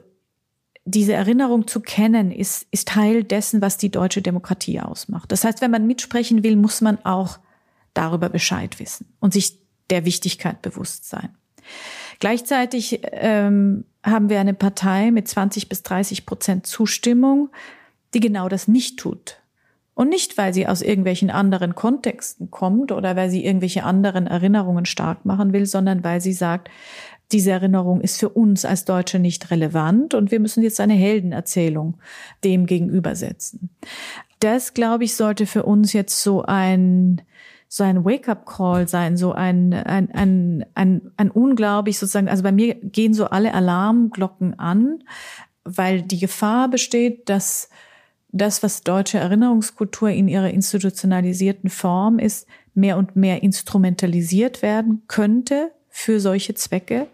[0.91, 5.31] diese Erinnerung zu kennen, ist, ist Teil dessen, was die deutsche Demokratie ausmacht.
[5.31, 7.39] Das heißt, wenn man mitsprechen will, muss man auch
[7.95, 9.59] darüber Bescheid wissen und sich
[9.91, 11.31] der Wichtigkeit bewusst sein.
[12.21, 17.51] Gleichzeitig ähm, haben wir eine Partei mit 20 bis 30 Prozent Zustimmung,
[18.15, 19.37] die genau das nicht tut.
[19.95, 24.87] Und nicht, weil sie aus irgendwelchen anderen Kontexten kommt oder weil sie irgendwelche anderen Erinnerungen
[24.87, 26.71] stark machen will, sondern weil sie sagt,
[27.33, 31.99] diese Erinnerung ist für uns als Deutsche nicht relevant und wir müssen jetzt eine Heldenerzählung
[32.45, 33.71] dem gegenübersetzen.
[34.41, 37.21] Das, glaube ich, sollte für uns jetzt so ein,
[37.69, 42.75] so ein Wake-up-Call sein, so ein, ein, ein, ein, ein unglaublich sozusagen, also bei mir
[42.77, 45.03] gehen so alle Alarmglocken an,
[45.65, 47.69] weil die Gefahr besteht, dass
[48.31, 55.73] das, was deutsche Erinnerungskultur in ihrer institutionalisierten Form ist, mehr und mehr instrumentalisiert werden könnte
[55.99, 57.09] für solche Zwecke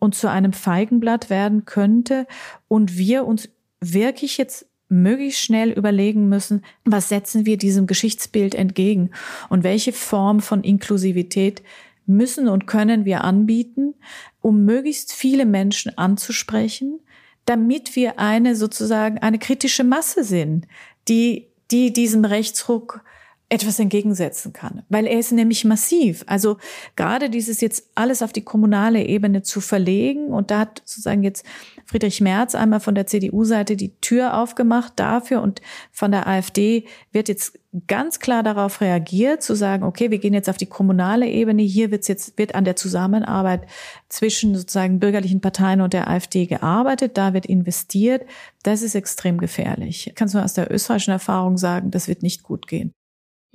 [0.00, 2.26] und zu einem Feigenblatt werden könnte
[2.66, 3.48] und wir uns
[3.80, 9.10] wirklich jetzt möglichst schnell überlegen müssen, was setzen wir diesem Geschichtsbild entgegen
[9.50, 11.62] und welche Form von Inklusivität
[12.06, 13.94] müssen und können wir anbieten,
[14.40, 16.98] um möglichst viele Menschen anzusprechen,
[17.44, 20.66] damit wir eine sozusagen eine kritische Masse sind,
[21.06, 23.04] die, die diesem Rechtsruck
[23.50, 26.22] etwas entgegensetzen kann, weil er ist nämlich massiv.
[26.26, 26.58] Also
[26.96, 31.46] gerade dieses jetzt alles auf die kommunale Ebene zu verlegen und da hat sozusagen jetzt
[31.86, 35.62] Friedrich Merz einmal von der CDU-Seite die Tür aufgemacht dafür und
[35.92, 40.50] von der AfD wird jetzt ganz klar darauf reagiert, zu sagen, okay, wir gehen jetzt
[40.50, 41.62] auf die kommunale Ebene.
[41.62, 43.66] Hier wird jetzt, wird an der Zusammenarbeit
[44.08, 47.16] zwischen sozusagen bürgerlichen Parteien und der AfD gearbeitet.
[47.16, 48.26] Da wird investiert.
[48.62, 50.12] Das ist extrem gefährlich.
[50.14, 52.94] Kannst du aus der österreichischen Erfahrung sagen, das wird nicht gut gehen.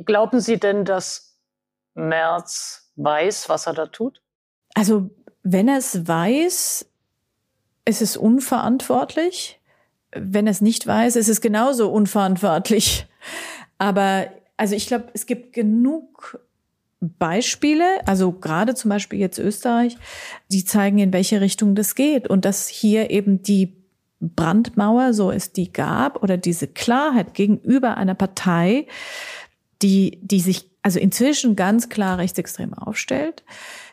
[0.06, 1.38] Glauben Sie denn, dass
[1.94, 4.22] Merz weiß, was er da tut?
[4.76, 5.10] Also,
[5.44, 6.86] wenn er es weiß,
[7.86, 9.60] ist es unverantwortlich.
[10.16, 13.08] wenn er es nicht weiß, ist es genauso unverantwortlich.
[13.78, 14.28] Aber
[14.58, 16.40] also ich glaube, es gibt genug
[17.02, 19.98] Beispiele, also gerade zum Beispiel jetzt Österreich,
[20.50, 23.76] die zeigen, in welche Richtung das geht und dass hier eben die
[24.22, 28.88] Brandmauer, so es die gab, oder diese Klarheit gegenüber einer Partei,
[29.84, 33.44] die, die sich also inzwischen ganz klar rechtsextrem aufstellt,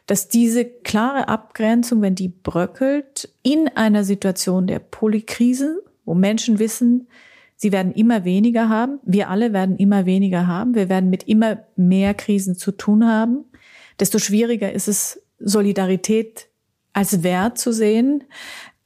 [0.06, 7.08] dass diese klare Abgrenzung, wenn die bröckelt, in einer Situation der Polykrise, wo Menschen wissen,
[7.56, 11.64] sie werden immer weniger haben, wir alle werden immer weniger haben, wir werden mit immer
[11.76, 13.44] mehr Krisen zu tun haben,
[14.00, 16.48] desto schwieriger ist es, Solidarität
[16.92, 18.24] als Wert zu sehen.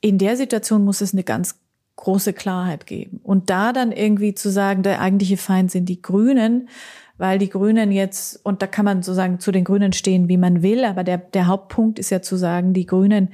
[0.00, 1.58] In der Situation muss es eine ganz
[2.04, 3.18] große Klarheit geben.
[3.22, 6.68] Und da dann irgendwie zu sagen, der eigentliche Feind sind die Grünen,
[7.16, 10.62] weil die Grünen jetzt, und da kann man sozusagen zu den Grünen stehen, wie man
[10.62, 13.32] will, aber der, der Hauptpunkt ist ja zu sagen, die Grünen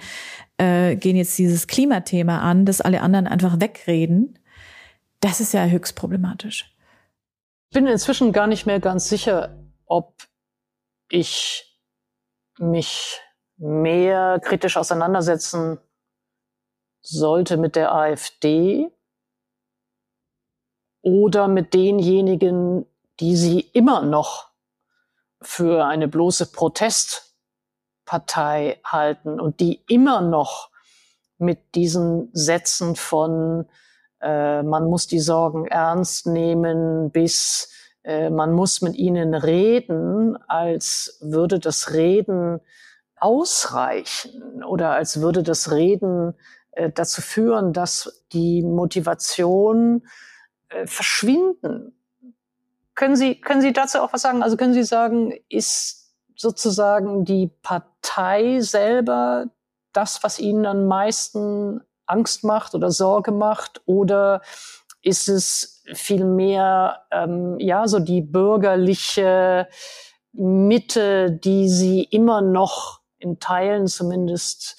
[0.59, 4.39] äh, gehen jetzt dieses Klimathema an, dass alle anderen einfach wegreden.
[5.21, 6.73] Das ist ja höchst problematisch.
[7.71, 9.57] Ich bin inzwischen gar nicht mehr ganz sicher,
[9.87, 10.15] ob
[11.09, 11.77] ich
[12.59, 13.21] mich
[13.57, 15.79] mehr kritisch auseinandersetzen
[17.03, 18.91] sollte mit der AfD
[21.03, 22.87] oder mit denjenigen,
[23.21, 24.51] die sie immer noch
[25.43, 30.69] für eine bloße Protestpartei halten und die immer noch
[31.39, 33.67] mit diesen Sätzen von
[34.21, 37.71] äh, man muss die Sorgen ernst nehmen bis
[38.03, 42.61] äh, man muss mit ihnen reden, als würde das Reden
[43.17, 46.35] ausreichen oder als würde das Reden
[46.95, 50.07] dazu führen, dass die Motivation
[50.69, 51.95] äh, verschwinden
[53.01, 54.43] können Sie, können Sie dazu auch was sagen?
[54.43, 59.47] Also können Sie sagen, ist sozusagen die Partei selber
[59.95, 63.81] das, was Ihnen am meisten Angst macht oder Sorge macht?
[63.87, 64.43] Oder
[65.01, 69.67] ist es vielmehr, ähm, ja, so die bürgerliche
[70.33, 74.77] Mitte, die Sie immer noch in Teilen zumindest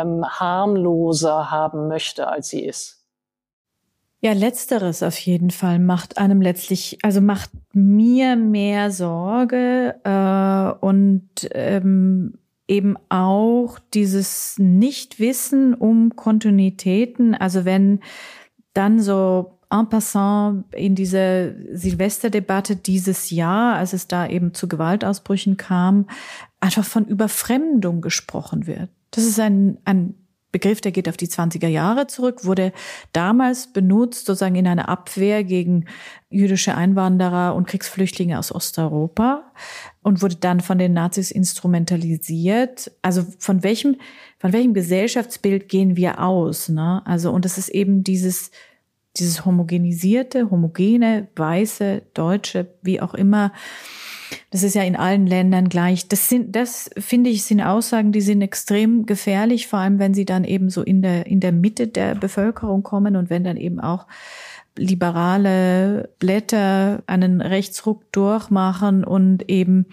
[0.00, 3.00] ähm, harmloser haben möchte, als sie ist?
[4.22, 11.48] Ja, letzteres auf jeden Fall macht einem letztlich, also macht mir mehr Sorge äh, und
[11.52, 12.34] ähm,
[12.68, 17.34] eben auch dieses Nichtwissen um Kontinuitäten.
[17.34, 18.00] Also wenn
[18.74, 25.56] dann so en passant in diese Silvesterdebatte dieses Jahr, als es da eben zu Gewaltausbrüchen
[25.56, 26.06] kam,
[26.60, 28.90] einfach von Überfremdung gesprochen wird.
[29.10, 30.14] Das ist ein, ein
[30.52, 32.72] Begriff, der geht auf die 20er Jahre zurück, wurde
[33.12, 35.84] damals benutzt sozusagen in einer Abwehr gegen
[36.28, 39.52] jüdische Einwanderer und Kriegsflüchtlinge aus Osteuropa
[40.02, 42.90] und wurde dann von den Nazis instrumentalisiert.
[43.00, 43.96] Also von welchem,
[44.38, 46.68] von welchem Gesellschaftsbild gehen wir aus?
[46.68, 47.02] Ne?
[47.04, 48.50] Also, und es ist eben dieses,
[49.16, 53.52] dieses homogenisierte, homogene, weiße, deutsche, wie auch immer,
[54.50, 56.08] das ist ja in allen Ländern gleich.
[56.08, 60.24] Das sind, das finde ich, sind Aussagen, die sind extrem gefährlich, vor allem wenn sie
[60.24, 63.80] dann eben so in der, in der Mitte der Bevölkerung kommen und wenn dann eben
[63.80, 64.06] auch
[64.76, 69.86] liberale Blätter einen Rechtsruck durchmachen und eben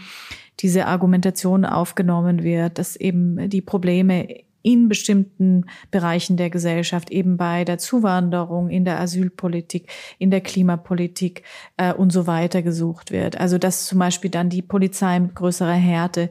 [0.60, 4.28] diese Argumentation aufgenommen wird, dass eben die Probleme
[4.68, 9.90] in bestimmten Bereichen der Gesellschaft, eben bei der Zuwanderung, in der Asylpolitik,
[10.20, 11.44] in der Klimapolitik
[11.78, 13.40] äh, und so weiter gesucht wird.
[13.40, 16.30] Also dass zum Beispiel dann die Polizei mit größerer Härte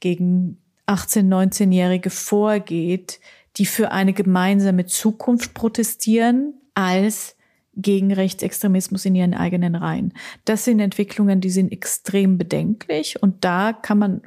[0.00, 3.20] gegen 18-, 19-Jährige vorgeht,
[3.56, 7.36] die für eine gemeinsame Zukunft protestieren, als
[7.76, 10.12] gegen Rechtsextremismus in ihren eigenen Reihen.
[10.44, 14.22] Das sind Entwicklungen, die sind extrem bedenklich und da kann man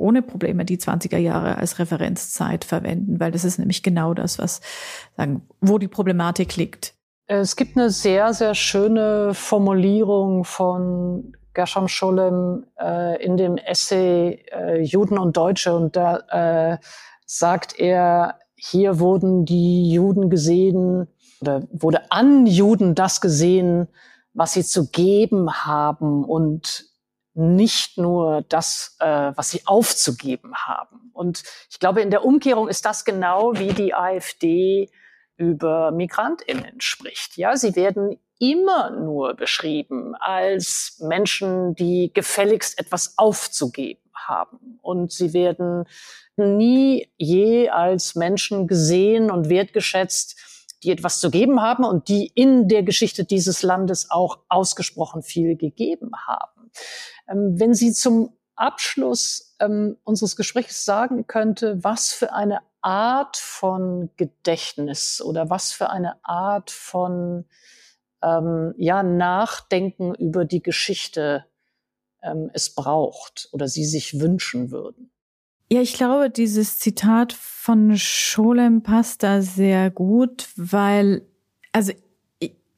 [0.00, 4.60] ohne Probleme die 20er Jahre als Referenzzeit verwenden, weil das ist nämlich genau das, was
[5.16, 6.94] sagen, wo die Problematik liegt.
[7.26, 14.80] Es gibt eine sehr, sehr schöne Formulierung von Gershom Scholem äh, in dem Essay äh,
[14.82, 16.78] Juden und Deutsche und da äh,
[17.26, 21.06] sagt er, hier wurden die Juden gesehen
[21.40, 23.88] oder wurde an Juden das gesehen,
[24.34, 26.89] was sie zu geben haben und
[27.34, 31.10] nicht nur das, äh, was sie aufzugeben haben.
[31.12, 34.90] Und ich glaube, in der Umkehrung ist das genau wie die AfD
[35.36, 37.36] über Migrantinnen spricht.
[37.36, 44.78] Ja, sie werden immer nur beschrieben als Menschen, die gefälligst etwas aufzugeben haben.
[44.82, 45.84] Und sie werden
[46.36, 50.38] nie je als Menschen gesehen und wertgeschätzt,
[50.82, 55.56] die etwas zu geben haben und die in der Geschichte dieses Landes auch ausgesprochen viel
[55.56, 56.59] gegeben haben.
[57.28, 64.10] Ähm, wenn Sie zum Abschluss ähm, unseres Gesprächs sagen könnte, was für eine Art von
[64.16, 67.44] Gedächtnis oder was für eine Art von
[68.22, 71.46] ähm, ja, Nachdenken über die Geschichte
[72.22, 75.10] ähm, es braucht oder Sie sich wünschen würden?
[75.72, 81.26] Ja, ich glaube, dieses Zitat von Scholem passt da sehr gut, weil,
[81.72, 81.92] also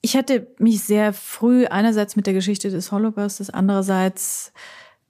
[0.03, 4.53] ich hatte mich sehr früh einerseits mit der Geschichte des Holocaustes, andererseits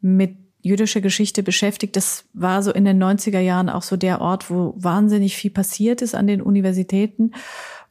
[0.03, 1.97] mit jüdischer Geschichte beschäftigt.
[1.97, 6.03] Das war so in den 90er Jahren auch so der Ort, wo wahnsinnig viel passiert
[6.03, 7.33] ist an den Universitäten.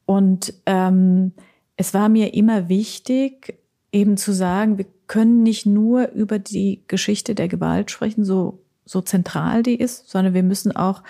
[0.05, 1.33] Und ähm,
[1.75, 3.57] es war mir immer wichtig,
[3.91, 9.01] eben zu sagen, wir können nicht nur über die Geschichte der Gewalt sprechen, so, so
[9.01, 11.03] zentral die ist, sondern wir müssen auch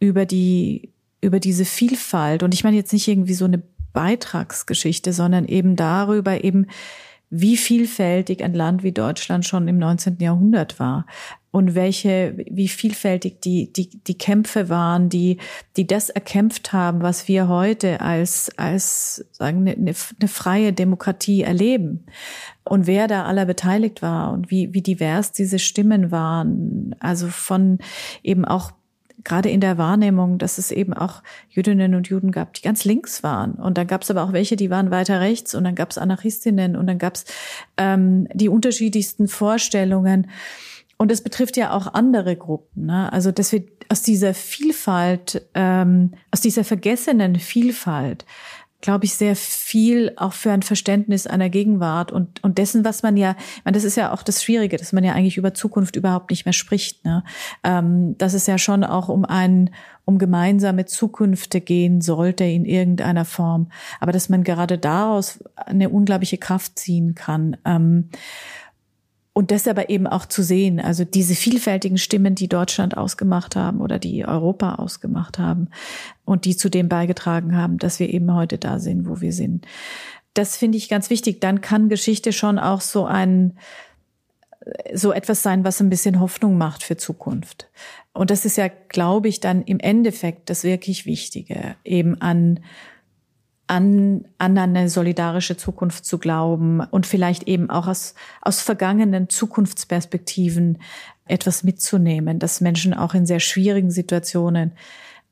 [0.00, 0.92] über die,
[1.22, 3.62] über diese Vielfalt, und ich meine jetzt nicht irgendwie so eine
[3.94, 6.66] Beitragsgeschichte, sondern eben darüber eben,
[7.30, 10.18] wie vielfältig ein Land wie Deutschland schon im 19.
[10.20, 11.06] Jahrhundert war
[11.50, 15.38] und welche, wie vielfältig die, die, die Kämpfe waren, die,
[15.76, 22.06] die das erkämpft haben, was wir heute als, als, sagen, eine, eine freie Demokratie erleben.
[22.64, 26.94] Und wer da aller beteiligt war und wie, wie divers diese Stimmen waren.
[26.98, 27.78] Also von
[28.22, 28.72] eben auch
[29.24, 33.22] gerade in der Wahrnehmung, dass es eben auch Jüdinnen und Juden gab, die ganz links
[33.22, 33.54] waren.
[33.54, 35.98] Und dann gab es aber auch welche, die waren weiter rechts und dann gab es
[35.98, 37.24] Anarchistinnen und dann gab es
[37.76, 40.30] ähm, die unterschiedlichsten Vorstellungen.
[40.96, 42.86] Und es betrifft ja auch andere Gruppen.
[42.86, 43.12] Ne?
[43.12, 48.24] Also dass wir aus dieser Vielfalt, ähm, aus dieser vergessenen Vielfalt
[48.84, 53.16] glaube ich, sehr viel auch für ein Verständnis einer Gegenwart und, und dessen, was man
[53.16, 55.96] ja, ich meine, das ist ja auch das Schwierige, dass man ja eigentlich über Zukunft
[55.96, 57.02] überhaupt nicht mehr spricht.
[57.02, 57.24] Ne?
[57.62, 59.70] Ähm, dass es ja schon auch um ein,
[60.04, 63.70] um gemeinsame Zukünfte gehen sollte in irgendeiner Form.
[64.00, 67.56] Aber dass man gerade daraus eine unglaubliche Kraft ziehen kann.
[67.64, 68.10] Ähm,
[69.34, 73.80] und das aber eben auch zu sehen, also diese vielfältigen Stimmen, die Deutschland ausgemacht haben
[73.80, 75.68] oder die Europa ausgemacht haben
[76.24, 79.66] und die zu dem beigetragen haben, dass wir eben heute da sind, wo wir sind.
[80.34, 81.40] Das finde ich ganz wichtig.
[81.40, 83.58] Dann kann Geschichte schon auch so ein,
[84.94, 87.68] so etwas sein, was ein bisschen Hoffnung macht für Zukunft.
[88.12, 92.60] Und das ist ja, glaube ich, dann im Endeffekt das wirklich Wichtige, eben an
[93.66, 100.78] an, an eine solidarische Zukunft zu glauben und vielleicht eben auch aus, aus vergangenen Zukunftsperspektiven
[101.26, 104.72] etwas mitzunehmen, dass Menschen auch in sehr schwierigen Situationen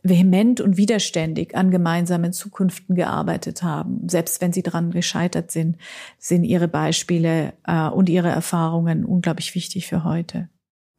[0.03, 4.09] vehement und widerständig an gemeinsamen Zukünften gearbeitet haben.
[4.09, 5.77] Selbst wenn sie daran gescheitert sind,
[6.19, 10.49] sind ihre Beispiele äh, und ihre Erfahrungen unglaublich wichtig für heute.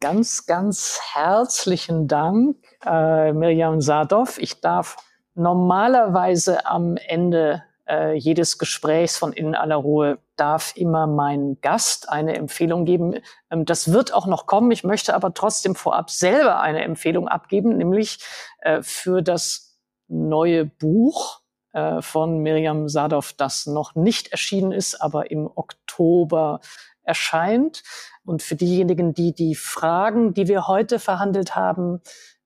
[0.00, 4.38] Ganz, ganz herzlichen Dank, äh, Miriam Sadov.
[4.38, 4.96] Ich darf
[5.34, 12.34] Normalerweise am Ende äh, jedes Gesprächs von In aller Ruhe darf immer mein Gast eine
[12.34, 13.20] Empfehlung geben.
[13.50, 14.70] Ähm, das wird auch noch kommen.
[14.70, 18.18] Ich möchte aber trotzdem vorab selber eine Empfehlung abgeben, nämlich
[18.60, 19.78] äh, für das
[20.08, 21.40] neue Buch
[21.72, 26.60] äh, von Miriam Sadov, das noch nicht erschienen ist, aber im Oktober
[27.02, 27.82] erscheint.
[28.24, 32.00] Und für diejenigen, die die Fragen, die wir heute verhandelt haben,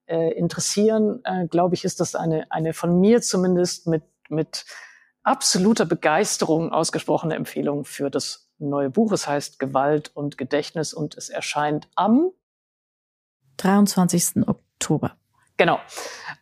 [0.08, 4.64] äh, interessieren, äh, glaube ich, ist das eine, eine von mir zumindest mit, mit
[5.22, 9.12] absoluter Begeisterung ausgesprochene Empfehlung für das neue Buch.
[9.12, 12.30] Es heißt Gewalt und Gedächtnis und es erscheint am
[13.58, 14.46] 23.
[14.46, 15.16] Oktober.
[15.56, 15.80] Genau.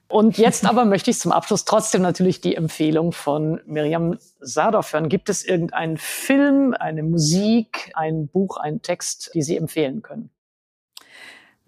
[0.08, 5.08] Und jetzt aber möchte ich zum Abschluss trotzdem natürlich die Empfehlung von Miriam Sadov hören.
[5.08, 10.30] Gibt es irgendeinen Film, eine Musik, ein Buch, einen Text, die Sie empfehlen können?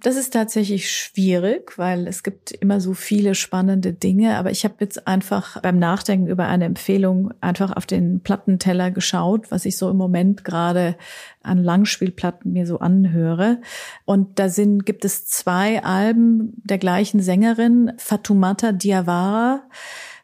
[0.00, 4.36] Das ist tatsächlich schwierig, weil es gibt immer so viele spannende Dinge.
[4.36, 9.50] Aber ich habe jetzt einfach beim Nachdenken über eine Empfehlung einfach auf den Plattenteller geschaut,
[9.50, 10.96] was ich so im Moment gerade
[11.42, 13.60] an Langspielplatten mir so anhöre.
[14.04, 19.62] Und da sind, gibt es zwei Alben der gleichen Sängerin, Fatumata Diawara.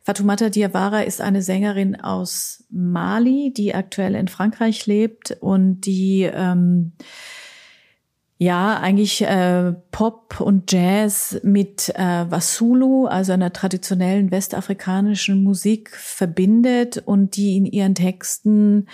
[0.02, 6.92] Fatumata Diawara ist eine Sängerin aus Mali, die aktuell in Frankreich lebt und die ähm,
[8.36, 16.98] ja, eigentlich äh, Pop und Jazz mit äh, Wasulu, also einer traditionellen westafrikanischen Musik verbindet
[16.98, 18.86] und die in ihren Texten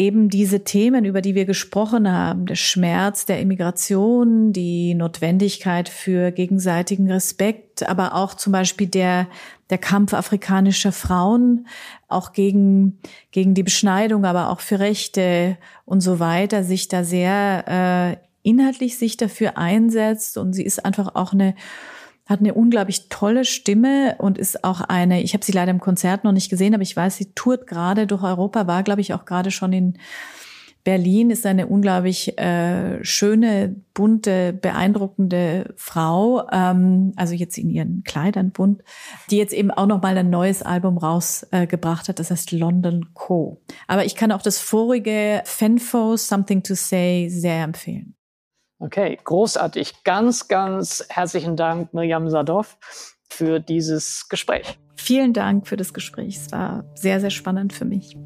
[0.00, 6.32] eben diese Themen, über die wir gesprochen haben, der Schmerz der Immigration, die Notwendigkeit für
[6.32, 9.26] gegenseitigen Respekt, aber auch zum Beispiel der,
[9.68, 11.66] der Kampf afrikanischer Frauen,
[12.08, 12.98] auch gegen,
[13.30, 18.96] gegen die Beschneidung, aber auch für Rechte und so weiter, sich da sehr äh, inhaltlich
[18.96, 20.38] sich dafür einsetzt.
[20.38, 21.54] Und sie ist einfach auch eine
[22.30, 26.22] hat eine unglaublich tolle Stimme und ist auch eine, ich habe sie leider im Konzert
[26.22, 29.24] noch nicht gesehen, aber ich weiß, sie tourt gerade durch Europa, war, glaube ich, auch
[29.24, 29.98] gerade schon in
[30.82, 38.50] Berlin ist eine unglaublich äh, schöne, bunte, beeindruckende Frau, ähm, also jetzt in ihren Kleidern
[38.50, 38.82] bunt,
[39.30, 43.12] die jetzt eben auch noch mal ein neues Album rausgebracht äh, hat, das heißt London
[43.12, 43.60] Co.
[43.88, 48.14] Aber ich kann auch das vorige Fenfo Something to Say sehr empfehlen.
[48.80, 50.04] Okay, großartig.
[50.04, 52.78] Ganz, ganz herzlichen Dank, Mirjam Sadov,
[53.28, 54.78] für dieses Gespräch.
[54.96, 56.36] Vielen Dank für das Gespräch.
[56.38, 58.16] Es war sehr, sehr spannend für mich.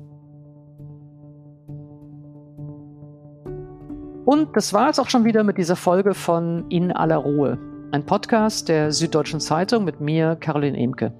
[4.25, 7.59] Und das war es auch schon wieder mit dieser Folge von In aller Ruhe,
[7.91, 11.13] ein Podcast der Süddeutschen Zeitung mit mir, Caroline Emke.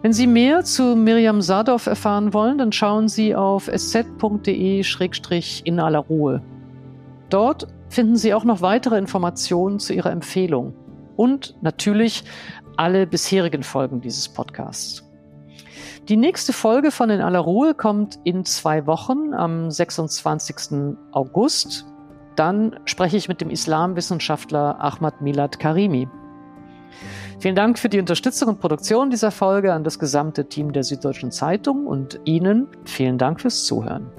[0.00, 4.80] Wenn Sie mehr zu Miriam Sadov erfahren wollen, dann schauen Sie auf sz.de-in
[5.80, 6.42] aller Ruhe.
[7.30, 10.74] Dort finden Sie auch noch weitere Informationen zu ihrer Empfehlung
[11.16, 12.24] und natürlich
[12.76, 15.04] alle bisherigen Folgen dieses Podcasts.
[16.08, 20.96] Die nächste Folge von In aller Ruhe kommt in zwei Wochen am 26.
[21.12, 21.86] August.
[22.36, 26.08] Dann spreche ich mit dem Islamwissenschaftler Ahmad Milad Karimi.
[27.38, 31.30] Vielen Dank für die Unterstützung und Produktion dieser Folge an das gesamte Team der Süddeutschen
[31.30, 34.10] Zeitung und Ihnen vielen Dank fürs Zuhören.